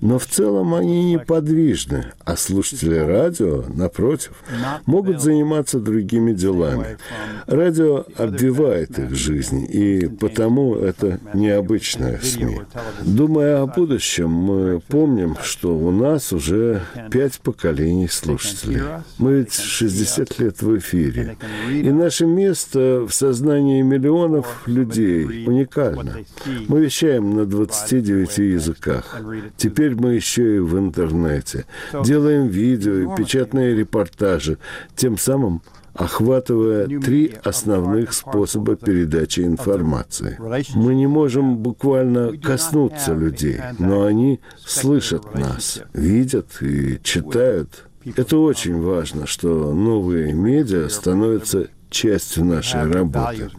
Но 0.00 0.18
в 0.18 0.26
целом 0.26 0.74
они 0.74 1.12
неподвижны, 1.12 2.12
а 2.24 2.36
слушатели 2.36 2.96
радио, 2.96 3.64
напротив, 3.74 4.32
могут 4.86 5.20
заниматься 5.20 5.80
другими 5.80 6.32
делами. 6.32 6.98
Радио 7.46 8.04
обвивает 8.16 8.98
их 8.98 9.14
жизнь, 9.14 9.66
и 9.68 10.06
потому 10.06 10.76
это 10.76 11.18
необычное 11.34 12.20
СМИ. 12.20 12.60
Думая 13.02 13.62
о 13.62 13.66
будущем, 13.66 14.30
мы 14.30 14.80
помним, 14.80 15.36
что 15.42 15.76
у 15.76 15.90
нас 15.90 16.32
уже 16.32 16.82
пять 17.10 17.40
поколений 17.40 18.08
слушателей. 18.08 18.82
Мы 19.18 19.38
ведь 19.38 19.54
60 19.54 20.38
лет 20.38 20.62
эфире. 20.76 21.36
И 21.70 21.90
наше 21.90 22.26
место 22.26 23.06
в 23.08 23.12
сознании 23.12 23.82
миллионов 23.82 24.66
людей 24.66 25.46
уникально. 25.46 26.18
Мы 26.68 26.80
вещаем 26.80 27.36
на 27.36 27.46
29 27.46 28.38
языках. 28.38 29.20
Теперь 29.56 29.94
мы 29.94 30.14
еще 30.14 30.56
и 30.56 30.58
в 30.58 30.78
интернете. 30.78 31.66
Делаем 32.04 32.48
видео 32.48 33.12
и 33.12 33.16
печатные 33.16 33.74
репортажи. 33.74 34.58
Тем 34.94 35.18
самым 35.18 35.62
охватывая 35.96 36.86
три 36.86 37.34
основных 37.42 38.12
способа 38.12 38.76
передачи 38.76 39.40
информации. 39.40 40.38
Мы 40.74 40.94
не 40.94 41.06
можем 41.06 41.58
буквально 41.58 42.36
коснуться 42.36 43.14
людей, 43.14 43.58
но 43.78 44.04
они 44.04 44.40
слышат 44.58 45.34
нас, 45.34 45.82
видят 45.92 46.58
и 46.60 47.00
читают. 47.02 47.86
Это 48.14 48.38
очень 48.38 48.80
важно, 48.80 49.26
что 49.26 49.72
новые 49.72 50.32
медиа 50.32 50.88
становятся 50.88 51.68
частью 51.90 52.44
нашей 52.44 52.90
работы. 52.90 53.50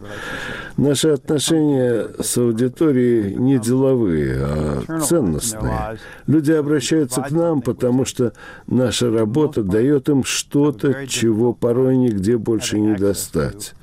Наши 0.76 1.08
отношения 1.08 2.08
с 2.20 2.38
аудиторией 2.38 3.34
не 3.34 3.58
деловые, 3.58 4.36
а 4.40 5.00
ценностные. 5.00 5.98
Люди 6.26 6.52
обращаются 6.52 7.20
к 7.22 7.30
нам, 7.30 7.62
потому 7.62 8.04
что 8.04 8.32
наша 8.66 9.10
работа 9.10 9.62
дает 9.62 10.08
им 10.08 10.24
что-то, 10.24 11.06
чего 11.06 11.52
порой 11.52 11.96
нигде 11.96 12.38
больше 12.38 12.78
не 12.78 12.94
достать. 12.94 13.74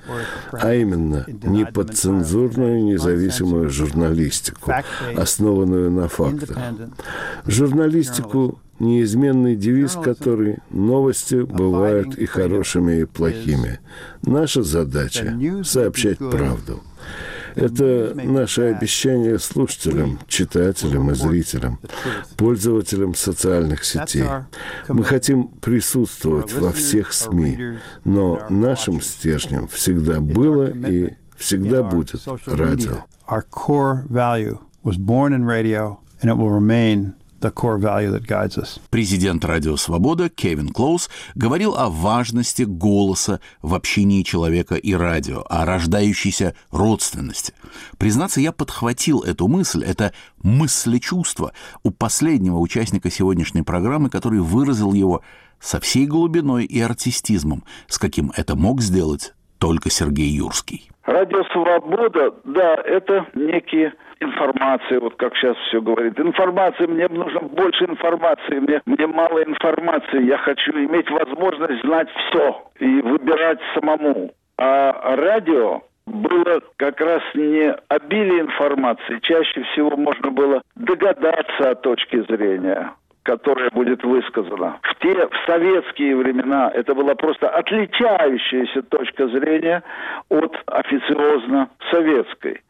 А 0.51 0.73
именно, 0.73 1.25
неподцензурную 1.27 2.83
независимую 2.83 3.69
журналистику, 3.69 4.71
основанную 5.15 5.91
на 5.91 6.07
фактах. 6.07 6.57
Журналистику, 7.45 8.59
неизменный 8.79 9.55
девиз 9.55 9.93
которой 9.93 10.57
новости 10.69 11.41
бывают 11.41 12.17
и 12.17 12.25
хорошими, 12.25 13.01
и 13.01 13.05
плохими. 13.05 13.79
Наша 14.21 14.63
задача– 14.63 15.37
сообщать 15.63 16.17
правду. 16.17 16.81
Это 17.55 18.13
наше 18.15 18.61
обещание 18.63 19.39
слушателям, 19.39 20.19
читателям 20.27 21.11
и 21.11 21.13
зрителям, 21.15 21.79
пользователям 22.37 23.15
социальных 23.15 23.83
сетей. 23.83 24.25
Мы 24.87 25.03
хотим 25.03 25.47
присутствовать 25.47 26.53
во 26.53 26.71
всех 26.71 27.13
СМИ, 27.13 27.77
но 28.03 28.45
нашим 28.49 29.01
стержнем 29.01 29.67
всегда 29.67 30.19
было 30.19 30.69
и 30.69 31.13
всегда 31.37 31.83
будет 31.83 32.21
радио. 32.45 33.05
The 37.45 37.53
core 37.53 37.77
value 37.77 38.11
that 38.11 38.25
guides 38.25 38.57
us. 38.57 38.79
Президент 38.89 39.45
Радио 39.45 39.75
Свобода 39.75 40.29
Кевин 40.29 40.69
Клоус 40.69 41.09
говорил 41.35 41.75
о 41.75 41.89
важности 41.89 42.63
голоса 42.63 43.39
в 43.61 43.75
общении 43.75 44.23
человека 44.23 44.75
и 44.75 44.93
радио, 44.93 45.43
о 45.47 45.65
рождающейся 45.65 46.55
родственности. 46.71 47.53
Признаться, 47.97 48.41
я 48.41 48.51
подхватил 48.51 49.21
эту 49.21 49.47
мысль, 49.47 49.83
это 49.83 50.13
мыслечувство 50.41 51.53
у 51.83 51.91
последнего 51.91 52.57
участника 52.57 53.11
сегодняшней 53.11 53.61
программы, 53.61 54.09
который 54.09 54.39
выразил 54.39 54.93
его 54.93 55.21
со 55.59 55.79
всей 55.79 56.05
глубиной 56.05 56.65
и 56.65 56.81
артистизмом, 56.81 57.63
с 57.87 57.97
каким 57.97 58.31
это 58.35 58.55
мог 58.55 58.81
сделать 58.81 59.33
только 59.59 59.89
Сергей 59.89 60.29
Юрский. 60.29 60.89
Радио 61.05 61.43
«Свобода», 61.53 62.33
да, 62.45 62.75
это 62.83 63.27
некие 63.35 63.93
информации, 64.19 64.97
вот 64.97 65.15
как 65.15 65.35
сейчас 65.35 65.57
все 65.67 65.81
говорит. 65.81 66.19
Информации, 66.19 66.85
мне 66.85 67.07
нужно 67.07 67.41
больше 67.41 67.85
информации, 67.85 68.59
мне, 68.59 68.81
мне 68.85 69.07
мало 69.07 69.43
информации. 69.43 70.25
Я 70.25 70.37
хочу 70.37 70.71
иметь 70.71 71.09
возможность 71.09 71.81
знать 71.81 72.09
все 72.09 72.63
и 72.79 73.01
выбирать 73.01 73.59
самому. 73.73 74.31
А 74.57 75.15
радио 75.15 75.81
было 76.05 76.61
как 76.77 77.01
раз 77.01 77.21
не 77.33 77.73
обилие 77.89 78.41
информации. 78.41 79.19
Чаще 79.21 79.63
всего 79.63 79.97
можно 79.97 80.31
было 80.31 80.61
догадаться 80.75 81.71
о 81.71 81.75
точке 81.75 82.23
зрения 82.23 82.93
которая 83.25 83.71
будет 83.71 84.03
высказана. 84.03 84.77
В 84.83 84.99
те, 84.99 85.27
в 85.27 85.35
советские 85.47 86.15
времена 86.15 86.71
это 86.71 86.93
была 86.93 87.15
просто 87.15 87.49
отличающаяся 87.49 88.83
точка 88.83 89.27
зрения 89.29 89.81
от 90.29 90.55
официозно 90.67 91.69
советской 91.89 92.61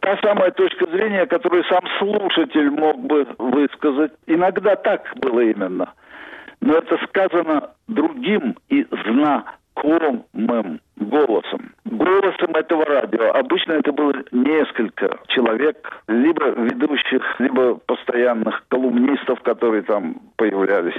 та 0.00 0.18
самая 0.22 0.50
точка 0.52 0.86
зрения, 0.86 1.26
которую 1.26 1.64
сам 1.64 1.82
слушатель 1.98 2.70
мог 2.70 2.98
бы 3.00 3.26
высказать. 3.38 4.12
Иногда 4.26 4.76
так 4.76 5.12
было 5.16 5.40
именно. 5.40 5.92
Но 6.60 6.74
это 6.74 6.98
сказано 7.08 7.70
другим 7.88 8.56
и 8.68 8.86
знакомым 9.04 10.24
голосом. 10.96 11.72
Голосом 11.84 12.54
этого 12.54 12.84
радио. 12.84 13.32
Обычно 13.32 13.74
это 13.74 13.92
было 13.92 14.14
несколько 14.32 15.18
человек, 15.28 16.02
либо 16.08 16.48
ведущих, 16.50 17.22
либо 17.38 17.74
постоянных 17.74 18.64
колумнистов, 18.68 19.40
которые 19.42 19.82
там 19.82 20.16
появлялись. 20.36 20.94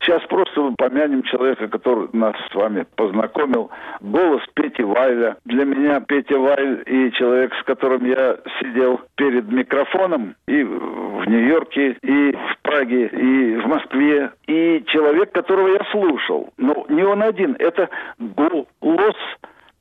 Сейчас 0.00 0.22
просто 0.28 0.72
помянем 0.76 1.22
человека, 1.22 1.68
который 1.68 2.08
нас 2.12 2.34
с 2.50 2.54
вами 2.54 2.86
познакомил. 2.96 3.70
Голос 4.00 4.42
Пети 4.54 4.82
Вайля. 4.82 5.36
Для 5.44 5.64
меня 5.64 6.00
Петя 6.00 6.38
Вайль 6.38 6.82
и 6.86 7.12
человек, 7.12 7.54
с 7.54 7.62
которым 7.64 8.04
я 8.04 8.38
сидел 8.60 9.00
перед 9.16 9.50
микрофоном 9.50 10.34
и 10.46 10.62
в 10.62 11.24
Нью-Йорке, 11.28 11.96
и 12.02 12.32
в 12.32 12.58
Праге, 12.62 13.06
и 13.06 13.56
в 13.56 13.66
Москве, 13.66 14.30
и 14.46 14.84
человек, 14.88 15.32
которого 15.32 15.68
я 15.68 15.84
слушал. 15.90 16.52
Но 16.58 16.84
не 16.88 17.02
он 17.02 17.22
один, 17.22 17.56
это 17.58 17.88
голос 18.18 19.16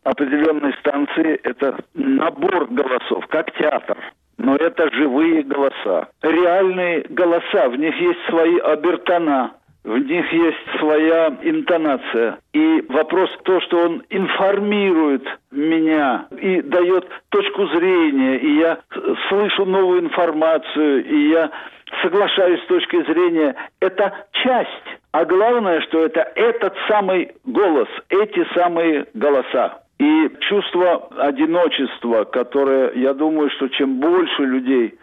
определенной 0.05 0.73
станции, 0.79 1.39
это 1.43 1.77
набор 1.93 2.67
голосов, 2.67 3.25
как 3.27 3.51
театр. 3.57 3.97
Но 4.37 4.55
это 4.55 4.89
живые 4.93 5.43
голоса, 5.43 6.09
реальные 6.21 7.05
голоса, 7.09 7.69
в 7.69 7.77
них 7.77 7.95
есть 7.99 8.19
свои 8.29 8.57
обертона, 8.59 9.53
в 9.83 9.97
них 9.97 10.31
есть 10.31 10.79
своя 10.79 11.37
интонация. 11.41 12.37
И 12.53 12.83
вопрос 12.89 13.29
то, 13.43 13.61
что 13.61 13.77
он 13.77 14.03
информирует 14.09 15.23
меня 15.51 16.27
и 16.39 16.61
дает 16.61 17.07
точку 17.29 17.67
зрения, 17.67 18.37
и 18.37 18.57
я 18.57 18.79
слышу 19.29 19.65
новую 19.65 20.01
информацию, 20.01 21.05
и 21.05 21.29
я 21.29 21.49
соглашаюсь 22.01 22.61
с 22.61 22.67
точки 22.67 23.03
зрения, 23.03 23.55
это 23.79 24.11
часть. 24.31 24.99
А 25.11 25.23
главное, 25.23 25.81
что 25.81 26.03
это 26.05 26.21
этот 26.35 26.75
самый 26.89 27.31
голос, 27.45 27.87
эти 28.09 28.45
самые 28.53 29.05
голоса. 29.13 29.84
И 29.97 30.29
чувство 30.41 31.07
одиночества, 31.17 32.25
которое, 32.25 32.91
я 32.95 33.13
думаю, 33.13 33.49
что 33.51 33.69
чем 33.69 33.99
больше 33.99 34.43
людей 34.43 34.95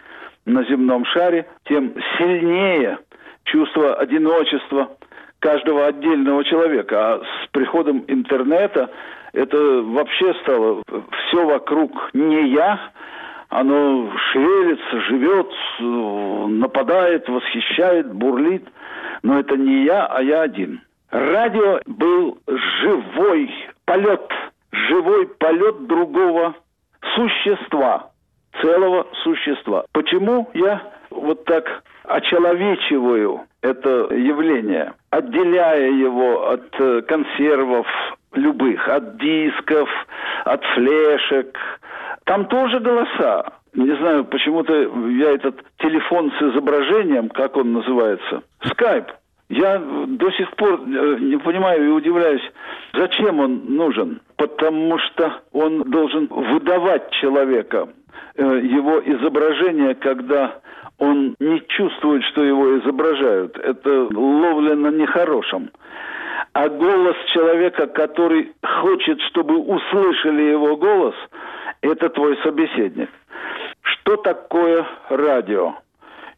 на 0.44 0.64
земном 0.64 1.04
шаре, 1.06 1.46
тем 1.64 1.94
сильнее 2.18 2.98
чувство 3.44 3.94
одиночества 3.94 4.90
каждого 5.38 5.86
отдельного 5.86 6.44
человека. 6.44 7.14
А 7.14 7.20
с 7.20 7.48
приходом 7.52 8.04
интернета 8.06 8.90
это 9.32 9.56
вообще 9.82 10.34
стало 10.42 10.82
все 11.10 11.46
вокруг 11.46 12.10
не 12.12 12.50
я, 12.50 12.92
оно 13.48 14.10
шевелится, 14.32 15.00
живет, 15.02 15.50
нападает, 16.58 17.28
восхищает, 17.28 18.12
бурлит. 18.12 18.66
Но 19.22 19.38
это 19.38 19.56
не 19.56 19.84
я, 19.84 20.06
а 20.06 20.22
я 20.22 20.42
один. 20.42 20.80
Радио 21.10 21.80
был 21.86 22.38
живой 22.46 23.50
полет, 23.84 24.32
живой 24.72 25.26
полет 25.26 25.86
другого 25.86 26.54
существа, 27.14 28.10
целого 28.60 29.06
существа. 29.22 29.84
Почему 29.92 30.48
я 30.54 30.82
вот 31.10 31.44
так 31.44 31.82
очеловечиваю 32.04 33.42
это 33.62 34.08
явление, 34.14 34.94
отделяя 35.10 35.90
его 35.90 36.50
от 36.50 36.68
э, 36.78 37.02
консервов 37.02 37.86
любых, 38.34 38.88
от 38.88 39.18
дисков, 39.18 39.88
от 40.44 40.64
флешек. 40.74 41.56
Там 42.24 42.46
тоже 42.46 42.80
голоса. 42.80 43.44
Не 43.74 43.94
знаю, 43.96 44.24
почему-то 44.24 44.74
я 44.74 45.30
этот 45.32 45.62
телефон 45.78 46.32
с 46.38 46.42
изображением, 46.42 47.28
как 47.30 47.56
он 47.56 47.72
называется, 47.72 48.42
скайп, 48.64 49.06
я 49.52 49.78
до 49.78 50.30
сих 50.32 50.50
пор 50.56 50.80
э, 50.80 51.16
не 51.20 51.36
понимаю 51.36 51.84
и 51.84 51.88
удивляюсь, 51.88 52.42
зачем 52.94 53.38
он 53.38 53.62
нужен. 53.66 54.20
Потому 54.36 54.98
что 54.98 55.42
он 55.52 55.82
должен 55.90 56.26
выдавать 56.26 57.10
человека, 57.20 57.88
э, 58.36 58.42
его 58.62 59.00
изображение, 59.04 59.94
когда 59.94 60.58
он 60.98 61.36
не 61.38 61.60
чувствует, 61.68 62.24
что 62.24 62.42
его 62.42 62.78
изображают. 62.78 63.58
Это 63.58 64.08
ловля 64.10 64.74
на 64.74 64.88
нехорошем. 64.88 65.70
А 66.54 66.68
голос 66.68 67.16
человека, 67.34 67.88
который 67.88 68.52
хочет, 68.62 69.20
чтобы 69.30 69.58
услышали 69.58 70.42
его 70.44 70.76
голос, 70.76 71.14
это 71.82 72.08
твой 72.08 72.38
собеседник. 72.42 73.10
Что 73.82 74.16
такое 74.16 74.86
радио? 75.10 75.74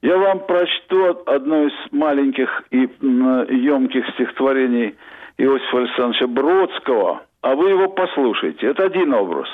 Я 0.05 0.19
вам 0.19 0.41
прочту 0.41 1.23
одно 1.25 1.65
из 1.65 1.73
маленьких 1.91 2.65
и 2.71 2.77
емких 2.77 4.07
стихотворений 4.11 4.95
Иосифа 5.39 5.79
Александровича 5.79 6.27
Бродского, 6.27 7.23
а 7.41 7.55
вы 7.55 7.71
его 7.71 7.89
послушайте. 7.89 8.67
Это 8.67 8.85
один 8.85 9.15
образ. 9.15 9.49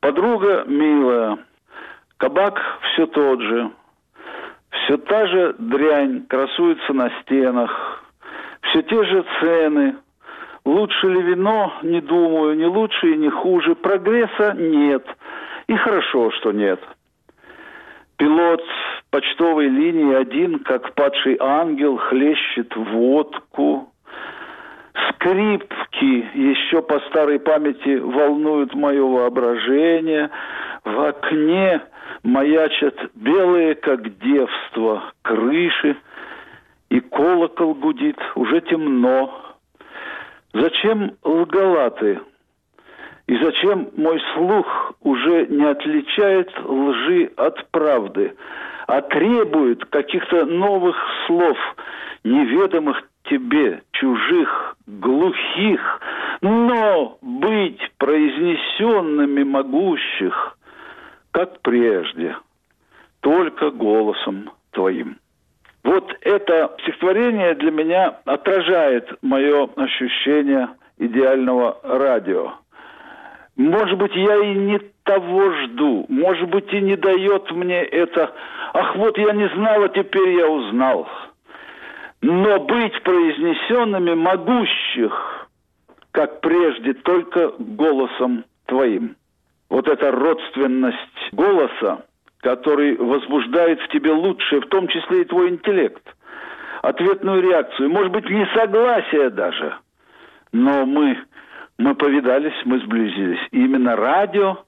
Подруга 0.00 0.64
милая, 0.66 1.36
кабак 2.16 2.58
все 2.80 3.08
тот 3.08 3.42
же, 3.42 3.70
все 4.70 4.96
та 4.96 5.26
же 5.26 5.54
дрянь 5.58 6.24
красуется 6.26 6.94
на 6.94 7.10
стенах, 7.20 8.02
все 8.70 8.80
те 8.80 9.04
же 9.04 9.22
цены. 9.38 9.96
Лучше 10.64 11.08
ли 11.08 11.20
вино, 11.20 11.74
не 11.82 12.00
думаю, 12.00 12.56
не 12.56 12.64
лучше 12.64 13.12
и 13.12 13.18
не 13.18 13.28
хуже. 13.28 13.74
Прогресса 13.74 14.54
нет. 14.54 15.04
И 15.66 15.76
хорошо, 15.76 16.30
что 16.30 16.52
нет. 16.52 16.80
Пилот 18.16 18.62
почтовой 19.10 19.68
линии 19.68 20.14
один, 20.14 20.60
как 20.60 20.94
падший 20.94 21.36
ангел, 21.40 21.96
хлещет 21.96 22.74
водку. 22.76 23.92
Скрипки 25.10 26.28
еще 26.34 26.82
по 26.82 27.00
старой 27.08 27.38
памяти 27.38 27.98
волнуют 27.98 28.74
мое 28.74 29.04
воображение. 29.04 30.30
В 30.84 31.00
окне 31.08 31.80
маячат 32.22 32.96
белые, 33.14 33.74
как 33.74 34.18
девство, 34.18 35.12
крыши, 35.22 35.96
и 36.88 37.00
колокол 37.00 37.74
гудит, 37.74 38.18
уже 38.34 38.60
темно. 38.62 39.56
Зачем 40.52 41.12
лгала 41.22 41.90
ты? 41.90 42.20
И 43.28 43.36
зачем 43.36 43.90
мой 43.96 44.20
слух 44.34 44.94
уже 45.02 45.46
не 45.46 45.64
отличает 45.64 46.50
лжи 46.64 47.30
от 47.36 47.64
правды, 47.70 48.34
а 48.90 49.02
требует 49.02 49.84
каких-то 49.84 50.46
новых 50.46 50.96
слов, 51.26 51.56
неведомых 52.24 53.00
тебе, 53.22 53.82
чужих, 53.92 54.74
глухих, 54.88 56.00
но 56.40 57.16
быть 57.22 57.80
произнесенными 57.98 59.44
могущих, 59.44 60.58
как 61.30 61.60
прежде, 61.60 62.36
только 63.20 63.70
голосом 63.70 64.50
твоим. 64.72 65.18
Вот 65.84 66.12
это 66.22 66.74
стихотворение 66.82 67.54
для 67.54 67.70
меня 67.70 68.18
отражает 68.24 69.08
мое 69.22 69.68
ощущение 69.76 70.68
идеального 70.98 71.78
радио. 71.84 72.54
Может 73.54 73.98
быть, 73.98 74.16
я 74.16 74.36
и 74.36 74.54
не 74.54 74.80
того 75.10 75.52
жду, 75.52 76.06
может 76.08 76.48
быть, 76.50 76.72
и 76.72 76.80
не 76.80 76.94
дает 76.96 77.50
мне 77.50 77.82
это. 77.82 78.32
Ах, 78.72 78.94
вот 78.94 79.18
я 79.18 79.32
не 79.32 79.48
знал, 79.48 79.82
а 79.82 79.88
теперь 79.88 80.36
я 80.38 80.48
узнал. 80.48 81.08
Но 82.22 82.60
быть 82.60 83.02
произнесенными 83.02 84.14
могущих, 84.14 85.48
как 86.12 86.40
прежде, 86.42 86.94
только 86.94 87.52
голосом 87.58 88.44
твоим. 88.66 89.16
Вот 89.68 89.88
эта 89.88 90.12
родственность 90.12 91.32
голоса, 91.32 92.04
который 92.40 92.96
возбуждает 92.96 93.80
в 93.80 93.88
тебе 93.88 94.12
лучшее, 94.12 94.60
в 94.60 94.68
том 94.68 94.86
числе 94.86 95.22
и 95.22 95.24
твой 95.24 95.48
интеллект, 95.48 96.04
ответную 96.82 97.42
реакцию, 97.42 97.90
может 97.90 98.12
быть, 98.12 98.30
несогласие 98.30 99.30
даже. 99.30 99.74
Но 100.52 100.86
мы, 100.86 101.18
мы 101.78 101.96
повидались, 101.96 102.54
мы 102.64 102.78
сблизились. 102.78 103.40
И 103.50 103.64
именно 103.64 103.96
радио 103.96 104.58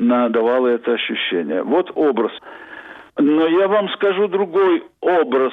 давало 0.00 0.68
это 0.68 0.94
ощущение. 0.94 1.62
Вот 1.62 1.92
образ. 1.94 2.32
Но 3.18 3.46
я 3.46 3.68
вам 3.68 3.90
скажу 3.90 4.28
другой 4.28 4.82
образ, 5.00 5.52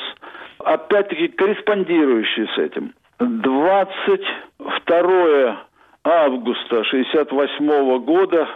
опять-таки 0.59 1.27
корреспондирующий 1.29 2.47
с 2.55 2.57
этим. 2.57 2.93
22 3.19 5.57
августа 6.03 6.83
68 6.85 7.99
года, 8.05 8.47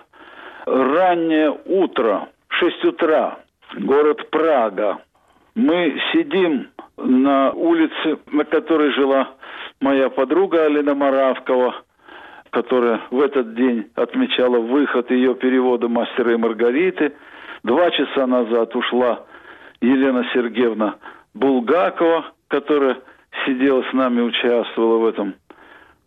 раннее 0.66 1.58
утро, 1.66 2.30
6 2.48 2.86
утра, 2.86 3.40
город 3.78 4.30
Прага. 4.30 5.00
Мы 5.56 6.00
сидим 6.14 6.70
на 6.98 7.52
улице, 7.52 8.20
на 8.32 8.46
которой 8.46 8.94
жила 8.94 9.28
моя 9.82 10.10
подруга 10.10 10.64
Алина 10.66 10.96
Маравкова, 10.96 11.76
которая 12.52 13.02
в 13.10 13.20
этот 13.20 13.56
день 13.56 13.88
отмечала 13.96 14.60
выход 14.60 15.10
ее 15.10 15.36
перевода 15.36 15.88
«Мастера 15.88 16.34
и 16.34 16.38
Маргариты». 16.38 17.14
Два 17.64 17.90
часа 17.92 18.28
назад 18.28 18.76
ушла 18.76 19.26
Елена 19.82 20.26
Сергеевна 20.34 20.96
Булгакова, 21.34 22.26
которая 22.48 22.98
сидела 23.46 23.84
с 23.84 23.94
нами, 23.94 24.22
участвовала 24.22 24.98
в 24.98 25.06
этом 25.08 25.36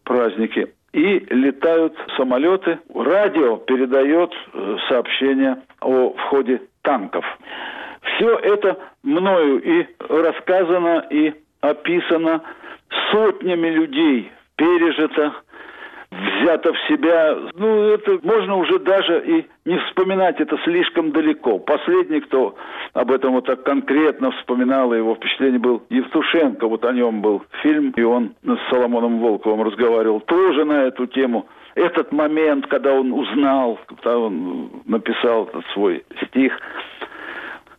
празднике. 0.04 0.68
и 0.92 1.26
летают 1.30 1.92
самолеты. 2.16 2.78
Радио 2.94 3.56
передает 3.56 4.32
э, 4.52 4.76
сообщения 4.88 5.60
о 5.80 6.10
входе 6.10 6.62
танков. 6.82 7.24
Все 8.02 8.36
это 8.38 8.78
мною 9.02 9.60
и 9.60 9.88
рассказано, 10.08 11.04
и 11.10 11.34
описано 11.60 12.42
сотнями 13.10 13.68
людей, 13.70 14.30
пережито, 14.54 15.34
взято 16.14 16.72
в 16.72 16.78
себя. 16.88 17.36
Ну, 17.54 17.88
это 17.90 18.18
можно 18.22 18.56
уже 18.56 18.78
даже 18.78 19.22
и 19.24 19.46
не 19.64 19.78
вспоминать, 19.86 20.40
это 20.40 20.56
слишком 20.64 21.12
далеко. 21.12 21.58
Последний, 21.58 22.20
кто 22.20 22.54
об 22.92 23.10
этом 23.10 23.32
вот 23.32 23.46
так 23.46 23.62
конкретно 23.62 24.30
вспоминал, 24.32 24.92
его 24.94 25.14
впечатление 25.14 25.58
был 25.58 25.82
Евтушенко, 25.90 26.66
вот 26.68 26.84
о 26.84 26.92
нем 26.92 27.22
был 27.22 27.42
фильм, 27.62 27.92
и 27.96 28.02
он 28.02 28.34
с 28.44 28.70
Соломоном 28.70 29.20
Волковым 29.20 29.62
разговаривал 29.62 30.20
тоже 30.20 30.64
на 30.64 30.84
эту 30.84 31.06
тему. 31.06 31.46
Этот 31.74 32.12
момент, 32.12 32.66
когда 32.68 32.92
он 32.92 33.12
узнал, 33.12 33.78
когда 33.86 34.18
он 34.18 34.70
написал 34.86 35.46
этот 35.46 35.64
свой 35.72 36.04
стих. 36.26 36.58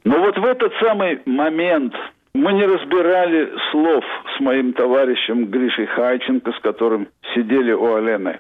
Но 0.04 0.20
вот 0.20 0.38
в 0.38 0.46
этот 0.46 0.74
самый 0.82 1.22
момент 1.26 1.96
мы 2.36 2.52
не 2.52 2.66
разбирали 2.66 3.50
слов 3.72 4.04
с 4.36 4.40
моим 4.42 4.74
товарищем 4.74 5.46
Гришей 5.46 5.86
Хайченко, 5.86 6.52
с 6.52 6.60
которым 6.60 7.08
сидели 7.34 7.72
у 7.72 7.96
Алены. 7.96 8.40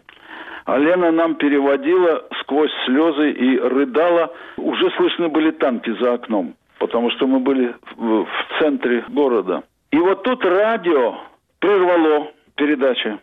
Алена 0.66 1.12
нам 1.12 1.36
переводила 1.36 2.26
сквозь 2.42 2.72
слезы 2.86 3.32
и 3.32 3.58
рыдала. 3.58 4.34
Уже 4.58 4.92
слышны 4.98 5.30
были 5.30 5.52
танки 5.52 5.96
за 6.02 6.16
окном, 6.16 6.56
потому 6.78 7.10
что 7.12 7.26
мы 7.26 7.40
были 7.40 7.74
в, 7.96 8.26
в 8.26 8.60
центре 8.60 9.06
города. 9.08 9.64
И 9.92 9.98
вот 9.98 10.24
тут 10.24 10.44
радио 10.44 11.16
прервало 11.60 12.32
передачи. 12.56 13.18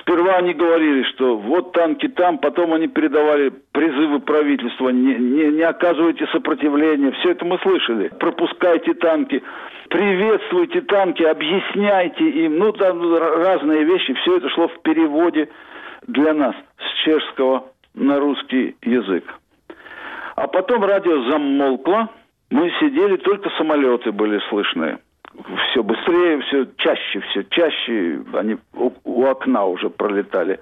Сперва 0.00 0.36
они 0.36 0.52
говорили, 0.52 1.04
что 1.04 1.36
вот 1.38 1.72
танки 1.72 2.08
там, 2.08 2.38
потом 2.38 2.74
они 2.74 2.86
передавали 2.86 3.50
призывы 3.72 4.20
правительства, 4.20 4.90
не, 4.90 5.14
не, 5.14 5.52
не 5.52 5.62
оказывайте 5.62 6.26
сопротивления, 6.26 7.12
все 7.12 7.30
это 7.30 7.46
мы 7.46 7.58
слышали. 7.58 8.08
Пропускайте 8.18 8.92
танки, 8.94 9.42
приветствуйте 9.88 10.82
танки, 10.82 11.22
объясняйте 11.22 12.28
им, 12.28 12.58
ну 12.58 12.72
там 12.72 13.00
разные 13.14 13.84
вещи, 13.84 14.12
все 14.14 14.36
это 14.36 14.50
шло 14.50 14.68
в 14.68 14.82
переводе 14.82 15.48
для 16.06 16.34
нас 16.34 16.54
с 16.78 17.04
чешского 17.04 17.64
на 17.94 18.20
русский 18.20 18.76
язык. 18.82 19.24
А 20.36 20.46
потом 20.46 20.84
радио 20.84 21.30
замолкло, 21.30 22.10
мы 22.50 22.70
сидели, 22.80 23.16
только 23.16 23.48
самолеты 23.56 24.12
были 24.12 24.40
слышны 24.50 24.98
все 25.70 25.82
быстрее, 25.82 26.40
все 26.42 26.66
чаще, 26.76 27.20
все 27.20 27.44
чаще, 27.44 28.22
они 28.34 28.56
у, 28.74 28.92
у 29.04 29.26
окна 29.26 29.64
уже 29.66 29.90
пролетали. 29.90 30.60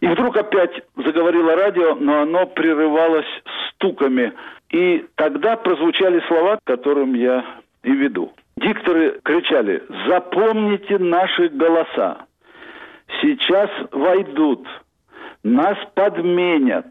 И 0.00 0.06
вдруг 0.06 0.36
опять 0.36 0.82
заговорило 0.96 1.56
радио, 1.56 1.94
но 1.94 2.22
оно 2.22 2.46
прерывалось 2.46 3.26
стуками. 3.70 4.32
И 4.70 5.06
тогда 5.16 5.56
прозвучали 5.56 6.20
слова, 6.28 6.58
которым 6.64 7.14
я 7.14 7.44
и 7.82 7.90
веду. 7.90 8.32
Дикторы 8.56 9.20
кричали 9.22 9.82
«Запомните 10.06 10.98
наши 10.98 11.48
голоса! 11.48 12.18
Сейчас 13.22 13.70
войдут, 13.92 14.66
нас 15.42 15.78
подменят, 15.94 16.86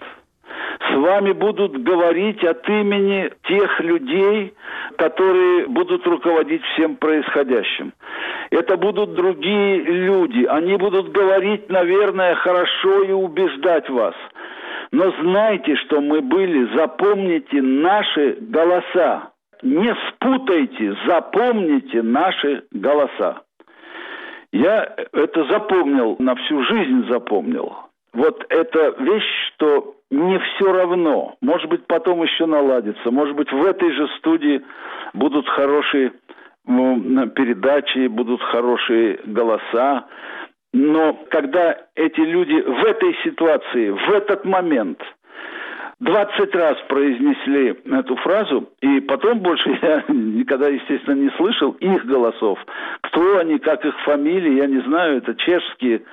с 0.79 0.95
вами 0.95 1.31
будут 1.31 1.81
говорить 1.83 2.43
от 2.43 2.67
имени 2.69 3.31
тех 3.43 3.79
людей, 3.79 4.53
которые 4.97 5.67
будут 5.67 6.05
руководить 6.05 6.63
всем 6.73 6.95
происходящим. 6.95 7.93
Это 8.51 8.77
будут 8.77 9.15
другие 9.15 9.81
люди. 9.81 10.45
Они 10.45 10.75
будут 10.77 11.11
говорить, 11.11 11.69
наверное, 11.69 12.35
хорошо 12.35 13.03
и 13.03 13.11
убеждать 13.11 13.89
вас. 13.89 14.15
Но 14.91 15.11
знайте, 15.21 15.75
что 15.77 15.99
мы 16.01 16.21
были, 16.21 16.75
запомните 16.75 17.61
наши 17.61 18.37
голоса. 18.39 19.31
Не 19.61 19.93
спутайте, 20.09 20.95
запомните 21.07 22.01
наши 22.01 22.63
голоса. 22.71 23.41
Я 24.51 24.95
это 25.11 25.43
запомнил, 25.45 26.15
на 26.19 26.35
всю 26.35 26.63
жизнь 26.63 27.07
запомнил. 27.09 27.75
Вот 28.13 28.45
это 28.49 28.95
вещь, 28.99 29.51
что 29.53 29.96
не 30.11 30.39
все 30.39 30.71
равно. 30.71 31.35
Может 31.41 31.69
быть, 31.69 31.85
потом 31.87 32.23
еще 32.23 32.45
наладится. 32.45 33.11
Может 33.11 33.35
быть, 33.35 33.51
в 33.51 33.63
этой 33.65 33.91
же 33.91 34.07
студии 34.19 34.61
будут 35.13 35.47
хорошие 35.47 36.13
передачи, 36.65 38.07
будут 38.07 38.41
хорошие 38.41 39.19
голоса. 39.25 40.07
Но 40.73 41.13
когда 41.29 41.77
эти 41.95 42.19
люди 42.19 42.61
в 42.61 42.85
этой 42.85 43.15
ситуации, 43.23 43.89
в 43.89 44.11
этот 44.11 44.45
момент– 44.45 45.01
20 45.99 46.55
раз 46.55 46.77
произнесли 46.87 47.75
эту 47.91 48.15
фразу, 48.17 48.69
и 48.81 48.99
потом 49.01 49.39
больше 49.39 49.79
я 49.81 50.03
никогда, 50.13 50.67
естественно, 50.67 51.15
не 51.15 51.29
слышал 51.31 51.71
их 51.71 52.05
голосов. 52.05 52.59
Кто 53.01 53.39
они, 53.39 53.57
как 53.57 53.83
их 53.83 53.99
фамилии, 54.01 54.57
я 54.57 54.67
не 54.67 54.79
знаю, 54.81 55.17
это 55.17 55.33
чешские 55.35 56.03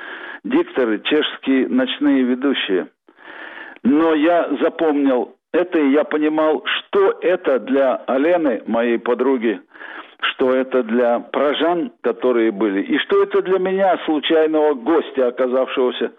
дикторы, 0.43 1.01
чешские 1.01 1.69
ночные 1.69 2.23
ведущие. 2.23 2.89
Но 3.85 4.15
я 4.15 4.49
запомнил 4.61 5.37
это, 5.53 5.79
и 5.79 5.91
я 5.91 6.05
понимал, 6.05 6.65
что 6.65 7.19
это 7.21 7.61
для 7.61 7.97
Алены, 8.07 8.63
моей 8.67 8.99
подруги, 8.99 9.61
что 10.21 10.51
это 10.53 10.83
для 10.83 11.21
прожан, 11.21 11.93
которые 12.01 12.51
были, 12.51 12.83
и 12.83 12.99
что 12.99 13.23
это 13.23 13.43
для 13.43 13.59
меня, 13.59 13.99
случайного 14.07 14.75
гостя, 14.75 15.29
оказавшегося 15.29 16.13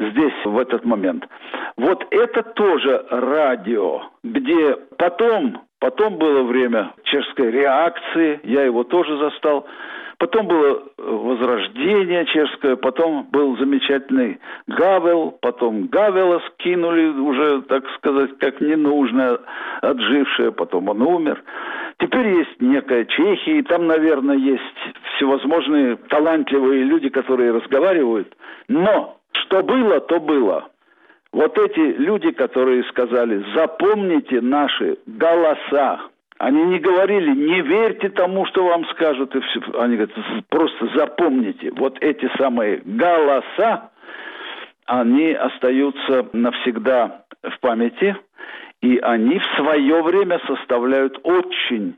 здесь 0.00 0.44
в 0.44 0.58
этот 0.58 0.84
момент. 0.84 1.28
Вот 1.76 2.04
это 2.10 2.42
тоже 2.42 3.04
радио, 3.10 4.02
где 4.24 4.76
потом, 4.96 5.62
потом 5.78 6.16
было 6.16 6.42
время 6.42 6.94
чешской 7.04 7.50
реакции, 7.50 8.40
я 8.44 8.62
его 8.62 8.82
тоже 8.82 9.16
застал, 9.18 9.66
Потом 10.18 10.46
было 10.46 10.82
возрождение 10.96 12.24
чешское, 12.26 12.76
потом 12.76 13.26
был 13.30 13.56
замечательный 13.58 14.38
Гавел, 14.66 15.32
потом 15.40 15.86
Гавела 15.86 16.40
скинули 16.50 17.06
уже, 17.08 17.62
так 17.62 17.84
сказать, 17.96 18.38
как 18.38 18.60
ненужное, 18.60 19.38
отжившее, 19.82 20.52
потом 20.52 20.88
он 20.88 21.02
умер. 21.02 21.42
Теперь 21.98 22.28
есть 22.28 22.60
некая 22.60 23.04
Чехия, 23.04 23.58
и 23.58 23.62
там, 23.62 23.86
наверное, 23.86 24.36
есть 24.36 24.62
всевозможные 25.16 25.96
талантливые 25.96 26.84
люди, 26.84 27.08
которые 27.08 27.52
разговаривают. 27.52 28.34
Но 28.68 29.18
что 29.32 29.62
было, 29.62 30.00
то 30.00 30.20
было. 30.20 30.68
Вот 31.32 31.58
эти 31.58 31.80
люди, 31.98 32.30
которые 32.30 32.84
сказали, 32.84 33.44
запомните 33.54 34.40
наши 34.40 34.98
голоса, 35.06 36.00
они 36.44 36.62
не 36.64 36.78
говорили, 36.78 37.34
не 37.34 37.62
верьте 37.62 38.10
тому, 38.10 38.44
что 38.44 38.66
вам 38.66 38.84
скажут. 38.90 39.34
И 39.34 39.40
все. 39.40 39.60
Они 39.80 39.96
говорят, 39.96 40.14
просто 40.50 40.90
запомните, 40.94 41.72
вот 41.76 41.96
эти 42.02 42.30
самые 42.36 42.82
голоса, 42.84 43.90
они 44.84 45.32
остаются 45.32 46.28
навсегда 46.34 47.24
в 47.42 47.58
памяти, 47.60 48.14
и 48.82 48.98
они 48.98 49.38
в 49.38 49.46
свое 49.56 50.02
время 50.02 50.38
составляют 50.46 51.18
очень 51.22 51.96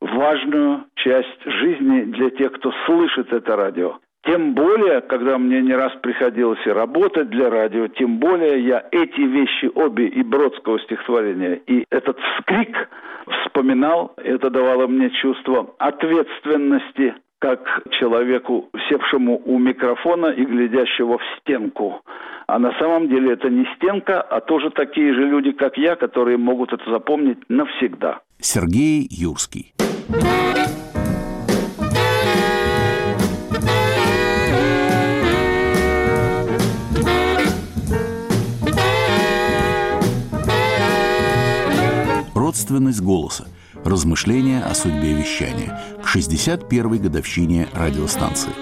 важную 0.00 0.86
часть 0.96 1.44
жизни 1.44 2.02
для 2.02 2.30
тех, 2.30 2.50
кто 2.50 2.72
слышит 2.86 3.32
это 3.32 3.54
радио. 3.54 3.98
Тем 4.26 4.54
более, 4.54 5.02
когда 5.02 5.36
мне 5.36 5.60
не 5.60 5.74
раз 5.74 5.92
приходилось 6.00 6.64
и 6.66 6.70
работать 6.70 7.28
для 7.28 7.50
радио, 7.50 7.88
тем 7.88 8.18
более 8.18 8.64
я 8.64 8.82
эти 8.90 9.20
вещи 9.20 9.70
обе 9.74 10.06
и 10.06 10.22
Бродского 10.22 10.80
стихотворения, 10.80 11.60
и 11.66 11.84
этот 11.90 12.18
вскрик 12.18 12.88
вспоминал. 13.26 14.14
Это 14.16 14.48
давало 14.48 14.86
мне 14.86 15.10
чувство 15.10 15.74
ответственности 15.78 17.14
как 17.38 17.82
человеку, 18.00 18.70
севшему 18.88 19.42
у 19.44 19.58
микрофона 19.58 20.28
и 20.28 20.46
глядящего 20.46 21.18
в 21.18 21.22
стенку. 21.38 22.00
А 22.46 22.58
на 22.58 22.72
самом 22.78 23.08
деле 23.10 23.34
это 23.34 23.50
не 23.50 23.66
стенка, 23.76 24.22
а 24.22 24.40
тоже 24.40 24.70
такие 24.70 25.12
же 25.12 25.26
люди, 25.26 25.52
как 25.52 25.76
я, 25.76 25.96
которые 25.96 26.38
могут 26.38 26.72
это 26.72 26.90
запомнить 26.90 27.38
навсегда. 27.50 28.20
Сергей 28.40 29.06
Юрский. 29.10 29.74
Родственность 42.54 43.00
голоса. 43.00 43.48
Размышления 43.84 44.62
о 44.62 44.76
судьбе 44.76 45.12
вещания 45.12 45.76
к 46.00 46.06
61-й 46.06 46.98
годовщине 47.00 47.66
радиостанции. 47.72 48.52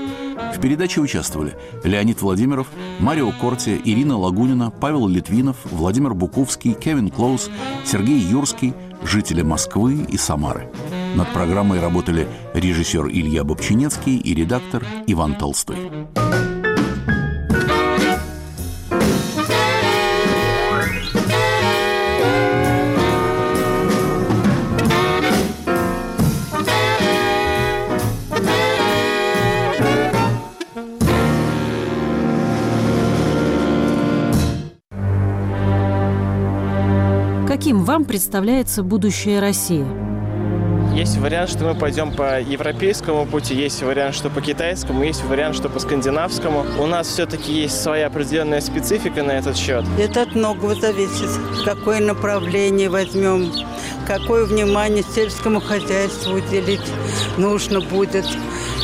В 0.57 0.61
передаче 0.63 1.03
участвовали 1.03 1.59
Леонид 1.85 2.23
Владимиров, 2.23 2.69
Марио 3.01 3.31
Кортия, 3.33 3.79
Ирина 3.85 4.17
Лагунина, 4.17 4.71
Павел 4.71 5.07
Литвинов, 5.09 5.59
Владимир 5.65 6.15
Буковский, 6.15 6.73
Кевин 6.73 7.11
Клоус, 7.11 7.51
Сергей 7.85 8.19
Юрский, 8.19 8.73
жители 9.05 9.43
Москвы 9.43 10.07
и 10.09 10.17
Самары. 10.17 10.71
Над 11.15 11.31
программой 11.35 11.79
работали 11.79 12.27
режиссер 12.55 13.09
Илья 13.09 13.45
Бобчинецкий 13.45 14.17
и 14.17 14.35
редактор 14.35 14.87
Иван 15.07 15.35
Толстой. 15.35 15.77
Каким 37.83 37.95
вам 37.95 38.05
представляется 38.05 38.85
будущее 38.85 39.41
России? 39.41 39.85
Есть 40.95 41.19
вариант, 41.19 41.51
что 41.51 41.65
мы 41.65 41.75
пойдем 41.75 42.13
по 42.13 42.41
европейскому 42.41 43.27
пути, 43.27 43.57
есть 43.57 43.83
вариант, 43.83 44.15
что 44.15 44.31
по 44.31 44.41
китайскому, 44.41 45.03
есть 45.03 45.25
вариант, 45.25 45.57
что 45.57 45.69
по 45.69 45.81
скандинавскому. 45.81 46.65
У 46.79 46.87
нас 46.87 47.09
все-таки 47.09 47.53
есть 47.53 47.83
своя 47.83 48.07
определенная 48.07 48.61
специфика 48.61 49.25
на 49.25 49.33
этот 49.33 49.57
счет. 49.57 49.85
Это 49.99 50.23
от 50.23 50.37
многого 50.37 50.77
зависит. 50.77 51.29
Какое 51.65 51.99
направление 51.99 52.89
возьмем, 52.89 53.51
какое 54.07 54.45
внимание 54.45 55.03
сельскому 55.03 55.59
хозяйству 55.59 56.35
уделить 56.35 56.89
нужно 57.37 57.81
будет, 57.81 58.27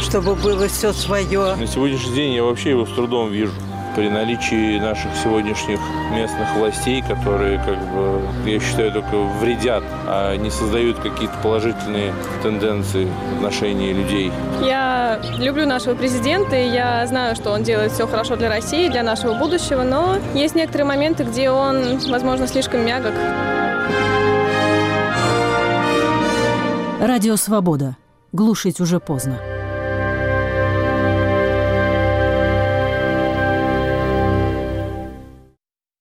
чтобы 0.00 0.34
было 0.34 0.66
все 0.66 0.92
свое. 0.92 1.54
На 1.54 1.68
сегодняшний 1.68 2.14
день 2.16 2.34
я 2.34 2.42
вообще 2.42 2.70
его 2.70 2.84
с 2.84 2.90
трудом 2.90 3.30
вижу 3.30 3.52
при 3.98 4.08
наличии 4.08 4.78
наших 4.78 5.10
сегодняшних 5.24 5.80
местных 6.12 6.54
властей, 6.54 7.02
которые, 7.02 7.58
как 7.58 7.76
бы, 7.92 8.22
я 8.48 8.60
считаю, 8.60 8.92
только 8.92 9.16
вредят, 9.40 9.82
а 10.06 10.36
не 10.36 10.50
создают 10.50 11.00
какие-то 11.00 11.34
положительные 11.42 12.12
тенденции 12.40 13.08
в 13.32 13.36
отношении 13.38 13.92
людей. 13.92 14.30
Я 14.62 15.20
люблю 15.38 15.66
нашего 15.66 15.96
президента, 15.96 16.54
и 16.54 16.68
я 16.68 17.04
знаю, 17.08 17.34
что 17.34 17.50
он 17.50 17.64
делает 17.64 17.90
все 17.90 18.06
хорошо 18.06 18.36
для 18.36 18.48
России, 18.48 18.88
для 18.88 19.02
нашего 19.02 19.34
будущего, 19.34 19.82
но 19.82 20.18
есть 20.32 20.54
некоторые 20.54 20.86
моменты, 20.86 21.24
где 21.24 21.50
он, 21.50 21.98
возможно, 22.08 22.46
слишком 22.46 22.86
мягок. 22.86 23.14
Радио 27.00 27.34
«Свобода». 27.34 27.96
Глушить 28.30 28.78
уже 28.78 29.00
поздно. 29.00 29.40